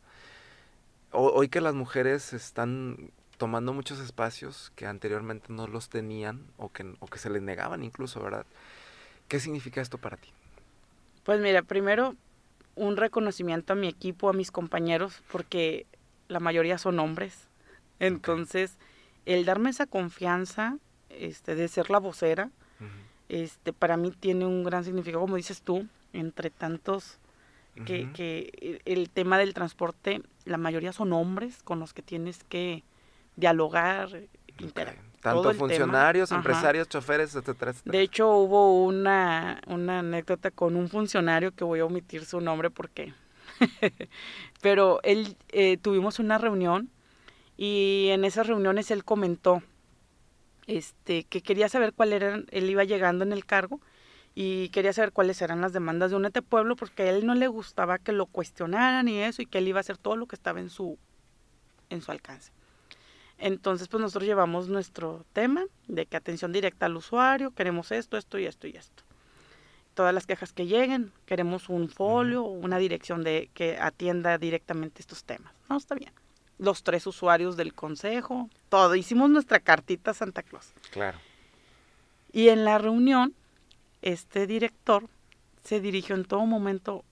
hoy 1.11 1.49
que 1.49 1.61
las 1.61 1.73
mujeres 1.73 2.33
están 2.33 3.11
tomando 3.37 3.73
muchos 3.73 3.99
espacios 3.99 4.71
que 4.75 4.85
anteriormente 4.85 5.47
no 5.49 5.67
los 5.67 5.89
tenían 5.89 6.45
o 6.57 6.71
que, 6.71 6.95
o 6.99 7.07
que 7.07 7.19
se 7.19 7.29
les 7.29 7.41
negaban 7.41 7.83
incluso, 7.83 8.21
¿verdad? 8.21 8.45
¿Qué 9.29 9.39
significa 9.39 9.81
esto 9.81 9.97
para 9.99 10.17
ti? 10.17 10.34
Pues 11.25 11.41
mira, 11.41 11.63
primero 11.63 12.15
un 12.75 12.97
reconocimiento 12.97 13.73
a 13.73 13.75
mi 13.75 13.87
equipo, 13.87 14.29
a 14.29 14.33
mis 14.33 14.51
compañeros, 14.51 15.23
porque 15.31 15.87
la 16.27 16.39
mayoría 16.39 16.77
son 16.77 16.99
hombres. 16.99 17.47
Entonces, 17.99 18.77
el 19.25 19.43
darme 19.43 19.71
esa 19.71 19.87
confianza 19.87 20.77
este, 21.09 21.55
de 21.55 21.67
ser 21.67 21.89
la 21.89 21.99
vocera, 21.99 22.51
este, 23.27 23.73
para 23.73 23.97
mí 23.97 24.11
tiene 24.11 24.45
un 24.45 24.63
gran 24.63 24.83
significado, 24.83 25.21
como 25.21 25.35
dices 25.35 25.63
tú, 25.63 25.87
entre 26.13 26.51
tantos 26.51 27.17
que, 27.85 28.07
que, 28.13 28.81
el 28.85 29.09
tema 29.09 29.39
del 29.39 29.55
transporte, 29.55 30.21
la 30.45 30.57
mayoría 30.57 30.93
son 30.93 31.11
hombres 31.11 31.63
con 31.63 31.79
los 31.79 31.93
que 31.93 32.03
tienes 32.03 32.43
que 32.43 32.83
dialogar, 33.35 34.09
Tanto 35.25 35.53
funcionarios, 35.55 36.31
empresarios, 36.31 36.87
choferes, 36.87 37.35
etcétera, 37.35 37.73
De 37.83 38.01
hecho, 38.01 38.29
hubo 38.29 38.85
una, 38.85 39.59
una 39.65 39.99
anécdota 39.99 40.51
con 40.51 40.75
un 40.75 40.87
funcionario 40.87 41.51
que 41.51 41.63
voy 41.63 41.79
a 41.79 41.85
omitir 41.85 42.25
su 42.25 42.39
nombre 42.41 42.69
porque... 42.69 43.13
Pero 44.61 44.99
él, 45.01 45.35
eh, 45.49 45.77
tuvimos 45.77 46.19
una 46.19 46.37
reunión 46.37 46.89
y 47.57 48.09
en 48.11 48.23
esas 48.23 48.45
reuniones 48.45 48.91
él 48.91 49.03
comentó 49.03 49.63
este, 50.67 51.23
que 51.23 51.41
quería 51.41 51.69
saber 51.69 51.93
cuál 51.93 52.13
era, 52.13 52.41
él 52.51 52.69
iba 52.69 52.83
llegando 52.83 53.23
en 53.23 53.33
el 53.33 53.45
cargo 53.45 53.81
y 54.35 54.69
quería 54.69 54.93
saber 54.93 55.11
cuáles 55.11 55.41
eran 55.41 55.61
las 55.61 55.73
demandas 55.73 56.11
de 56.11 56.17
Únete 56.17 56.41
Pueblo 56.43 56.75
porque 56.75 57.03
a 57.03 57.09
él 57.09 57.25
no 57.25 57.33
le 57.33 57.47
gustaba 57.47 57.97
que 57.97 58.11
lo 58.11 58.27
cuestionaran 58.27 59.07
y 59.07 59.19
eso 59.19 59.41
y 59.41 59.47
que 59.47 59.57
él 59.57 59.67
iba 59.67 59.79
a 59.79 59.81
hacer 59.81 59.97
todo 59.97 60.17
lo 60.17 60.27
que 60.27 60.35
estaba 60.35 60.59
en 60.59 60.69
su, 60.69 60.99
en 61.89 62.01
su 62.01 62.11
alcance. 62.11 62.51
Entonces, 63.37 63.87
pues 63.87 64.01
nosotros 64.01 64.27
llevamos 64.27 64.69
nuestro 64.69 65.25
tema 65.33 65.63
de 65.87 66.05
que 66.05 66.17
atención 66.17 66.51
directa 66.51 66.85
al 66.85 66.95
usuario, 66.95 67.51
queremos 67.51 67.91
esto, 67.91 68.17
esto 68.17 68.39
y 68.39 68.45
esto 68.45 68.67
y 68.67 68.77
esto. 68.77 69.03
Todas 69.93 70.13
las 70.13 70.25
quejas 70.25 70.53
que 70.53 70.67
lleguen, 70.67 71.11
queremos 71.25 71.69
un 71.69 71.89
folio, 71.89 72.43
una 72.43 72.77
dirección 72.77 73.23
de 73.23 73.49
que 73.53 73.77
atienda 73.77 74.37
directamente 74.37 75.01
estos 75.01 75.23
temas. 75.23 75.53
No, 75.69 75.77
está 75.77 75.95
bien 75.95 76.11
los 76.57 76.83
tres 76.83 77.05
usuarios 77.07 77.57
del 77.57 77.73
consejo, 77.73 78.49
todo. 78.69 78.95
Hicimos 78.95 79.29
nuestra 79.29 79.59
cartita 79.59 80.11
a 80.11 80.13
Santa 80.13 80.43
Claus. 80.43 80.73
Claro. 80.91 81.17
Y 82.31 82.49
en 82.49 82.65
la 82.65 82.77
reunión, 82.77 83.33
este 84.01 84.47
director 84.47 85.07
se 85.63 85.81
dirigió 85.81 86.15
en 86.15 86.25
todo 86.25 86.45
momento 86.45 87.03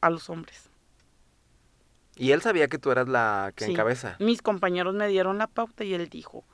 a 0.00 0.10
los 0.10 0.28
hombres. 0.30 0.68
¿Y 2.16 2.32
él 2.32 2.42
sabía 2.42 2.68
que 2.68 2.78
tú 2.78 2.90
eras 2.90 3.08
la 3.08 3.52
que 3.56 3.64
encabeza? 3.64 4.16
Mis 4.18 4.42
compañeros 4.42 4.94
me 4.94 5.08
dieron 5.08 5.38
la 5.38 5.46
pauta 5.46 5.84
y 5.84 5.94
él 5.94 6.08
dijo, 6.08 6.44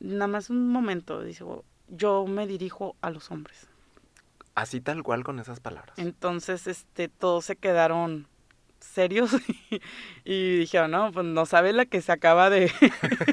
nada 0.00 0.26
más 0.26 0.50
un 0.50 0.68
momento, 0.68 1.22
dice, 1.22 1.44
yo 1.88 2.26
me 2.26 2.46
dirijo 2.46 2.96
a 3.00 3.10
los 3.10 3.30
hombres. 3.30 3.68
Así 4.54 4.80
tal 4.80 5.02
cual 5.02 5.24
con 5.24 5.40
esas 5.40 5.60
palabras. 5.60 5.98
Entonces, 5.98 6.66
este, 6.66 7.08
todos 7.08 7.44
se 7.44 7.56
quedaron 7.56 8.28
serios 8.78 9.32
y, 10.24 10.58
dijeron, 10.58 10.92
no, 10.92 11.12
pues 11.12 11.26
no 11.26 11.46
sabe 11.46 11.72
la 11.72 11.86
que 11.86 12.00
se 12.00 12.12
acaba 12.12 12.50
de... 12.50 12.70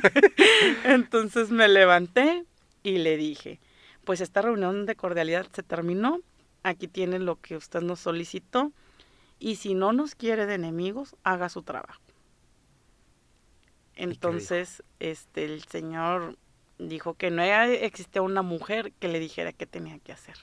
Entonces 0.83 1.51
me 1.51 1.67
levanté 1.67 2.45
y 2.83 2.97
le 2.97 3.17
dije, 3.17 3.59
pues 4.03 4.21
esta 4.21 4.41
reunión 4.41 4.85
de 4.85 4.95
cordialidad 4.95 5.47
se 5.53 5.63
terminó, 5.63 6.19
aquí 6.63 6.87
tiene 6.87 7.19
lo 7.19 7.39
que 7.39 7.55
usted 7.55 7.81
nos 7.81 7.99
solicitó 7.99 8.71
y 9.41 9.55
si 9.55 9.73
no 9.73 9.91
nos 9.91 10.15
quiere 10.15 10.45
de 10.45 10.53
enemigos, 10.53 11.15
haga 11.23 11.49
su 11.49 11.63
trabajo. 11.63 12.01
Entonces, 13.95 14.83
este, 14.99 15.43
el 15.45 15.63
señor 15.63 16.37
dijo 16.77 17.15
que 17.15 17.31
no 17.31 17.43
existía 17.43 18.21
una 18.21 18.43
mujer 18.43 18.93
que 18.99 19.07
le 19.07 19.19
dijera 19.19 19.51
qué 19.51 19.65
tenía 19.65 19.99
que 19.99 20.13
hacer 20.13 20.37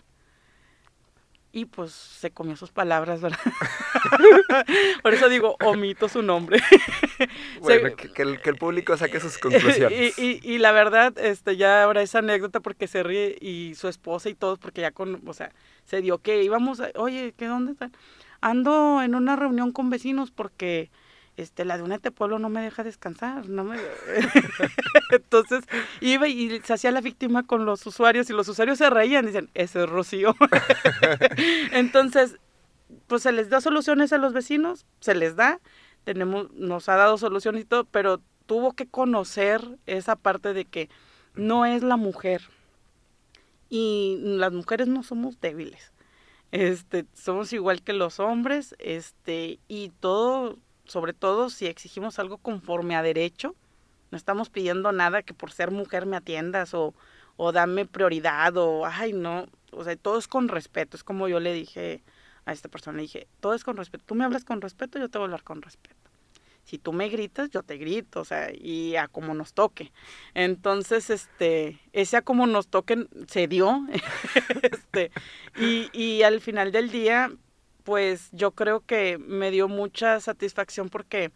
y 1.50 1.64
pues 1.64 1.92
se 1.92 2.30
comió 2.30 2.56
sus 2.56 2.70
palabras, 2.70 3.20
¿verdad? 3.20 3.38
Por 5.02 5.14
eso 5.14 5.28
digo, 5.28 5.56
omito 5.64 6.08
su 6.08 6.22
nombre. 6.22 6.60
bueno, 7.60 7.96
que, 7.96 8.22
el, 8.22 8.40
que, 8.40 8.50
el, 8.50 8.56
público 8.56 8.96
saque 8.96 9.18
sus 9.18 9.38
conclusiones. 9.38 10.18
Y, 10.18 10.40
y, 10.42 10.58
la 10.58 10.72
verdad, 10.72 11.16
este, 11.18 11.56
ya 11.56 11.82
ahora 11.82 12.02
esa 12.02 12.18
anécdota 12.18 12.60
porque 12.60 12.86
se 12.86 13.02
ríe 13.02 13.36
y 13.40 13.74
su 13.76 13.88
esposa 13.88 14.28
y 14.28 14.34
todos, 14.34 14.58
porque 14.58 14.82
ya 14.82 14.90
con, 14.90 15.22
o 15.26 15.32
sea, 15.32 15.52
se 15.84 16.02
dio 16.02 16.18
que 16.18 16.42
íbamos, 16.42 16.80
a, 16.80 16.90
oye, 16.96 17.34
¿qué 17.36 17.46
dónde 17.46 17.72
están? 17.72 17.92
Ando 18.40 19.02
en 19.02 19.14
una 19.14 19.36
reunión 19.36 19.72
con 19.72 19.90
vecinos 19.90 20.30
porque 20.30 20.90
este, 21.38 21.64
la 21.64 21.76
de 21.76 21.84
Unete 21.84 22.10
Pueblo 22.10 22.38
no 22.38 22.48
me 22.48 22.60
deja 22.60 22.82
descansar, 22.82 23.48
no 23.48 23.64
me... 23.64 23.76
Entonces 25.10 25.64
iba 26.00 26.26
y 26.26 26.60
se 26.64 26.72
hacía 26.72 26.90
la 26.90 27.00
víctima 27.00 27.44
con 27.44 27.64
los 27.64 27.86
usuarios 27.86 28.28
y 28.28 28.32
los 28.32 28.48
usuarios 28.48 28.78
se 28.78 28.90
reían, 28.90 29.26
dicen, 29.26 29.48
ese 29.54 29.84
es 29.84 29.88
Rocío. 29.88 30.34
Entonces, 31.72 32.38
pues 33.06 33.22
se 33.22 33.32
les 33.32 33.50
da 33.50 33.60
soluciones 33.60 34.12
a 34.12 34.18
los 34.18 34.32
vecinos, 34.32 34.84
se 35.00 35.14
les 35.14 35.36
da, 35.36 35.60
tenemos, 36.04 36.50
nos 36.54 36.88
ha 36.88 36.96
dado 36.96 37.18
soluciones 37.18 37.62
y 37.62 37.66
todo, 37.66 37.84
pero 37.84 38.20
tuvo 38.46 38.72
que 38.72 38.86
conocer 38.86 39.62
esa 39.86 40.16
parte 40.16 40.54
de 40.54 40.64
que 40.64 40.88
no 41.34 41.66
es 41.66 41.82
la 41.84 41.96
mujer. 41.96 42.42
Y 43.68 44.18
las 44.22 44.52
mujeres 44.52 44.88
no 44.88 45.02
somos 45.02 45.40
débiles. 45.40 45.92
Este, 46.50 47.06
somos 47.12 47.52
igual 47.52 47.82
que 47.82 47.92
los 47.92 48.20
hombres, 48.20 48.74
este, 48.78 49.58
y 49.68 49.90
todo 50.00 50.58
sobre 50.88 51.12
todo 51.12 51.50
si 51.50 51.66
exigimos 51.66 52.18
algo 52.18 52.38
conforme 52.38 52.96
a 52.96 53.02
derecho, 53.02 53.54
no 54.10 54.16
estamos 54.16 54.48
pidiendo 54.48 54.90
nada 54.90 55.22
que 55.22 55.34
por 55.34 55.52
ser 55.52 55.70
mujer 55.70 56.06
me 56.06 56.16
atiendas 56.16 56.72
o, 56.74 56.94
o 57.36 57.52
dame 57.52 57.84
prioridad 57.86 58.56
o, 58.56 58.86
ay, 58.86 59.12
no, 59.12 59.46
o 59.70 59.84
sea, 59.84 59.94
todo 59.96 60.18
es 60.18 60.28
con 60.28 60.48
respeto, 60.48 60.96
es 60.96 61.04
como 61.04 61.28
yo 61.28 61.40
le 61.40 61.52
dije 61.52 62.02
a 62.46 62.52
esta 62.52 62.70
persona, 62.70 62.96
le 62.96 63.02
dije, 63.02 63.28
todo 63.40 63.54
es 63.54 63.64
con 63.64 63.76
respeto, 63.76 64.04
tú 64.06 64.14
me 64.14 64.24
hablas 64.24 64.44
con 64.44 64.62
respeto, 64.62 64.98
yo 64.98 65.10
te 65.10 65.18
voy 65.18 65.24
a 65.24 65.26
hablar 65.26 65.44
con 65.44 65.60
respeto. 65.60 65.97
Si 66.68 66.76
tú 66.78 66.92
me 66.92 67.08
gritas, 67.08 67.48
yo 67.48 67.62
te 67.62 67.78
grito, 67.78 68.20
o 68.20 68.24
sea, 68.24 68.50
y 68.52 68.96
a 68.96 69.08
como 69.08 69.32
nos 69.32 69.54
toque. 69.54 69.90
Entonces, 70.34 71.08
este, 71.08 71.78
ese 71.94 72.18
a 72.18 72.22
como 72.22 72.46
nos 72.46 72.68
toque 72.68 73.06
se 73.26 73.48
dio, 73.48 73.86
este, 74.62 75.10
y, 75.56 75.88
y 75.98 76.24
al 76.24 76.42
final 76.42 76.70
del 76.70 76.90
día, 76.90 77.32
pues 77.84 78.28
yo 78.32 78.50
creo 78.50 78.80
que 78.80 79.16
me 79.16 79.50
dio 79.50 79.66
mucha 79.66 80.20
satisfacción 80.20 80.90
porque 80.90 81.32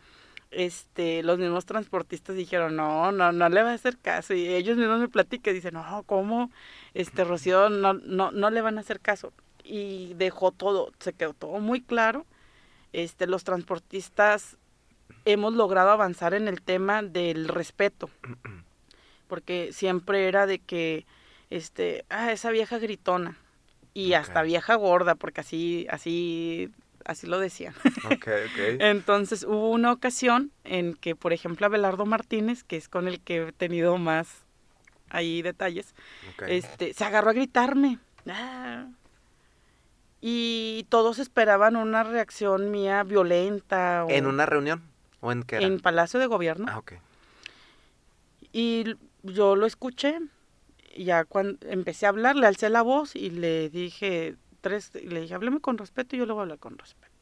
este, 0.50 1.22
los 1.22 1.38
mismos 1.38 1.64
transportistas 1.64 2.36
dijeron, 2.36 2.76
no, 2.76 3.10
no, 3.10 3.32
no 3.32 3.48
le 3.48 3.62
va 3.62 3.70
a 3.70 3.74
hacer 3.74 3.96
caso. 3.98 4.34
Y 4.34 4.48
ellos 4.48 4.76
mismos 4.76 5.00
me 5.00 5.08
platican, 5.08 5.54
dicen, 5.54 5.74
no, 5.74 6.02
¿cómo? 6.04 6.50
Este, 6.94 7.24
Rocío, 7.24 7.70
no, 7.70 7.94
no, 7.94 8.30
no 8.32 8.50
le 8.50 8.60
van 8.60 8.76
a 8.76 8.82
hacer 8.82 9.00
caso. 9.00 9.32
Y 9.64 10.12
dejó 10.14 10.52
todo, 10.52 10.92
se 10.98 11.14
quedó 11.14 11.32
todo 11.32 11.58
muy 11.58 11.80
claro. 11.80 12.26
Este, 12.92 13.26
los 13.26 13.44
transportistas 13.44 14.58
hemos 15.24 15.54
logrado 15.54 15.90
avanzar 15.90 16.34
en 16.34 16.48
el 16.48 16.62
tema 16.62 17.02
del 17.02 17.48
respeto. 17.48 18.10
Porque 19.28 19.72
siempre 19.72 20.28
era 20.28 20.46
de 20.46 20.58
que, 20.58 21.06
este, 21.50 22.04
ah, 22.10 22.32
esa 22.32 22.50
vieja 22.50 22.78
gritona 22.78 23.38
y 23.94 24.14
hasta 24.14 24.42
vieja 24.42 24.74
gorda, 24.74 25.14
porque 25.14 25.40
así, 25.42 25.86
así, 25.90 26.70
así 27.04 27.26
lo 27.26 27.38
decían. 27.38 27.74
Entonces 28.78 29.44
hubo 29.44 29.70
una 29.70 29.92
ocasión 29.92 30.50
en 30.64 30.94
que, 30.94 31.14
por 31.14 31.32
ejemplo, 31.32 31.66
Abelardo 31.66 32.06
Martínez, 32.06 32.64
que 32.64 32.76
es 32.76 32.88
con 32.88 33.08
el 33.08 33.20
que 33.20 33.48
he 33.48 33.52
tenido 33.52 33.98
más 33.98 34.44
ahí 35.10 35.42
detalles, 35.42 35.94
este, 36.46 36.94
se 36.94 37.04
agarró 37.04 37.30
a 37.30 37.34
gritarme. 37.34 37.98
Ah. 38.28 38.86
Y 40.20 40.86
todos 40.88 41.18
esperaban 41.18 41.76
una 41.76 42.02
reacción 42.04 42.70
mía 42.70 43.02
violenta. 43.02 44.06
¿En 44.08 44.26
una 44.26 44.46
reunión? 44.46 44.91
¿O 45.22 45.32
en 45.32 45.44
qué 45.44 45.56
En 45.56 45.80
Palacio 45.80 46.20
de 46.20 46.26
Gobierno. 46.26 46.66
Ah, 46.68 46.78
ok. 46.78 46.94
Y 48.52 48.84
yo 49.22 49.56
lo 49.56 49.64
escuché, 49.64 50.18
ya 50.98 51.24
cuando 51.24 51.58
empecé 51.68 52.04
a 52.04 52.10
hablar, 52.10 52.36
le 52.36 52.46
alcé 52.46 52.68
la 52.68 52.82
voz 52.82 53.16
y 53.16 53.30
le 53.30 53.70
dije 53.70 54.36
tres, 54.60 54.90
le 54.94 55.22
dije, 55.22 55.34
hábleme 55.34 55.60
con 55.60 55.78
respeto 55.78 56.16
y 56.16 56.18
yo 56.18 56.26
le 56.26 56.32
voy 56.32 56.40
a 56.40 56.42
hablar 56.42 56.58
con 56.58 56.76
respeto. 56.76 57.12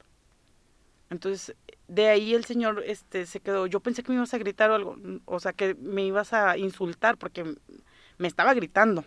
Entonces, 1.10 1.54
de 1.88 2.08
ahí 2.08 2.34
el 2.34 2.44
señor 2.44 2.82
este 2.86 3.26
se 3.26 3.40
quedó, 3.40 3.66
yo 3.66 3.80
pensé 3.80 4.02
que 4.02 4.12
me 4.12 4.16
ibas 4.16 4.32
a 4.32 4.38
gritar 4.38 4.70
o 4.70 4.74
algo, 4.74 4.96
o 5.26 5.40
sea, 5.40 5.52
que 5.52 5.74
me 5.74 6.04
ibas 6.04 6.32
a 6.32 6.56
insultar 6.56 7.18
porque 7.18 7.56
me 8.16 8.28
estaba 8.28 8.54
gritando, 8.54 9.04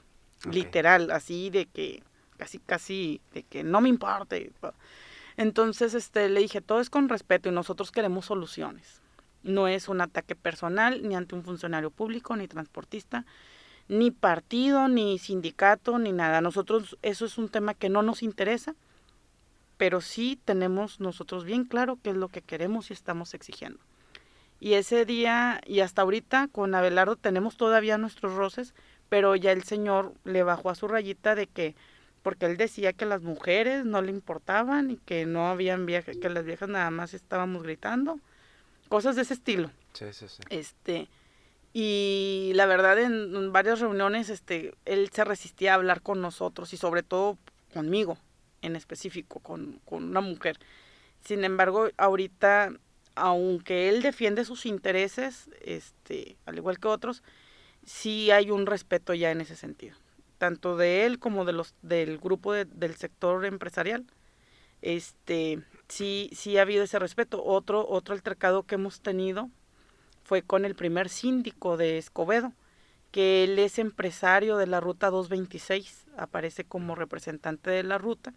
literal, 0.52 1.10
así 1.12 1.50
de 1.50 1.66
que 1.66 2.04
casi 2.38 2.60
casi 2.60 3.22
de 3.34 3.44
que 3.44 3.64
no 3.64 3.82
me 3.82 3.90
importe. 3.90 4.52
Entonces, 5.38 5.94
este 5.94 6.30
le 6.30 6.40
dije, 6.42 6.62
todo 6.62 6.80
es 6.80 6.90
con 6.90 7.10
respeto 7.10 7.50
y 7.50 7.52
nosotros 7.52 7.92
queremos 7.92 8.26
soluciones. 8.26 9.02
No 9.44 9.68
es 9.68 9.90
un 9.90 10.02
ataque 10.02 10.36
personal 10.36 11.08
ni 11.08 11.16
ante 11.16 11.36
un 11.36 11.44
funcionario 11.44 11.92
público 11.92 12.36
ni 12.36 12.48
transportista 12.48 13.26
ni 13.88 14.12
partido, 14.12 14.88
ni 14.88 15.20
sindicato, 15.20 16.00
ni 16.00 16.12
nada. 16.12 16.42
Nosotros 16.42 16.98
eso 17.02 17.26
es 17.26 17.38
un 17.38 17.50
tema 17.50 17.74
que 17.74 17.90
no 17.90 18.02
nos 18.02 18.24
interesa, 18.24 18.76
pero 19.78 20.02
sí 20.02 20.40
tenemos 20.46 21.00
nosotros 21.00 21.44
bien 21.44 21.66
claro 21.66 22.00
qué 22.02 22.12
es 22.12 22.16
lo 22.16 22.30
que 22.30 22.42
queremos 22.42 22.90
y 22.90 22.94
estamos 22.94 23.34
exigiendo. 23.34 23.80
Y 24.60 24.74
ese 24.76 25.06
día 25.06 25.60
y 25.66 25.82
hasta 25.82 26.04
ahorita 26.04 26.48
con 26.48 26.74
Abelardo 26.74 27.18
tenemos 27.18 27.58
todavía 27.58 27.98
nuestros 27.98 28.34
roces, 28.34 28.74
pero 29.10 29.36
ya 29.36 29.52
el 29.52 29.64
señor 29.64 30.14
le 30.24 30.44
bajó 30.44 30.70
a 30.70 30.76
su 30.76 30.88
rayita 30.88 31.36
de 31.36 31.48
que 31.48 31.76
porque 32.24 32.46
él 32.46 32.58
decía 32.58 32.94
que 32.94 33.06
las 33.06 33.22
mujeres 33.22 33.86
no 33.86 34.02
le 34.02 34.10
importaban 34.10 34.90
y 34.90 34.98
que 34.98 35.26
no 35.26 35.50
habían 35.50 35.86
viajes, 35.86 36.18
que 36.18 36.30
las 36.30 36.46
viejas 36.46 36.70
nada 36.70 36.90
más 36.90 37.14
estábamos 37.14 37.64
gritando, 37.64 38.20
cosas 38.88 39.18
de 39.18 39.24
ese 39.24 39.34
estilo. 39.34 39.70
Sí, 39.92 40.06
sí, 40.14 40.28
sí. 40.30 40.42
Este, 40.50 41.10
y 41.74 42.54
la 42.56 42.66
verdad 42.66 42.98
en, 42.98 43.52
varias 43.52 43.82
reuniones 43.82 44.30
este, 44.30 44.74
él 44.86 45.10
se 45.12 45.26
resistía 45.26 45.74
a 45.74 45.76
hablar 45.76 46.02
con 46.02 46.22
nosotros 46.22 46.74
y 46.74 46.78
sobre 46.78 47.04
todo 47.04 47.38
conmigo 47.74 48.18
en 48.62 48.78
específico, 48.78 49.42
con, 49.42 49.82
con 49.84 50.06
una 50.06 50.22
mujer. 50.22 50.58
Sin 51.26 51.44
embargo, 51.44 51.90
ahorita, 51.98 52.72
aunque 53.16 53.90
él 53.90 54.02
defiende 54.02 54.46
sus 54.46 54.66
intereses, 54.66 55.50
este, 55.62 56.38
al 56.46 56.56
igual 56.56 56.80
que 56.80 56.88
otros, 56.88 57.22
sí 57.86 58.32
hay 58.32 58.50
un 58.50 58.66
respeto 58.66 59.14
ya 59.14 59.32
en 59.32 59.42
ese 59.42 59.58
sentido 59.58 59.98
tanto 60.44 60.76
de 60.76 61.06
él 61.06 61.20
como 61.20 61.46
de 61.46 61.54
los 61.54 61.74
del 61.84 62.18
grupo 62.18 62.52
del 62.52 62.96
sector 62.96 63.46
empresarial. 63.46 64.06
Este 64.82 65.62
sí 65.88 66.30
sí 66.34 66.58
ha 66.58 66.64
habido 66.64 66.84
ese 66.84 67.00
respeto. 67.00 67.42
Otro 67.46 67.88
otro 67.88 68.14
altercado 68.14 68.64
que 68.64 68.76
hemos 68.76 69.00
tenido 69.00 69.50
fue 70.26 70.42
con 70.42 70.66
el 70.66 70.76
primer 70.76 71.08
síndico 71.08 71.78
de 71.78 71.98
Escobedo 71.98 72.52
que 73.12 73.46
él 73.46 73.58
es 73.58 73.80
empresario 73.80 74.58
de 74.58 74.68
la 74.68 74.82
ruta 74.82 75.10
226 75.12 76.08
aparece 76.18 76.66
como 76.66 76.94
representante 76.94 77.70
de 77.70 77.84
la 77.84 77.98
ruta. 77.98 78.34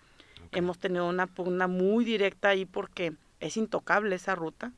Hemos 0.52 0.78
tenido 0.78 1.08
una 1.08 1.26
pugna 1.26 1.66
muy 1.66 2.04
directa 2.04 2.50
ahí 2.50 2.66
porque 2.66 3.14
es 3.40 3.56
intocable 3.56 4.14
esa 4.14 4.36
ruta 4.36 4.72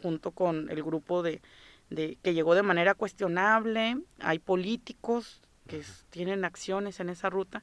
junto 0.00 0.30
con 0.30 0.70
el 0.70 0.82
grupo 0.82 1.22
de, 1.22 1.42
de 1.90 2.16
que 2.22 2.32
llegó 2.32 2.54
de 2.54 2.62
manera 2.62 2.94
cuestionable. 2.94 3.98
Hay 4.20 4.38
políticos 4.38 5.42
que 5.70 5.82
tienen 6.10 6.44
acciones 6.44 6.98
en 7.00 7.08
esa 7.08 7.30
ruta. 7.30 7.62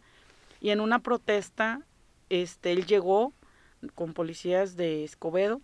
Y 0.62 0.70
en 0.70 0.80
una 0.80 1.00
protesta, 1.00 1.82
este, 2.30 2.72
él 2.72 2.86
llegó 2.86 3.34
con 3.94 4.14
policías 4.14 4.78
de 4.78 5.04
Escobedo 5.04 5.62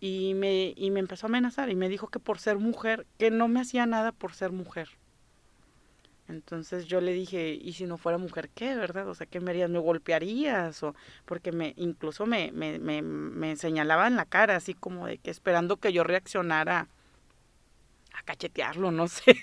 y 0.00 0.34
me, 0.34 0.72
y 0.76 0.90
me 0.90 1.00
empezó 1.00 1.26
a 1.26 1.28
amenazar 1.28 1.68
y 1.68 1.74
me 1.74 1.88
dijo 1.88 2.08
que 2.08 2.18
por 2.18 2.38
ser 2.38 2.58
mujer, 2.58 3.06
que 3.18 3.30
no 3.30 3.48
me 3.48 3.60
hacía 3.60 3.84
nada 3.84 4.12
por 4.12 4.32
ser 4.34 4.52
mujer. 4.52 4.88
Entonces 6.28 6.86
yo 6.86 7.00
le 7.00 7.12
dije, 7.12 7.58
¿y 7.60 7.72
si 7.74 7.84
no 7.84 7.98
fuera 7.98 8.16
mujer 8.16 8.48
qué, 8.54 8.74
verdad? 8.74 9.08
O 9.08 9.14
sea, 9.14 9.26
¿qué 9.26 9.40
me 9.40 9.50
harías? 9.50 9.68
¿Me 9.68 9.80
golpearías? 9.80 10.82
O 10.82 10.94
porque 11.26 11.52
me, 11.52 11.74
incluso 11.76 12.26
me, 12.26 12.52
me, 12.52 12.78
me, 12.78 13.02
me 13.02 13.56
señalaba 13.56 14.06
en 14.06 14.16
la 14.16 14.24
cara, 14.24 14.56
así 14.56 14.72
como 14.72 15.06
de 15.06 15.18
que 15.18 15.30
esperando 15.30 15.76
que 15.76 15.92
yo 15.92 16.04
reaccionara 16.04 16.88
a 18.22 18.24
cachetearlo, 18.24 18.90
no 18.90 19.08
sé, 19.08 19.36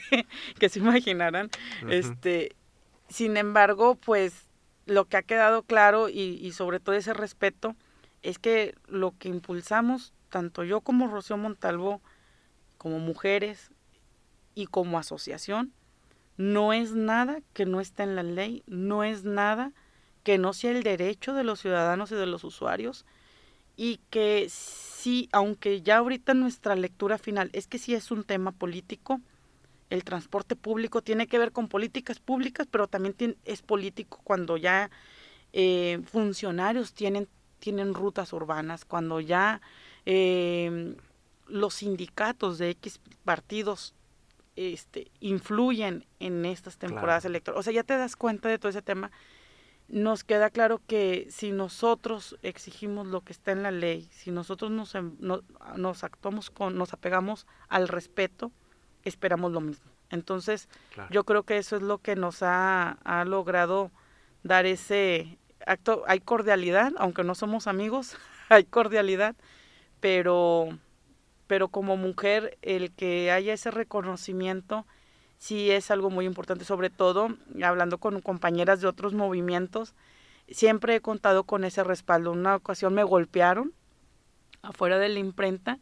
que 0.59 0.69
se 0.69 0.80
imaginaran. 0.80 1.49
Este, 1.89 2.55
sin 3.09 3.38
embargo, 3.38 3.95
pues 3.95 4.47
lo 4.86 5.05
que 5.05 5.17
ha 5.17 5.21
quedado 5.21 5.63
claro 5.63 6.09
y, 6.09 6.39
y, 6.41 6.51
sobre 6.51 6.80
todo 6.80 6.95
ese 6.95 7.13
respeto 7.13 7.75
es 8.23 8.39
que 8.39 8.75
lo 8.88 9.15
que 9.17 9.30
impulsamos, 9.30 10.13
tanto 10.30 10.63
yo 10.63 10.82
como 10.82 11.07
Rocío 11.07 11.38
Montalvo, 11.38 12.01
como 12.77 12.99
mujeres 12.99 13.71
y 14.55 14.65
como 14.65 14.97
asociación, 14.97 15.73
no 16.38 16.73
es 16.73 16.93
nada 16.93 17.41
que 17.53 17.65
no 17.65 17.82
esté 17.82 18.03
en 18.03 18.15
la 18.15 18.23
ley, 18.23 18.63
no 18.65 19.03
es 19.03 19.23
nada 19.25 19.73
que 20.23 20.38
no 20.38 20.53
sea 20.53 20.71
el 20.71 20.84
derecho 20.84 21.34
de 21.34 21.43
los 21.43 21.59
ciudadanos 21.59 22.11
y 22.11 22.15
de 22.15 22.25
los 22.25 22.43
usuarios 22.43 23.05
y 23.80 24.01
que 24.09 24.47
sí, 24.49 25.30
aunque 25.32 25.82
ya 25.82 25.99
ahorita 25.99 26.34
nuestra 26.34 26.75
lectura 26.75 27.17
final 27.17 27.49
es 27.53 27.65
que 27.65 27.77
sí 27.77 27.95
es 27.95 28.11
un 28.11 28.25
tema 28.25 28.51
político, 28.51 29.21
el 29.89 30.03
transporte 30.03 30.57
público 30.57 31.01
tiene 31.01 31.27
que 31.27 31.39
ver 31.39 31.53
con 31.53 31.69
políticas 31.69 32.19
públicas, 32.19 32.67
pero 32.69 32.89
también 32.89 33.15
es 33.45 33.61
político 33.61 34.19
cuando 34.25 34.57
ya 34.57 34.91
eh, 35.53 36.01
funcionarios 36.11 36.93
tienen, 36.93 37.30
tienen 37.59 37.93
rutas 37.93 38.34
urbanas, 38.34 38.84
cuando 38.84 39.21
ya 39.21 39.61
eh, 40.05 40.97
los 41.47 41.75
sindicatos 41.75 42.57
de 42.57 42.71
X 42.71 42.99
partidos 43.23 43.95
este, 44.57 45.09
influyen 45.21 46.05
en 46.19 46.43
estas 46.45 46.77
temporadas 46.77 47.23
electorales. 47.23 47.61
O 47.61 47.63
sea, 47.63 47.71
ya 47.71 47.84
te 47.84 47.95
das 47.95 48.17
cuenta 48.17 48.49
de 48.49 48.59
todo 48.59 48.71
ese 48.71 48.82
tema 48.82 49.09
nos 49.89 50.23
queda 50.23 50.51
claro 50.51 50.81
que 50.85 51.27
si 51.29 51.51
nosotros 51.51 52.37
exigimos 52.43 53.07
lo 53.07 53.21
que 53.21 53.33
está 53.33 53.51
en 53.51 53.63
la 53.63 53.71
ley, 53.71 54.07
si 54.11 54.29
nosotros 54.31 54.69
nos, 54.71 54.93
em, 54.95 55.17
nos 55.75 56.03
actuamos 56.03 56.51
con, 56.51 56.77
nos 56.77 56.93
apegamos 56.93 57.47
al 57.67 57.87
respeto, 57.87 58.51
esperamos 59.03 59.51
lo 59.51 59.61
mismo. 59.61 59.91
Entonces, 60.11 60.69
yo 61.11 61.23
creo 61.23 61.43
que 61.43 61.57
eso 61.57 61.75
es 61.75 61.81
lo 61.81 61.99
que 61.99 62.15
nos 62.15 62.41
ha, 62.43 62.97
ha, 63.03 63.25
logrado 63.25 63.91
dar 64.43 64.65
ese 64.65 65.37
acto. 65.65 66.03
Hay 66.07 66.19
cordialidad, 66.19 66.93
aunque 66.97 67.23
no 67.23 67.35
somos 67.35 67.67
amigos, 67.67 68.15
hay 68.49 68.63
cordialidad, 68.65 69.35
pero, 69.99 70.69
pero 71.47 71.67
como 71.67 71.97
mujer, 71.97 72.57
el 72.61 72.91
que 72.91 73.31
haya 73.31 73.53
ese 73.53 73.71
reconocimiento, 73.71 74.85
sí 75.39 75.71
es 75.71 75.89
algo 75.89 76.11
muy 76.11 76.25
importante, 76.25 76.65
sobre 76.65 76.91
todo 76.91 77.29
hablando 77.63 77.97
con 77.97 78.21
compañeras 78.21 78.81
de 78.81 78.87
otros 78.87 79.13
movimientos, 79.13 79.95
siempre 80.49 80.95
he 80.95 81.01
contado 81.01 81.45
con 81.45 81.63
ese 81.63 81.83
respaldo. 81.83 82.31
Una 82.31 82.57
ocasión 82.57 82.93
me 82.93 83.03
golpearon 83.03 83.73
afuera 84.61 84.99
de 84.99 85.09
la 85.09 85.19
imprenta 85.19 85.79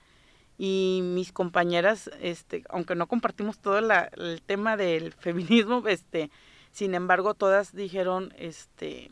y 0.59 1.01
mis 1.03 1.33
compañeras, 1.33 2.09
este, 2.21 2.63
aunque 2.69 2.95
no 2.95 3.07
compartimos 3.07 3.59
todo 3.59 3.79
el 3.79 4.41
tema 4.43 4.77
del 4.77 5.11
feminismo, 5.19 5.83
este, 5.87 6.29
sin 6.71 6.93
embargo 6.93 7.33
todas 7.33 7.75
dijeron, 7.75 8.33
este, 8.37 9.09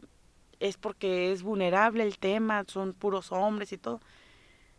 es 0.60 0.78
porque 0.78 1.32
es 1.32 1.42
vulnerable 1.42 2.04
el 2.04 2.20
tema, 2.20 2.64
son 2.68 2.94
puros 2.94 3.32
hombres 3.32 3.74
y 3.74 3.78
todo. 3.78 4.00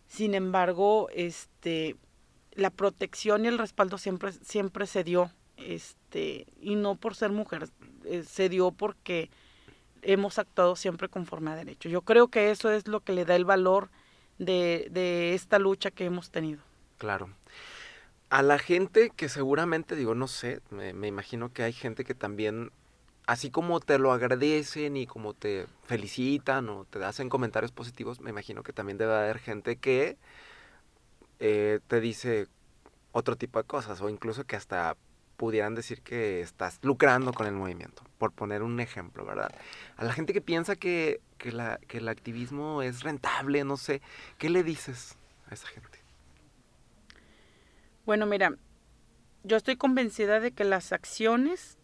Sin 0.07 0.35
embargo, 0.35 1.09
este, 1.13 1.97
la 2.53 2.71
protección 2.71 3.45
y 3.45 3.49
el 3.49 3.59
respaldo 3.59 3.99
siempre, 3.99 4.31
siempre 4.33 4.87
se 4.87 5.03
dio 5.03 5.33
este, 5.57 6.47
y 6.61 6.75
no 6.75 6.97
por 6.97 7.15
ser 7.15 7.31
mujer, 7.31 7.69
eh, 8.05 8.23
se 8.23 8.49
dio 8.49 8.71
porque 8.71 9.31
hemos 10.03 10.39
actuado 10.39 10.77
siempre 10.77 11.09
conforme 11.09 11.51
a 11.51 11.57
derecho. 11.57 11.89
Yo 11.89 12.03
creo 12.03 12.29
que 12.29 12.51
eso 12.51 12.71
es 12.71 12.87
lo 12.89 13.01
que 13.01 13.13
le 13.13 13.25
da 13.25 13.37
el 13.37 13.45
valor 13.45 13.91
de, 14.39 14.89
de 14.91 15.35
esta 15.35 15.59
lucha 15.59 15.91
que 15.91 16.05
hemos 16.05 16.31
tenido. 16.31 16.63
Claro. 16.99 17.31
A 18.29 18.43
la 18.43 18.59
gente 18.59 19.11
que 19.15 19.29
seguramente, 19.29 19.97
digo, 19.97 20.15
no 20.15 20.29
sé, 20.29 20.61
me, 20.71 20.93
me 20.93 21.09
imagino 21.09 21.53
que 21.53 21.63
hay 21.63 21.73
gente 21.73 22.05
que 22.05 22.15
también 22.15 22.71
así 23.27 23.51
como 23.51 23.81
te 23.81 23.99
lo 23.99 24.13
agradecen 24.13 24.97
y 24.97 25.07
como 25.07 25.35
te 25.35 25.67
felicitan 25.85 26.69
o 26.69 26.85
te 26.85 27.05
hacen 27.05 27.29
comentarios 27.29 27.73
positivos, 27.73 28.21
me 28.21 28.31
imagino 28.31 28.63
que 28.63 28.73
también 28.73 28.99
debe 28.99 29.15
haber 29.15 29.39
gente 29.39 29.77
que 29.77 30.17
eh, 31.41 31.81
te 31.89 32.01
dice 32.01 32.47
otro 33.13 33.37
tipo 33.37 33.59
de 33.59 33.65
cosas 33.65 34.01
o 34.01 34.09
incluso 34.09 34.45
que 34.45 34.57
hasta 34.57 34.97
pudieran 35.37 35.75
decir 35.75 36.03
que 36.03 36.41
estás 36.41 36.79
lucrando 36.83 37.33
con 37.33 37.47
el 37.47 37.53
movimiento, 37.53 38.03
por 38.19 38.33
poner 38.33 38.63
un 38.63 38.81
ejemplo, 38.81 39.25
¿verdad? 39.25 39.55
A 39.97 40.05
la 40.05 40.13
gente 40.13 40.33
que 40.33 40.41
piensa 40.41 40.77
que, 40.77 41.21
que, 41.39 41.53
la, 41.53 41.79
que 41.87 41.99
el 41.99 42.09
activismo 42.09 42.83
es 42.83 43.03
rentable, 43.03 43.65
no 43.65 43.77
sé, 43.77 44.03
¿qué 44.39 44.51
le 44.51 44.63
dices 44.63 45.17
a 45.49 45.55
esa 45.55 45.69
gente? 45.69 45.99
Bueno, 48.05 48.27
mira, 48.27 48.55
yo 49.43 49.57
estoy 49.57 49.77
convencida 49.77 50.41
de 50.41 50.53
que 50.53 50.65
las 50.65 50.93
acciones 50.93 51.79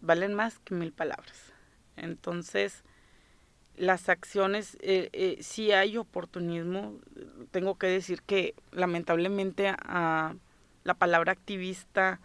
valen 0.00 0.34
más 0.34 0.58
que 0.60 0.74
mil 0.74 0.92
palabras. 0.92 1.52
Entonces, 1.96 2.84
las 3.76 4.08
acciones, 4.08 4.76
eh, 4.80 5.10
eh, 5.12 5.38
si 5.40 5.72
hay 5.72 5.96
oportunismo, 5.96 6.98
tengo 7.50 7.76
que 7.76 7.86
decir 7.86 8.22
que 8.22 8.54
lamentablemente 8.72 9.68
a 9.68 10.34
la 10.84 10.94
palabra 10.94 11.32
activista 11.32 12.20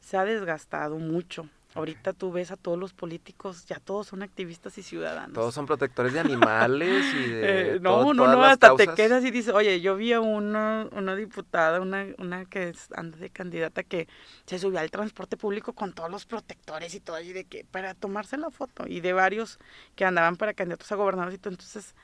se 0.00 0.16
ha 0.16 0.24
desgastado 0.24 0.98
mucho. 0.98 1.48
Ahorita 1.74 2.12
tú 2.12 2.32
ves 2.32 2.50
a 2.50 2.56
todos 2.56 2.76
los 2.76 2.92
políticos, 2.92 3.64
ya 3.66 3.78
todos 3.78 4.08
son 4.08 4.24
activistas 4.24 4.76
y 4.76 4.82
ciudadanos. 4.82 5.34
Todos 5.34 5.54
son 5.54 5.66
protectores 5.66 6.12
de 6.12 6.18
animales 6.18 7.04
y 7.14 7.30
de... 7.30 7.40
Eh, 7.50 7.78
no, 7.80 8.12
no, 8.12 8.26
no, 8.26 8.42
hasta 8.42 8.74
te 8.74 8.88
quedas 8.88 9.24
y 9.24 9.30
dices, 9.30 9.54
oye, 9.54 9.80
yo 9.80 9.94
vi 9.94 10.12
a 10.12 10.20
una, 10.20 10.88
una 10.92 11.14
diputada, 11.14 11.80
una, 11.80 12.06
una 12.18 12.44
que 12.44 12.74
anda 12.96 13.16
de 13.18 13.30
candidata 13.30 13.84
que 13.84 14.08
se 14.46 14.58
subió 14.58 14.80
al 14.80 14.90
transporte 14.90 15.36
público 15.36 15.72
con 15.72 15.92
todos 15.92 16.10
los 16.10 16.26
protectores 16.26 16.94
y 16.94 17.00
todo, 17.00 17.20
y 17.20 17.32
de 17.32 17.44
que, 17.44 17.64
para 17.64 17.94
tomarse 17.94 18.36
la 18.36 18.50
foto, 18.50 18.86
y 18.88 19.00
de 19.00 19.12
varios 19.12 19.60
que 19.94 20.04
andaban 20.04 20.36
para 20.36 20.54
candidatos 20.54 20.90
a 20.90 20.96
gobernadores 20.96 21.36
y 21.36 21.38
todo. 21.38 21.52
Entonces, 21.52 21.94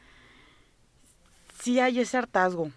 sí 1.60 1.80
hay 1.80 1.98
ese 1.98 2.16
hartazgo. 2.18 2.70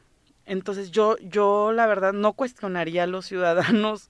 Entonces, 0.46 0.90
yo, 0.90 1.18
yo 1.18 1.72
la 1.72 1.86
verdad 1.86 2.14
no 2.14 2.34
cuestionaría 2.34 3.04
a 3.04 3.08
los 3.08 3.28
ciudadanos 3.28 4.10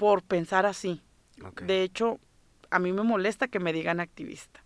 por 0.00 0.22
pensar 0.22 0.64
así. 0.64 1.02
De 1.60 1.82
hecho, 1.82 2.18
a 2.70 2.78
mí 2.78 2.90
me 2.90 3.02
molesta 3.02 3.48
que 3.48 3.60
me 3.60 3.74
digan 3.74 4.00
activista. 4.00 4.64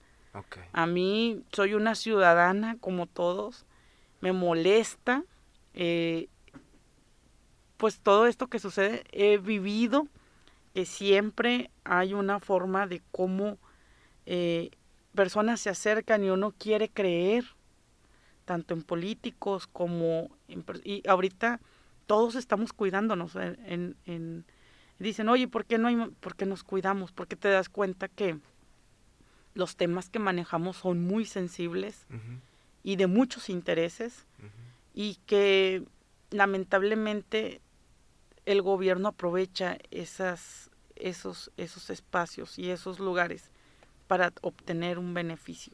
A 0.72 0.86
mí 0.86 1.42
soy 1.50 1.74
una 1.74 1.96
ciudadana 1.96 2.76
como 2.78 3.08
todos. 3.08 3.66
Me 4.20 4.30
molesta. 4.30 5.24
Eh, 5.72 6.28
pues 7.78 7.98
todo 7.98 8.28
esto 8.28 8.46
que 8.46 8.60
sucede, 8.60 9.02
he 9.10 9.38
vivido 9.38 10.06
que 10.72 10.86
siempre 10.86 11.72
hay 11.82 12.14
una 12.14 12.38
forma 12.38 12.86
de 12.86 13.02
cómo 13.10 13.58
eh, 14.26 14.70
personas 15.16 15.60
se 15.60 15.70
acercan 15.70 16.22
y 16.22 16.30
uno 16.30 16.54
quiere 16.56 16.88
creer, 16.90 17.44
tanto 18.44 18.72
en 18.72 18.84
políticos 18.84 19.66
como 19.66 20.30
en... 20.46 20.64
Y 20.84 21.02
ahorita 21.08 21.60
todos 22.06 22.36
estamos 22.36 22.72
cuidándonos. 22.72 23.34
En, 23.34 23.96
en, 24.06 24.44
dicen, 24.98 25.28
oye, 25.28 25.48
¿por 25.48 25.64
qué 25.64 25.78
no 25.78 25.88
hay, 25.88 25.96
por 26.20 26.36
qué 26.36 26.46
nos 26.46 26.62
cuidamos? 26.62 27.12
Porque 27.12 27.36
te 27.36 27.48
das 27.48 27.68
cuenta 27.68 28.08
que 28.08 28.38
los 29.54 29.76
temas 29.76 30.08
que 30.08 30.18
manejamos 30.18 30.76
son 30.76 31.02
muy 31.02 31.24
sensibles 31.24 32.06
y 32.82 32.96
de 32.96 33.06
muchos 33.06 33.48
intereses 33.48 34.26
y 34.94 35.18
que 35.26 35.84
lamentablemente 36.30 37.60
el 38.46 38.62
gobierno 38.62 39.08
aprovecha 39.08 39.78
esas, 39.90 40.70
esos, 40.96 41.50
esos 41.56 41.90
espacios 41.90 42.58
y 42.58 42.70
esos 42.70 42.98
lugares 42.98 43.50
para 44.06 44.32
obtener 44.42 44.98
un 44.98 45.14
beneficio 45.14 45.72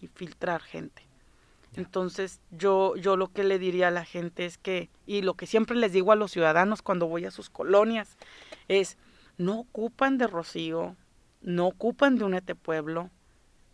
y 0.00 0.08
filtrar 0.08 0.62
gente. 0.62 1.02
Entonces, 1.76 2.40
yo, 2.50 2.96
yo 2.96 3.16
lo 3.16 3.28
que 3.28 3.44
le 3.44 3.58
diría 3.60 3.88
a 3.88 3.92
la 3.92 4.04
gente 4.04 4.44
es 4.44 4.58
que, 4.58 4.90
y 5.06 5.22
lo 5.22 5.34
que 5.34 5.46
siempre 5.46 5.76
les 5.76 5.92
digo 5.92 6.10
a 6.10 6.16
los 6.16 6.32
ciudadanos 6.32 6.82
cuando 6.82 7.06
voy 7.06 7.26
a 7.26 7.30
sus 7.30 7.48
colonias, 7.48 8.16
es, 8.70 8.96
no 9.36 9.60
ocupan 9.60 10.16
de 10.16 10.28
Rocío, 10.28 10.96
no 11.42 11.66
ocupan 11.66 12.16
de 12.16 12.24
Unete 12.24 12.54
Pueblo, 12.54 13.10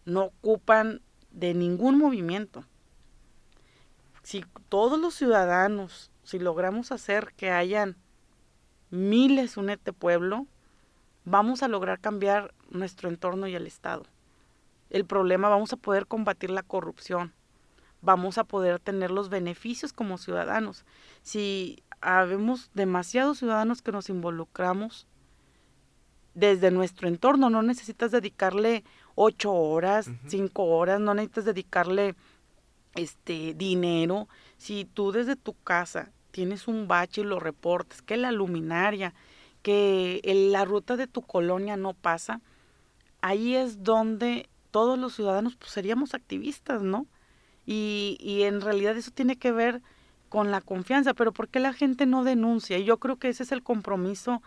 no 0.07 0.25
ocupan 0.25 1.03
de 1.31 1.53
ningún 1.53 1.99
movimiento. 1.99 2.65
Si 4.23 4.45
todos 4.69 4.99
los 4.99 5.15
ciudadanos, 5.15 6.11
si 6.25 6.39
logramos 6.39 6.93
hacer 6.93 7.35
que 7.37 7.51
hayan 7.51 7.97
miles 8.91 9.59
Unete 9.59 9.93
Pueblo, 9.93 10.47
vamos 11.25 11.63
a 11.63 11.69
lograr 11.69 12.01
cambiar 12.01 12.55
nuestro 12.71 13.11
entorno 13.11 13.49
y 13.49 13.55
el 13.55 13.67
Estado. 13.67 14.05
El 14.89 15.05
problema, 15.05 15.51
vamos 15.51 15.73
a 15.75 15.77
poder 15.77 16.07
combatir 16.07 16.51
la 16.51 16.63
corrupción, 16.63 17.35
vamos 18.01 18.39
a 18.39 18.45
poder 18.45 18.79
tener 18.79 19.11
los 19.11 19.29
beneficios 19.29 19.93
como 19.93 20.17
ciudadanos. 20.17 20.87
Si 21.23 21.83
habemos 22.07 22.71
demasiados 22.73 23.39
ciudadanos 23.39 23.83
que 23.83 23.91
nos 23.91 24.09
involucramos 24.11 25.09
desde 26.35 26.71
nuestro 26.71 27.09
entorno, 27.09 27.51
no 27.51 27.63
necesitas 27.63 28.13
dedicarle 28.13 28.85
ocho 29.17 29.53
horas, 29.53 30.09
cinco 30.29 30.65
horas, 30.67 31.01
no 31.01 31.15
necesitas 31.15 31.47
dedicarle 31.47 32.15
este 32.95 33.55
dinero. 33.55 34.29
Si 34.57 34.85
tú 34.85 35.11
desde 35.11 35.35
tu 35.35 35.55
casa 35.55 36.13
tienes 36.31 36.69
un 36.69 36.87
bache 36.87 37.23
y 37.23 37.25
lo 37.25 37.41
reportes, 37.41 38.03
que 38.03 38.17
la 38.17 38.31
luminaria, 38.31 39.13
que 39.63 40.21
la 40.53 40.65
ruta 40.65 40.97
de 40.97 41.09
tu 41.09 41.23
colonia 41.23 41.77
no 41.77 41.93
pasa, 41.93 42.41
ahí 43.21 43.57
es 43.57 43.83
donde 43.83 44.49
todos 44.71 44.97
los 44.97 45.17
ciudadanos 45.17 45.57
pues, 45.57 45.73
seríamos 45.73 46.15
activistas, 46.15 46.83
¿no? 46.83 47.07
Y, 47.65 48.17
y 48.21 48.43
en 48.45 48.61
realidad 48.61 48.97
eso 48.97 49.11
tiene 49.11 49.37
que 49.37 49.51
ver 49.51 49.83
con 50.29 50.51
la 50.51 50.61
confianza, 50.61 51.15
pero 51.15 51.33
¿por 51.33 51.49
qué 51.49 51.61
la 51.61 51.73
gente 51.73 52.07
no 52.07 52.25
denuncia? 52.25 52.79
Y 52.79 52.85
yo 52.85 52.99
creo 52.99 53.17
que 53.17 53.29
ese 53.29 53.43
es 53.43 53.53
el 53.53 53.63
compromiso 53.63 54.43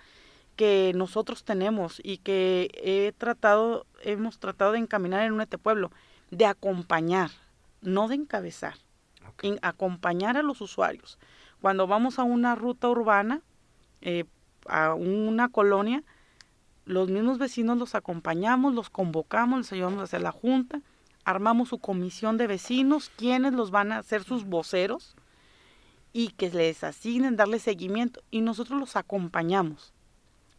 que 0.55 0.91
nosotros 0.95 1.43
tenemos 1.43 2.01
y 2.03 2.17
que 2.17 2.69
he 2.73 3.13
tratado, 3.17 3.85
hemos 4.03 4.39
tratado 4.39 4.73
de 4.73 4.79
encaminar 4.79 5.23
en 5.23 5.33
un 5.33 5.41
este 5.41 5.57
pueblo, 5.57 5.91
de 6.31 6.45
acompañar, 6.45 7.31
no 7.81 8.07
de 8.07 8.15
encabezar, 8.15 8.75
acompañar 9.61 10.35
a 10.35 10.43
los 10.43 10.59
usuarios. 10.61 11.17
Cuando 11.61 11.87
vamos 11.87 12.19
a 12.19 12.23
una 12.23 12.55
ruta 12.55 12.89
urbana, 12.89 13.41
eh, 14.01 14.25
a 14.67 14.93
una 14.93 15.49
colonia, 15.49 16.03
los 16.85 17.09
mismos 17.09 17.37
vecinos 17.37 17.77
los 17.77 17.95
acompañamos, 17.95 18.73
los 18.73 18.89
convocamos, 18.89 19.59
les 19.59 19.71
ayudamos 19.71 20.01
a 20.01 20.03
hacer 20.03 20.21
la 20.21 20.31
junta, 20.31 20.81
armamos 21.23 21.69
su 21.69 21.79
comisión 21.79 22.37
de 22.37 22.47
vecinos, 22.47 23.11
quienes 23.15 23.53
los 23.53 23.71
van 23.71 23.91
a 23.91 23.99
hacer 23.99 24.23
sus 24.23 24.45
voceros 24.45 25.15
y 26.13 26.29
que 26.29 26.49
les 26.49 26.83
asignen, 26.83 27.35
darle 27.35 27.59
seguimiento 27.59 28.21
y 28.31 28.41
nosotros 28.41 28.79
los 28.79 28.95
acompañamos. 28.95 29.93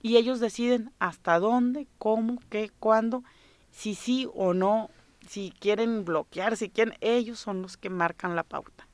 Y 0.03 0.17
ellos 0.17 0.41
deciden 0.41 0.93
hasta 0.99 1.39
dónde, 1.39 1.87
cómo, 1.99 2.39
qué, 2.49 2.71
cuándo, 2.79 3.23
si 3.71 3.95
sí 3.95 4.29
o 4.35 4.55
no, 4.55 4.91
si 5.29 5.53
quieren 5.59 6.05
bloquear, 6.05 6.57
si 6.57 6.71
quieren, 6.71 6.95
ellos 7.01 7.39
son 7.39 7.63
los 7.63 7.77
que 7.77 7.91
marcan 7.91 8.37
la 8.37 8.43
pauta. 8.43 8.87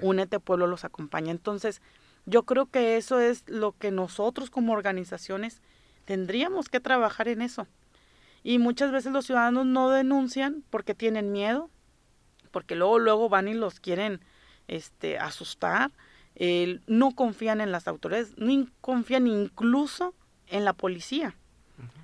Únete 0.00 0.38
Pueblo 0.38 0.66
los 0.66 0.84
acompaña. 0.84 1.32
Entonces, 1.32 1.82
yo 2.24 2.44
creo 2.44 2.66
que 2.66 2.96
eso 2.96 3.18
es 3.18 3.44
lo 3.48 3.72
que 3.72 3.90
nosotros 3.90 4.50
como 4.50 4.72
organizaciones 4.72 5.60
tendríamos 6.04 6.68
que 6.68 6.80
trabajar 6.80 7.28
en 7.28 7.42
eso. 7.42 7.66
Y 8.44 8.58
muchas 8.58 8.92
veces 8.92 9.12
los 9.12 9.26
ciudadanos 9.26 9.66
no 9.66 9.90
denuncian 9.90 10.64
porque 10.70 10.94
tienen 10.94 11.32
miedo, 11.32 11.70
porque 12.50 12.74
luego 12.74 12.98
luego 12.98 13.28
van 13.28 13.48
y 13.48 13.54
los 13.54 13.80
quieren 13.80 14.20
este 14.68 15.18
asustar, 15.18 15.90
no 16.86 17.14
confían 17.14 17.60
en 17.60 17.72
las 17.72 17.86
autoridades, 17.88 18.36
no 18.36 18.66
confían 18.80 19.26
incluso 19.26 20.14
en 20.48 20.64
la 20.64 20.72
policía. 20.72 21.36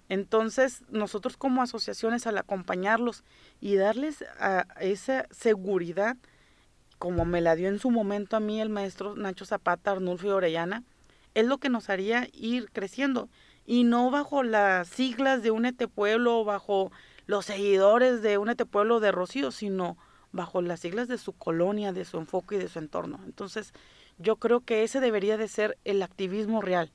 Entonces, 0.08 0.82
nosotros 0.90 1.36
como 1.36 1.62
asociaciones 1.62 2.26
al 2.26 2.38
acompañarlos 2.38 3.24
y 3.60 3.76
darles 3.76 4.24
a 4.40 4.66
esa 4.80 5.26
seguridad, 5.30 6.16
como 6.98 7.24
me 7.24 7.40
la 7.40 7.54
dio 7.56 7.68
en 7.68 7.78
su 7.78 7.90
momento 7.90 8.36
a 8.36 8.40
mí 8.40 8.60
el 8.60 8.70
maestro 8.70 9.14
Nacho 9.16 9.44
Zapata, 9.44 9.92
Arnulfo 9.92 10.26
y 10.26 10.30
Orellana, 10.30 10.82
es 11.34 11.46
lo 11.46 11.58
que 11.58 11.68
nos 11.68 11.90
haría 11.90 12.28
ir 12.32 12.70
creciendo 12.72 13.28
y 13.66 13.84
no 13.84 14.10
bajo 14.10 14.42
las 14.42 14.88
siglas 14.88 15.42
de 15.42 15.50
Únete 15.50 15.88
Pueblo 15.88 16.40
o 16.40 16.44
bajo 16.44 16.90
los 17.26 17.44
seguidores 17.44 18.22
de 18.22 18.38
Únete 18.38 18.64
Pueblo 18.64 18.98
de 18.98 19.12
Rocío, 19.12 19.50
sino 19.50 19.98
bajo 20.32 20.60
las 20.62 20.80
siglas 20.80 21.08
de 21.08 21.18
su 21.18 21.32
colonia, 21.32 21.92
de 21.92 22.04
su 22.04 22.18
enfoque 22.18 22.56
y 22.56 22.58
de 22.58 22.68
su 22.68 22.78
entorno. 22.78 23.20
Entonces, 23.24 23.72
yo 24.18 24.36
creo 24.36 24.60
que 24.60 24.82
ese 24.82 25.00
debería 25.00 25.36
de 25.36 25.48
ser 25.48 25.78
el 25.84 26.02
activismo 26.02 26.60
real. 26.60 26.92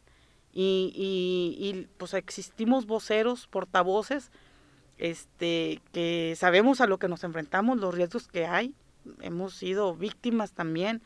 Y, 0.56 1.88
pues 1.98 2.14
existimos 2.14 2.86
voceros, 2.86 3.48
portavoces, 3.48 4.32
este, 4.98 5.82
que 5.92 6.36
sabemos 6.38 6.80
a 6.80 6.86
lo 6.86 7.00
que 7.00 7.08
nos 7.08 7.24
enfrentamos, 7.24 7.80
los 7.80 7.96
riesgos 7.96 8.28
que 8.28 8.46
hay, 8.46 8.76
hemos 9.22 9.56
sido 9.56 9.96
víctimas 9.96 10.54
también 10.54 11.02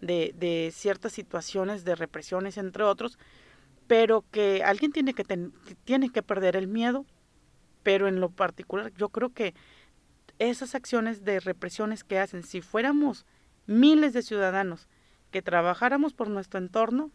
de, 0.00 0.70
ciertas 0.74 1.12
situaciones 1.12 1.84
de 1.84 1.94
represiones, 1.94 2.56
entre 2.56 2.84
otros, 2.84 3.18
pero 3.86 4.24
que 4.30 4.64
alguien 4.64 4.92
tiene 4.92 5.12
que, 5.12 5.24
tiene 5.84 6.10
que 6.10 6.22
perder 6.22 6.56
el 6.56 6.66
miedo, 6.66 7.04
pero 7.82 8.08
en 8.08 8.20
lo 8.20 8.30
particular 8.30 8.92
yo 8.96 9.10
creo 9.10 9.32
que 9.32 9.54
esas 10.38 10.74
acciones 10.74 11.24
de 11.24 11.40
represiones 11.40 12.04
que 12.04 12.18
hacen, 12.18 12.42
si 12.42 12.60
fuéramos 12.60 13.26
miles 13.66 14.12
de 14.12 14.22
ciudadanos 14.22 14.88
que 15.30 15.42
trabajáramos 15.42 16.12
por 16.12 16.28
nuestro 16.28 16.58
entorno, 16.58 17.10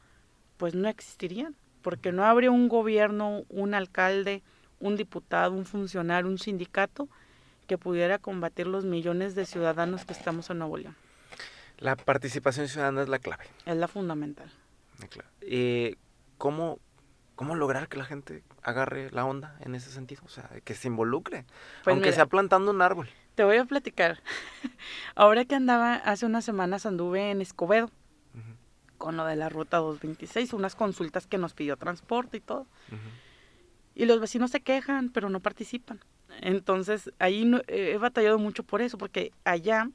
pues 0.58 0.76
no 0.76 0.88
existirían, 0.88 1.56
porque 1.82 2.12
no 2.12 2.26
habría 2.26 2.52
un 2.52 2.68
gobierno, 2.68 3.44
un 3.50 3.74
alcalde, 3.74 4.44
un 4.80 4.96
diputado, 4.96 5.54
un 5.54 5.66
funcionario, 5.66 6.30
un 6.30 6.38
sindicato 6.38 7.08
que 7.68 7.78
pudiera 7.78 8.20
combatir 8.20 8.68
los 8.68 8.84
millones 8.84 9.34
de 9.36 9.46
ciudadanos 9.46 10.06
que 10.06 10.14
estamos 10.14 10.50
en 10.50 10.60
Nuevo 10.60 10.78
León. 10.78 10.96
La 11.78 11.96
participación 11.96 12.68
ciudadana 12.68 13.02
es 13.02 13.10
la 13.10 13.20
clave. 13.20 13.46
Es 13.66 13.76
la 13.76 13.88
fundamental. 13.88 14.52
Eh, 15.42 15.96
¿cómo, 16.38 16.80
¿Cómo 17.42 17.56
lograr 17.56 17.88
que 17.88 17.98
la 17.98 18.06
gente 18.06 18.44
agarre 18.62 19.10
la 19.10 19.26
onda 19.26 19.56
en 19.62 19.74
ese 19.74 19.90
sentido? 19.90 20.22
O 20.26 20.30
sea, 20.30 20.48
que 20.64 20.76
se 20.76 20.90
involucre, 20.90 21.44
pues 21.84 21.92
aunque 21.92 22.12
sea 22.12 22.28
plantando 22.28 22.70
un 22.70 22.84
árbol. 22.84 23.10
Te 23.34 23.44
voy 23.44 23.58
a 23.58 23.66
platicar. 23.66 24.22
Ahora 25.16 25.44
que 25.46 25.56
andaba, 25.56 25.96
hace 25.96 26.28
unas 26.28 26.46
semanas 26.46 26.86
anduve 26.86 27.32
en 27.32 27.42
Escobedo 27.42 27.90
con 29.00 29.18
lo 29.18 29.26
de 29.26 29.36
la 29.38 29.50
ruta 29.50 29.78
226, 29.78 30.54
unas 30.54 30.76
consultas 30.76 31.26
que 31.26 31.40
nos 31.40 31.56
pidió 31.56 31.78
transporte 31.78 32.38
y 32.38 32.42
todo. 32.42 32.68
Y 33.96 34.06
los 34.06 34.20
vecinos 34.20 34.52
se 34.52 34.62
quejan, 34.62 35.10
pero 35.10 35.28
no 35.30 35.40
participan. 35.40 36.00
Entonces, 36.42 37.12
ahí 37.18 37.52
he 37.70 37.98
batallado 37.98 38.38
mucho 38.38 38.62
por 38.62 38.84
eso, 38.84 39.00
porque 39.00 39.32
allá 39.46 39.90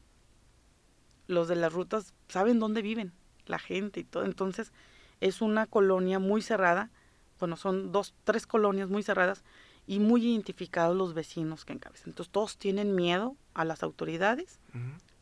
los 1.29 1.47
de 1.47 1.55
las 1.55 1.73
rutas 1.73 2.13
saben 2.27 2.59
dónde 2.59 2.83
viven 2.83 3.13
la 3.47 3.61
gente 3.61 4.01
y 4.01 4.05
todo. 4.05 4.25
Entonces, 4.25 4.73
es 5.21 5.41
una 5.43 5.67
colonia 5.67 6.19
muy 6.19 6.43
cerrada. 6.43 6.91
Bueno, 7.39 7.57
son 7.57 7.93
dos, 7.93 8.15
tres 8.25 8.47
colonias 8.47 8.89
muy 8.89 9.03
cerradas 9.03 9.45
y 9.87 9.99
muy 10.01 10.27
identificados 10.27 10.97
los 10.97 11.15
vecinos 11.15 11.65
que 11.65 11.73
encabezan. 11.73 12.11
Entonces, 12.11 12.33
todos 12.33 12.57
tienen 12.57 12.95
miedo 12.95 13.37
a 13.55 13.65
las 13.65 13.83
autoridades, 13.83 14.61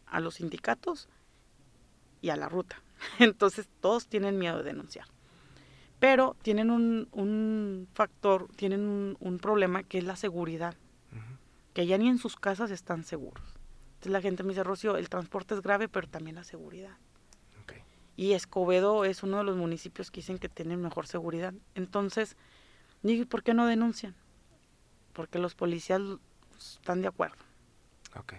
a 0.07 0.21
los 0.21 0.37
sindicatos 0.37 1.09
y 2.23 2.31
a 2.31 2.37
la 2.37 2.49
ruta. 2.49 2.83
Entonces, 3.19 3.69
todos 3.81 4.07
tienen 4.07 4.39
miedo 4.39 4.59
de 4.59 4.65
denunciar. 4.65 5.07
Pero 6.01 6.37
tienen 6.43 6.71
un, 6.71 7.09
un 7.13 7.89
factor, 7.95 8.49
tienen 8.57 9.17
un 9.19 9.39
problema 9.39 9.83
que 9.83 9.99
es 9.99 10.05
la 10.05 10.17
seguridad 10.17 10.75
que 11.75 11.87
ya 11.87 11.99
ni 11.99 12.09
en 12.09 12.19
sus 12.19 12.37
casas 12.37 12.71
están 12.71 13.05
seguros. 13.05 13.45
Entonces 13.95 14.13
la 14.13 14.23
gente 14.23 14.43
me 14.45 14.51
dice, 14.51 14.63
Rocío, 14.63 14.97
el 14.97 15.09
transporte 15.09 15.55
es 15.55 15.61
grave, 15.61 15.89
pero 15.89 16.09
también 16.09 16.37
la 16.37 16.45
seguridad. 16.45 16.97
Y 18.17 18.33
Escobedo 18.33 19.05
es 19.05 19.23
uno 19.23 19.39
de 19.39 19.45
los 19.45 19.57
municipios 19.57 20.11
que 20.11 20.21
dicen 20.21 20.39
que 20.39 20.49
tienen 20.49 20.81
mejor 20.81 21.07
seguridad. 21.07 21.53
Entonces, 21.75 22.37
¿por 23.29 23.43
qué 23.43 23.55
no 23.55 23.67
denuncian? 23.67 24.15
Porque 25.13 25.39
los 25.39 25.55
policías 25.55 26.01
están 26.59 27.03
de 27.03 27.09
acuerdo. 27.09 27.37
Ok. 28.17 28.35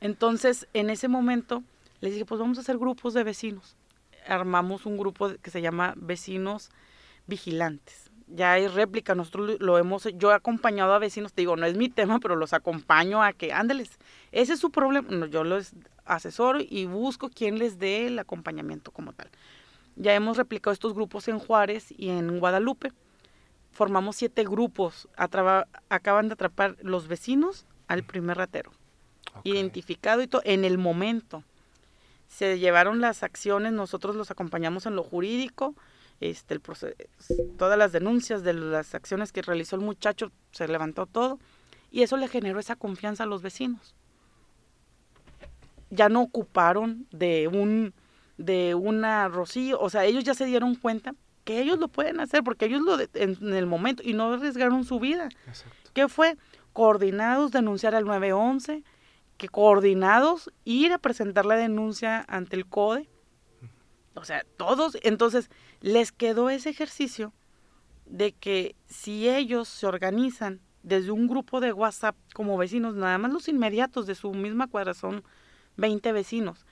Entonces, 0.00 0.68
en 0.74 0.90
ese 0.90 1.08
momento, 1.08 1.62
les 2.00 2.12
dije, 2.12 2.24
pues 2.24 2.40
vamos 2.40 2.58
a 2.58 2.60
hacer 2.62 2.76
grupos 2.76 3.14
de 3.14 3.24
vecinos. 3.24 3.76
Armamos 4.26 4.86
un 4.86 4.98
grupo 4.98 5.30
que 5.40 5.50
se 5.50 5.62
llama 5.62 5.94
Vecinos 5.96 6.70
Vigilantes. 7.26 8.10
Ya 8.26 8.52
hay 8.52 8.68
réplica, 8.68 9.14
nosotros 9.14 9.58
lo 9.60 9.78
hemos, 9.78 10.08
yo 10.14 10.30
he 10.30 10.34
acompañado 10.34 10.94
a 10.94 10.98
vecinos, 10.98 11.34
te 11.34 11.42
digo, 11.42 11.56
no 11.56 11.66
es 11.66 11.76
mi 11.76 11.90
tema, 11.90 12.20
pero 12.20 12.36
los 12.36 12.54
acompaño 12.54 13.22
a 13.22 13.34
que, 13.34 13.52
ándeles, 13.52 13.98
ese 14.32 14.54
es 14.54 14.60
su 14.60 14.70
problema, 14.70 15.26
yo 15.26 15.44
los 15.44 15.72
asesoro 16.04 16.60
y 16.60 16.86
busco 16.86 17.28
quien 17.28 17.58
les 17.58 17.78
dé 17.78 18.06
el 18.06 18.18
acompañamiento 18.18 18.90
como 18.90 19.12
tal. 19.12 19.30
Ya 19.96 20.14
hemos 20.14 20.36
replicado 20.36 20.72
estos 20.72 20.94
grupos 20.94 21.28
en 21.28 21.38
Juárez 21.38 21.92
y 21.96 22.08
en 22.08 22.40
Guadalupe. 22.40 22.92
Formamos 23.70 24.16
siete 24.16 24.44
grupos. 24.44 25.08
acaban 25.16 26.28
de 26.28 26.34
atrapar 26.34 26.76
los 26.82 27.08
vecinos 27.08 27.66
al 27.86 28.04
primer 28.04 28.36
ratero. 28.36 28.72
Identificado 29.42 30.22
y 30.22 30.26
todo 30.26 30.42
en 30.44 30.64
el 30.64 30.78
momento. 30.78 31.44
Se 32.28 32.58
llevaron 32.58 33.00
las 33.00 33.22
acciones, 33.22 33.72
nosotros 33.72 34.16
los 34.16 34.30
acompañamos 34.30 34.86
en 34.86 34.96
lo 34.96 35.02
jurídico. 35.02 35.74
Este, 36.20 36.54
el 36.54 36.62
todas 37.58 37.76
las 37.78 37.92
denuncias 37.92 38.42
de 38.42 38.54
las 38.54 38.94
acciones 38.94 39.32
que 39.32 39.42
realizó 39.42 39.76
el 39.76 39.82
muchacho, 39.82 40.30
se 40.52 40.66
levantó 40.68 41.06
todo. 41.06 41.38
Y 41.90 42.02
eso 42.02 42.16
le 42.16 42.28
generó 42.28 42.58
esa 42.58 42.76
confianza 42.76 43.24
a 43.24 43.26
los 43.26 43.42
vecinos. 43.42 43.94
Ya 45.90 46.08
no 46.08 46.22
ocuparon 46.22 47.06
de 47.10 47.48
un 47.48 47.94
de 48.36 48.74
una 48.74 49.28
Rocío, 49.28 49.80
o 49.80 49.90
sea, 49.90 50.04
ellos 50.04 50.24
ya 50.24 50.34
se 50.34 50.44
dieron 50.44 50.74
cuenta 50.74 51.14
que 51.44 51.60
ellos 51.60 51.78
lo 51.78 51.88
pueden 51.88 52.20
hacer 52.20 52.42
porque 52.42 52.64
ellos 52.64 52.80
lo 52.80 52.98
en, 53.00 53.54
el 53.54 53.66
momento 53.66 54.02
y 54.04 54.14
no 54.14 54.32
arriesgaron 54.32 54.84
su 54.84 54.98
vida. 54.98 55.28
¿Qué 55.92 56.08
fue? 56.08 56.36
Coordinados 56.72 57.52
denunciar 57.52 57.94
al 57.94 58.06
911, 58.06 58.82
que 59.36 59.48
coordinados 59.48 60.50
ir 60.64 60.92
a 60.92 60.98
presentar 60.98 61.46
la 61.46 61.56
denuncia 61.56 62.24
ante 62.28 62.56
el 62.56 62.66
CODE. 62.66 63.08
O 64.14 64.24
sea, 64.24 64.44
todos, 64.56 64.96
entonces 65.02 65.50
les 65.80 66.12
quedó 66.12 66.50
ese 66.50 66.70
ejercicio 66.70 67.32
de 68.06 68.32
que 68.32 68.76
si 68.86 69.28
ellos 69.28 69.68
se 69.68 69.86
organizan 69.86 70.60
desde 70.82 71.10
un 71.10 71.26
grupo 71.26 71.60
de 71.60 71.72
WhatsApp 71.72 72.16
como 72.32 72.56
vecinos, 72.56 72.94
nada 72.94 73.18
más 73.18 73.32
los 73.32 73.48
inmediatos 73.48 74.06
de 74.06 74.14
su 74.14 74.32
misma 74.32 74.68
cuadra 74.68 74.94
son 74.94 75.24
20 75.76 76.12
vecinos, 76.12 76.66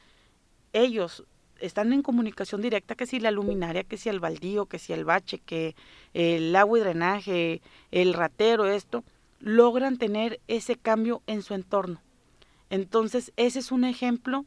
ellos 0.72 1.24
están 1.60 1.92
en 1.92 2.02
comunicación 2.02 2.60
directa, 2.60 2.94
que 2.94 3.06
si 3.06 3.20
la 3.20 3.30
luminaria, 3.30 3.84
que 3.84 3.96
si 3.96 4.08
el 4.08 4.20
baldío, 4.20 4.66
que 4.66 4.78
si 4.78 4.92
el 4.92 5.04
bache, 5.04 5.38
que 5.38 5.76
el 6.12 6.54
agua 6.56 6.78
y 6.78 6.82
drenaje, 6.82 7.62
el 7.90 8.14
ratero, 8.14 8.66
esto, 8.66 9.04
logran 9.38 9.96
tener 9.96 10.40
ese 10.48 10.76
cambio 10.76 11.22
en 11.26 11.42
su 11.42 11.54
entorno. 11.54 12.00
Entonces, 12.70 13.32
ese 13.36 13.60
es 13.60 13.70
un 13.70 13.84
ejemplo 13.84 14.44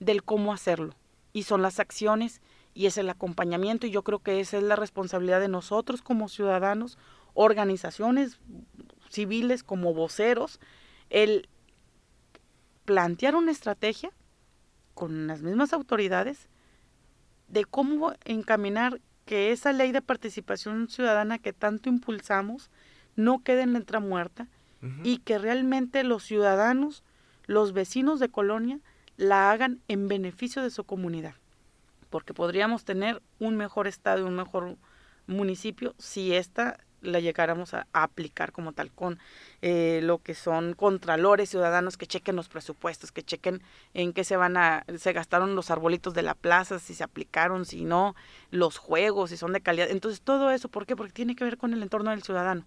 del 0.00 0.24
cómo 0.24 0.52
hacerlo. 0.52 0.94
Y 1.32 1.44
son 1.44 1.62
las 1.62 1.78
acciones 1.80 2.40
y 2.74 2.86
es 2.86 2.98
el 2.98 3.10
acompañamiento. 3.10 3.86
Y 3.86 3.90
yo 3.90 4.02
creo 4.02 4.20
que 4.20 4.40
esa 4.40 4.56
es 4.56 4.62
la 4.62 4.76
responsabilidad 4.76 5.40
de 5.40 5.48
nosotros 5.48 6.02
como 6.02 6.28
ciudadanos, 6.28 6.98
organizaciones 7.34 8.40
civiles 9.10 9.62
como 9.62 9.94
voceros, 9.94 10.60
el 11.10 11.48
plantear 12.88 13.36
una 13.36 13.52
estrategia 13.52 14.12
con 14.94 15.26
las 15.26 15.42
mismas 15.42 15.74
autoridades 15.74 16.48
de 17.46 17.66
cómo 17.66 18.14
encaminar 18.24 19.02
que 19.26 19.52
esa 19.52 19.74
ley 19.74 19.92
de 19.92 20.00
participación 20.00 20.88
ciudadana 20.88 21.38
que 21.38 21.52
tanto 21.52 21.90
impulsamos 21.90 22.70
no 23.14 23.40
quede 23.44 23.60
en 23.60 23.74
letra 23.74 24.00
muerta 24.00 24.48
y 25.04 25.18
que 25.18 25.36
realmente 25.36 26.02
los 26.02 26.22
ciudadanos, 26.22 27.04
los 27.44 27.74
vecinos 27.74 28.20
de 28.20 28.30
Colonia, 28.30 28.80
la 29.18 29.50
hagan 29.50 29.82
en 29.88 30.08
beneficio 30.08 30.62
de 30.62 30.70
su 30.70 30.84
comunidad. 30.84 31.34
Porque 32.08 32.32
podríamos 32.32 32.86
tener 32.86 33.20
un 33.38 33.58
mejor 33.58 33.86
estado 33.86 34.20
y 34.20 34.28
un 34.28 34.36
mejor 34.36 34.78
municipio 35.26 35.94
si 35.98 36.32
esta 36.32 36.78
la 37.00 37.20
llegáramos 37.20 37.74
a, 37.74 37.86
aplicar 37.92 38.52
como 38.52 38.72
tal 38.72 38.90
con 38.90 39.18
eh, 39.62 40.00
lo 40.02 40.18
que 40.18 40.34
son 40.34 40.74
contralores 40.74 41.50
ciudadanos 41.50 41.96
que 41.96 42.06
chequen 42.06 42.36
los 42.36 42.48
presupuestos, 42.48 43.12
que 43.12 43.22
chequen 43.22 43.62
en 43.94 44.12
qué 44.12 44.24
se 44.24 44.36
van 44.36 44.56
a, 44.56 44.84
se 44.96 45.12
gastaron 45.12 45.54
los 45.54 45.70
arbolitos 45.70 46.14
de 46.14 46.22
la 46.22 46.34
plaza, 46.34 46.78
si 46.78 46.94
se 46.94 47.04
aplicaron, 47.04 47.64
si 47.64 47.84
no, 47.84 48.14
los 48.50 48.78
juegos, 48.78 49.30
si 49.30 49.36
son 49.36 49.52
de 49.52 49.60
calidad. 49.60 49.90
Entonces 49.90 50.20
todo 50.20 50.50
eso, 50.50 50.68
¿por 50.68 50.86
qué? 50.86 50.96
Porque 50.96 51.12
tiene 51.12 51.36
que 51.36 51.44
ver 51.44 51.58
con 51.58 51.72
el 51.72 51.82
entorno 51.82 52.10
del 52.10 52.22
ciudadano. 52.22 52.64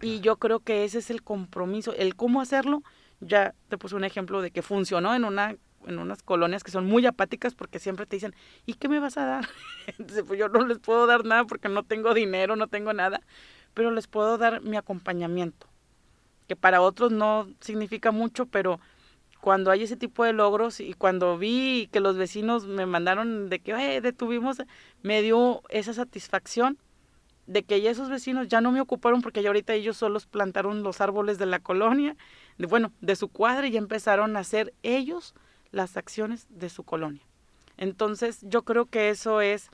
Y 0.00 0.20
yo 0.20 0.36
creo 0.36 0.60
que 0.60 0.84
ese 0.84 0.98
es 0.98 1.10
el 1.10 1.22
compromiso, 1.22 1.94
el 1.94 2.16
cómo 2.16 2.40
hacerlo. 2.40 2.82
Ya 3.20 3.54
te 3.68 3.78
puse 3.78 3.94
un 3.94 4.04
ejemplo 4.04 4.42
de 4.42 4.50
que 4.50 4.62
funcionó 4.62 5.14
en 5.14 5.24
una 5.24 5.56
en 5.86 5.98
unas 5.98 6.22
colonias 6.22 6.62
que 6.62 6.70
son 6.70 6.86
muy 6.86 7.06
apáticas 7.06 7.54
porque 7.54 7.78
siempre 7.78 8.06
te 8.06 8.16
dicen, 8.16 8.34
¿y 8.66 8.74
qué 8.74 8.88
me 8.88 9.00
vas 9.00 9.16
a 9.16 9.26
dar? 9.26 9.48
Entonces, 9.86 10.24
pues 10.26 10.38
yo 10.38 10.48
no 10.48 10.66
les 10.66 10.78
puedo 10.78 11.06
dar 11.06 11.24
nada 11.24 11.44
porque 11.44 11.68
no 11.68 11.82
tengo 11.82 12.14
dinero, 12.14 12.56
no 12.56 12.68
tengo 12.68 12.92
nada 12.92 13.20
pero 13.74 13.90
les 13.90 14.06
puedo 14.06 14.38
dar 14.38 14.62
mi 14.62 14.76
acompañamiento, 14.76 15.66
que 16.48 16.56
para 16.56 16.80
otros 16.80 17.12
no 17.12 17.48
significa 17.60 18.10
mucho, 18.10 18.46
pero 18.46 18.80
cuando 19.40 19.70
hay 19.72 19.82
ese 19.82 19.96
tipo 19.96 20.24
de 20.24 20.32
logros 20.32 20.78
y 20.78 20.94
cuando 20.94 21.36
vi 21.36 21.88
que 21.90 22.00
los 22.00 22.16
vecinos 22.16 22.66
me 22.66 22.86
mandaron 22.86 23.48
de 23.48 23.58
que 23.58 24.00
detuvimos, 24.00 24.58
me 25.02 25.20
dio 25.20 25.62
esa 25.68 25.92
satisfacción 25.92 26.78
de 27.46 27.64
que 27.64 27.80
ya 27.80 27.90
esos 27.90 28.08
vecinos 28.08 28.46
ya 28.46 28.60
no 28.60 28.70
me 28.70 28.80
ocuparon 28.80 29.20
porque 29.20 29.42
ya 29.42 29.48
ahorita 29.48 29.74
ellos 29.74 29.96
solos 29.96 30.26
plantaron 30.26 30.84
los 30.84 31.00
árboles 31.00 31.38
de 31.38 31.46
la 31.46 31.58
colonia, 31.58 32.16
de, 32.56 32.66
bueno, 32.66 32.92
de 33.00 33.16
su 33.16 33.28
cuadra 33.28 33.66
y 33.66 33.76
empezaron 33.76 34.36
a 34.36 34.40
hacer 34.40 34.74
ellos 34.84 35.34
las 35.72 35.96
acciones 35.96 36.46
de 36.48 36.68
su 36.68 36.84
colonia. 36.84 37.22
Entonces 37.78 38.38
yo 38.42 38.62
creo 38.62 38.86
que 38.86 39.10
eso 39.10 39.40
es 39.40 39.70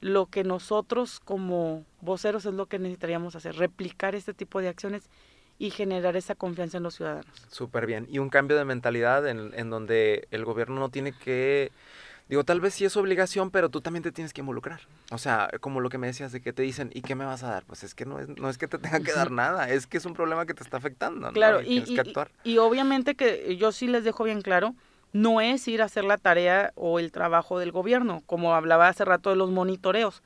lo 0.00 0.26
que 0.26 0.44
nosotros 0.44 1.20
como 1.20 1.84
voceros 2.00 2.46
es 2.46 2.54
lo 2.54 2.66
que 2.66 2.78
necesitaríamos 2.78 3.36
hacer, 3.36 3.56
replicar 3.56 4.14
este 4.14 4.34
tipo 4.34 4.60
de 4.60 4.68
acciones 4.68 5.08
y 5.58 5.70
generar 5.70 6.16
esa 6.16 6.34
confianza 6.34 6.78
en 6.78 6.84
los 6.84 6.94
ciudadanos. 6.94 7.30
Súper 7.50 7.86
bien. 7.86 8.06
Y 8.10 8.18
un 8.18 8.30
cambio 8.30 8.56
de 8.56 8.64
mentalidad 8.64 9.28
en, 9.28 9.52
en, 9.54 9.68
donde 9.68 10.26
el 10.30 10.46
gobierno 10.46 10.80
no 10.80 10.88
tiene 10.88 11.12
que, 11.12 11.70
digo, 12.30 12.44
tal 12.44 12.62
vez 12.62 12.72
sí 12.72 12.86
es 12.86 12.96
obligación, 12.96 13.50
pero 13.50 13.68
tú 13.68 13.82
también 13.82 14.02
te 14.02 14.10
tienes 14.10 14.32
que 14.32 14.40
involucrar. 14.40 14.80
O 15.10 15.18
sea, 15.18 15.50
como 15.60 15.80
lo 15.80 15.90
que 15.90 15.98
me 15.98 16.06
decías 16.06 16.32
de 16.32 16.40
que 16.40 16.54
te 16.54 16.62
dicen, 16.62 16.90
¿y 16.94 17.02
qué 17.02 17.14
me 17.14 17.26
vas 17.26 17.42
a 17.42 17.50
dar? 17.50 17.64
Pues 17.66 17.84
es 17.84 17.94
que 17.94 18.06
no 18.06 18.18
es, 18.18 18.28
no 18.28 18.48
es 18.48 18.56
que 18.56 18.68
te 18.68 18.78
tenga 18.78 19.00
que 19.00 19.12
dar 19.12 19.30
nada, 19.30 19.68
es 19.68 19.86
que 19.86 19.98
es 19.98 20.06
un 20.06 20.14
problema 20.14 20.46
que 20.46 20.54
te 20.54 20.62
está 20.62 20.78
afectando. 20.78 21.30
Claro, 21.32 21.60
y, 21.60 21.84
y, 21.86 22.00
y 22.44 22.56
obviamente 22.56 23.14
que 23.14 23.54
yo 23.58 23.70
sí 23.70 23.86
les 23.86 24.02
dejo 24.02 24.24
bien 24.24 24.40
claro 24.40 24.74
no 25.12 25.40
es 25.40 25.66
ir 25.68 25.82
a 25.82 25.86
hacer 25.86 26.04
la 26.04 26.18
tarea 26.18 26.72
o 26.76 26.98
el 26.98 27.12
trabajo 27.12 27.58
del 27.58 27.72
gobierno, 27.72 28.22
como 28.26 28.54
hablaba 28.54 28.88
hace 28.88 29.04
rato 29.04 29.30
de 29.30 29.36
los 29.36 29.50
monitoreos. 29.50 30.22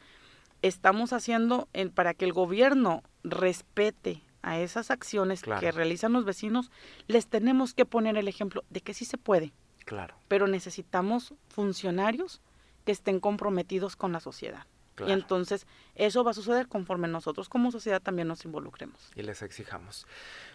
Estamos 0.62 1.12
haciendo 1.12 1.68
para 1.94 2.14
que 2.14 2.24
el 2.24 2.32
gobierno 2.32 3.02
respete 3.22 4.22
a 4.42 4.58
esas 4.58 4.90
acciones 4.90 5.42
que 5.42 5.72
realizan 5.72 6.12
los 6.12 6.24
vecinos, 6.24 6.70
les 7.06 7.26
tenemos 7.26 7.72
que 7.72 7.86
poner 7.86 8.16
el 8.16 8.28
ejemplo 8.28 8.62
de 8.68 8.82
que 8.82 8.92
sí 8.92 9.06
se 9.06 9.16
puede. 9.16 9.52
Claro. 9.86 10.14
Pero 10.28 10.46
necesitamos 10.46 11.34
funcionarios 11.48 12.42
que 12.84 12.92
estén 12.92 13.20
comprometidos 13.20 13.96
con 13.96 14.12
la 14.12 14.20
sociedad. 14.20 14.66
Y 15.06 15.10
entonces 15.10 15.66
eso 15.96 16.22
va 16.22 16.30
a 16.30 16.34
suceder 16.34 16.68
conforme 16.68 17.08
nosotros 17.08 17.48
como 17.48 17.72
sociedad 17.72 18.00
también 18.00 18.28
nos 18.28 18.44
involucremos. 18.44 19.10
Y 19.16 19.22
les 19.22 19.42
exijamos. 19.42 20.06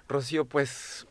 Rocío, 0.08 0.46
pues 0.46 1.08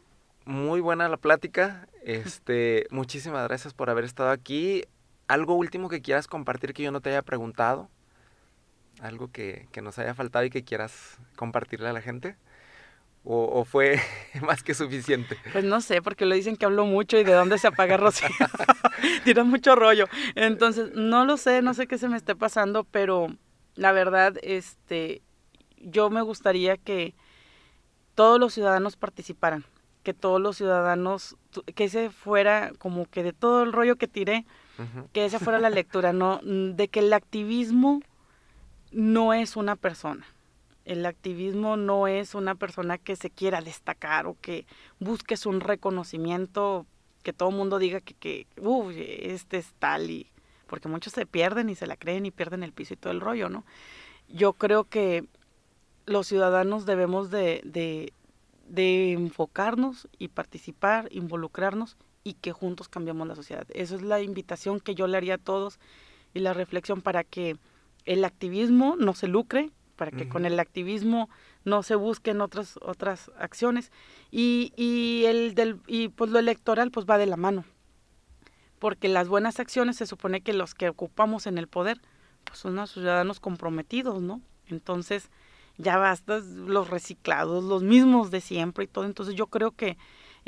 muy 0.49 0.81
buena 0.81 1.09
la 1.09 1.19
plática. 1.19 1.87
Este, 2.03 2.87
muchísimas 2.91 3.47
gracias 3.47 3.75
por 3.75 3.91
haber 3.91 4.05
estado 4.05 4.31
aquí. 4.31 4.85
¿Algo 5.29 5.55
último 5.55 5.89
que 5.89 6.01
quieras 6.01 6.27
compartir 6.27 6.73
que 6.73 6.83
yo 6.83 6.91
no 6.91 7.01
te 7.01 7.11
haya 7.11 7.23
preguntado? 7.23 7.89
¿Algo 9.01 9.31
que, 9.31 9.69
nos 9.83 9.99
haya 9.99 10.15
faltado 10.15 10.45
y 10.45 10.51
que 10.51 10.65
quieras 10.65 11.19
compartirle 11.37 11.89
a 11.89 11.93
la 11.93 12.01
gente? 12.01 12.37
¿O, 13.25 13.65
fue 13.67 14.01
más 14.41 14.63
que 14.63 14.73
suficiente? 14.73 15.37
Pues 15.53 15.65
no 15.65 15.83
sé, 15.83 16.01
porque 16.01 16.25
le 16.25 16.35
dicen 16.35 16.57
que 16.57 16.65
hablo 16.65 16.87
mucho 16.87 17.19
y 17.19 17.25
de 17.25 17.33
dónde 17.33 17.59
se 17.59 17.67
apaga 17.67 17.99
Rocío. 17.99 18.29
Tira 19.25 19.45
mucho 19.45 19.77
rollo. 19.77 20.07
Entonces, 20.35 20.93
no 20.95 21.27
lo 21.27 21.37
sé, 21.37 21.61
no 21.61 21.75
sé 21.75 21.87
qué 21.87 21.99
se 21.99 22.09
me 22.09 22.17
esté 22.17 22.35
pasando, 22.35 22.85
pero 22.85 23.29
la 23.75 23.93
verdad, 23.93 24.37
este, 24.43 25.21
yo 25.77 26.09
me 26.09 26.23
gustaría 26.23 26.79
que 26.79 27.15
todos 28.15 28.41
los 28.41 28.55
ciudadanos 28.55 28.97
participaran 28.97 29.65
que 30.09 30.15
todos 30.15 30.41
los 30.41 30.57
ciudadanos, 30.57 31.37
que 31.75 31.85
ese 31.85 32.09
fuera 32.09 32.73
como 32.79 33.05
que 33.05 33.23
de 33.23 33.35
todo 33.35 33.63
el 33.63 33.75
rollo 33.75 33.97
que 33.97 34.09
tiré, 34.09 34.47
que 35.13 35.27
esa 35.27 35.39
fuera 35.39 35.59
la 35.59 35.69
lectura, 35.79 36.15
¿no? 36.15 36.41
De 36.43 36.89
que 36.89 37.01
el 37.01 37.13
activismo 37.13 38.01
no 38.91 39.35
es 39.35 39.55
una 39.55 39.77
persona. 39.77 40.25
El 40.87 41.05
activismo 41.05 41.77
no 41.77 42.07
es 42.07 42.35
una 42.35 42.55
persona 42.55 42.97
que 42.97 43.17
se 43.17 43.29
quiera 43.29 43.61
destacar 43.61 44.27
o 44.27 44.39
que 44.41 44.65
busques 44.99 45.45
un 45.45 45.61
reconocimiento, 45.61 46.87
que 47.23 47.35
todo 47.35 47.51
el 47.51 47.57
mundo 47.57 47.79
diga 47.79 48.01
que, 48.01 48.15
que 48.15 48.47
uff, 48.57 48.95
este 48.97 49.59
es 49.59 49.75
tal 49.79 50.11
y... 50.11 50.31
Porque 50.69 50.89
muchos 50.89 51.13
se 51.13 51.27
pierden 51.27 51.69
y 51.69 51.75
se 51.75 51.87
la 51.87 51.99
creen 51.99 52.25
y 52.25 52.31
pierden 52.31 52.63
el 52.63 52.73
piso 52.73 52.95
y 52.95 52.97
todo 52.97 53.13
el 53.13 53.21
rollo, 53.21 53.51
¿no? 53.51 53.63
Yo 54.31 54.55
creo 54.55 54.85
que 54.85 55.27
los 56.07 56.27
ciudadanos 56.27 56.87
debemos 56.87 57.31
de, 57.31 57.61
de 57.67 58.15
enfocarnos 58.75 60.09
y 60.19 60.29
participar, 60.29 61.09
involucrarnos 61.11 61.97
y 62.25 62.35
que 62.35 62.53
juntos 62.53 62.89
cambiemos 62.89 63.27
la 63.27 63.35
sociedad. 63.35 63.67
Esa 63.71 63.95
es 63.95 64.03
la 64.03 64.21
invitación 64.21 64.81
que 64.81 64.95
yo 64.95 65.07
le 65.07 65.17
haría 65.17 65.35
a 65.35 65.39
todos 65.39 65.79
y 66.35 66.41
la 66.41 66.53
reflexión 66.53 67.01
para 67.01 67.25
que 67.25 67.57
el 68.05 68.25
activismo 68.25 68.97
no 68.97 69.15
se 69.15 69.29
lucre, 69.29 69.71
para 69.97 70.13
que 70.13 70.29
con 70.29 70.47
el 70.47 70.61
activismo 70.61 71.29
no 71.65 71.83
se 71.83 71.97
busquen 71.97 72.41
otras 72.41 72.79
otras 72.83 73.33
acciones. 73.39 73.91
Y, 74.31 74.73
y 74.77 75.25
el 75.27 75.55
del 75.55 75.81
y 75.87 76.09
pues 76.09 76.31
lo 76.31 76.39
electoral 76.39 76.91
pues 76.91 77.07
va 77.07 77.19
de 77.19 77.27
la 77.27 77.37
mano 77.37 77.65
porque 78.79 79.09
las 79.09 79.29
buenas 79.29 79.61
acciones 79.61 79.97
se 79.97 80.07
supone 80.07 80.41
que 80.41 80.53
los 80.53 80.75
que 80.75 80.89
ocupamos 80.89 81.47
en 81.47 81.59
el 81.59 81.69
poder 81.69 82.01
pues 82.45 82.59
son 82.61 82.77
los 82.77 82.93
ciudadanos 82.93 83.41
comprometidos 83.41 84.23
no 84.23 84.41
entonces 84.69 85.31
ya 85.79 85.97
basta 85.97 86.41
los 86.41 86.91
reciclados 86.91 87.65
los 87.65 87.83
mismos 87.83 88.31
de 88.31 88.41
siempre 88.41 88.85
y 88.85 88.89
todo 88.89 89.05
entonces 89.05 89.35
yo 89.35 89.47
creo 89.47 89.73
que 89.73 89.97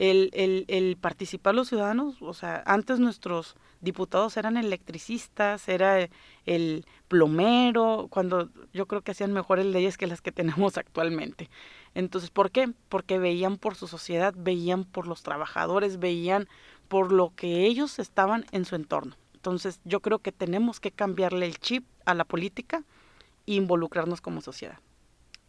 el, 0.01 0.31
el, 0.33 0.65
el 0.69 0.97
participar 0.97 1.55
los 1.55 1.69
ciudadanos, 1.69 2.23
o 2.23 2.33
sea, 2.33 2.63
antes 2.65 3.01
nuestros 3.01 3.55
diputados 3.83 4.39
eran 4.39 4.57
electricistas, 4.57 5.69
era 5.69 6.09
el 6.47 6.87
plomero, 7.09 8.07
cuando 8.09 8.49
yo 8.73 8.87
creo 8.87 9.03
que 9.03 9.11
hacían 9.11 9.35
mejores 9.35 9.67
leyes 9.67 9.99
que 9.99 10.07
las 10.07 10.23
que 10.23 10.33
tenemos 10.33 10.79
actualmente. 10.79 11.51
Entonces, 11.95 12.31
¿por 12.31 12.51
qué? 12.51 12.73
Porque 12.89 13.19
veían 13.19 13.59
por 13.59 13.75
su 13.75 13.89
sociedad, 13.89 14.33
veían 14.35 14.85
por 14.85 15.07
los 15.07 15.23
trabajadores, 15.23 15.99
veían 15.99 16.49
por 16.89 17.13
lo 17.13 17.35
que 17.35 17.67
ellos 17.67 17.99
estaban 17.99 18.47
en 18.53 18.65
su 18.65 18.77
entorno. 18.77 19.17
Entonces, 19.35 19.81
yo 19.85 20.01
creo 20.01 20.21
que 20.21 20.33
tenemos 20.33 20.81
que 20.81 20.93
cambiarle 20.93 21.45
el 21.45 21.59
chip 21.59 21.85
a 22.07 22.15
la 22.15 22.25
política 22.25 22.85
e 23.47 23.53
involucrarnos 23.53 24.23
como 24.23 24.41
sociedad. 24.41 24.79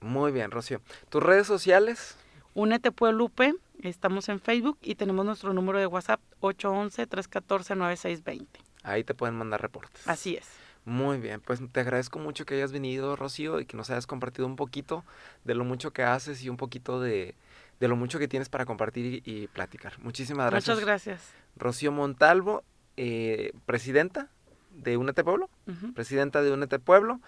Muy 0.02 0.32
bien, 0.32 0.52
Rocío. 0.52 0.82
¿Tus 1.10 1.24
redes 1.24 1.48
sociales? 1.48 2.16
Únete 2.54 2.92
Pueblupe, 2.92 3.56
estamos 3.82 4.30
en 4.30 4.40
Facebook 4.40 4.78
y 4.82 4.96
tenemos 4.96 5.26
nuestro 5.26 5.54
número 5.54 5.80
de 5.80 5.86
WhatsApp 5.86 6.22
811-314-9620. 6.42 8.48
Ahí 8.84 9.04
te 9.04 9.14
pueden 9.14 9.36
mandar 9.36 9.62
reportes. 9.62 10.08
Así 10.08 10.36
es. 10.36 10.48
Muy 10.84 11.20
bien, 11.20 11.42
pues 11.42 11.60
te 11.72 11.80
agradezco 11.80 12.18
mucho 12.18 12.44
que 12.46 12.56
hayas 12.56 12.72
venido, 12.72 13.16
Rocío, 13.16 13.60
y 13.60 13.66
que 13.66 13.78
nos 13.78 13.92
hayas 13.92 14.08
compartido 14.08 14.48
un 14.48 14.56
poquito 14.56 15.06
de 15.44 15.54
lo 15.54 15.64
mucho 15.64 15.92
que 15.92 16.02
haces 16.02 16.44
y 16.44 16.50
un 16.50 16.58
poquito 16.58 17.00
de, 17.00 17.36
de 17.80 17.88
lo 17.88 17.96
mucho 17.96 18.18
que 18.18 18.28
tienes 18.28 18.50
para 18.50 18.66
compartir 18.66 19.22
y, 19.24 19.46
platicar. 19.48 20.00
Muchísimas 20.00 20.50
gracias. 20.50 20.76
Muchas 20.76 20.84
gracias. 20.84 21.34
Rocío 21.56 21.92
Montalvo, 21.92 22.64
eh, 22.98 23.52
presidenta 23.68 24.30
de 24.72 24.98
Únete 24.98 25.24
Pueblo, 25.24 25.52
presidenta 25.94 26.42
de 26.42 26.52
Únete 26.52 26.80
Pueblo. 26.80 27.20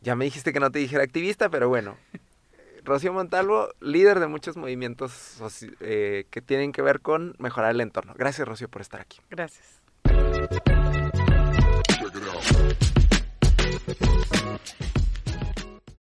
Ya 0.00 0.14
me 0.14 0.24
dijiste 0.24 0.52
que 0.52 0.60
no 0.60 0.70
te 0.70 0.78
dijera 0.78 1.02
activista, 1.02 1.48
pero 1.48 1.68
bueno, 1.68 1.96
Rocío 2.84 3.12
Montalvo, 3.12 3.68
líder 3.80 4.20
de 4.20 4.28
muchos 4.28 4.56
movimientos 4.56 5.42
eh, 5.80 6.24
que 6.30 6.40
tienen 6.40 6.72
que 6.72 6.82
ver 6.82 7.00
con 7.00 7.34
mejorar 7.38 7.72
el 7.72 7.80
entorno. 7.80 8.14
Gracias, 8.16 8.46
Rocío, 8.46 8.68
por 8.68 8.82
estar 8.82 9.00
aquí. 9.00 9.20
Gracias. 9.30 9.82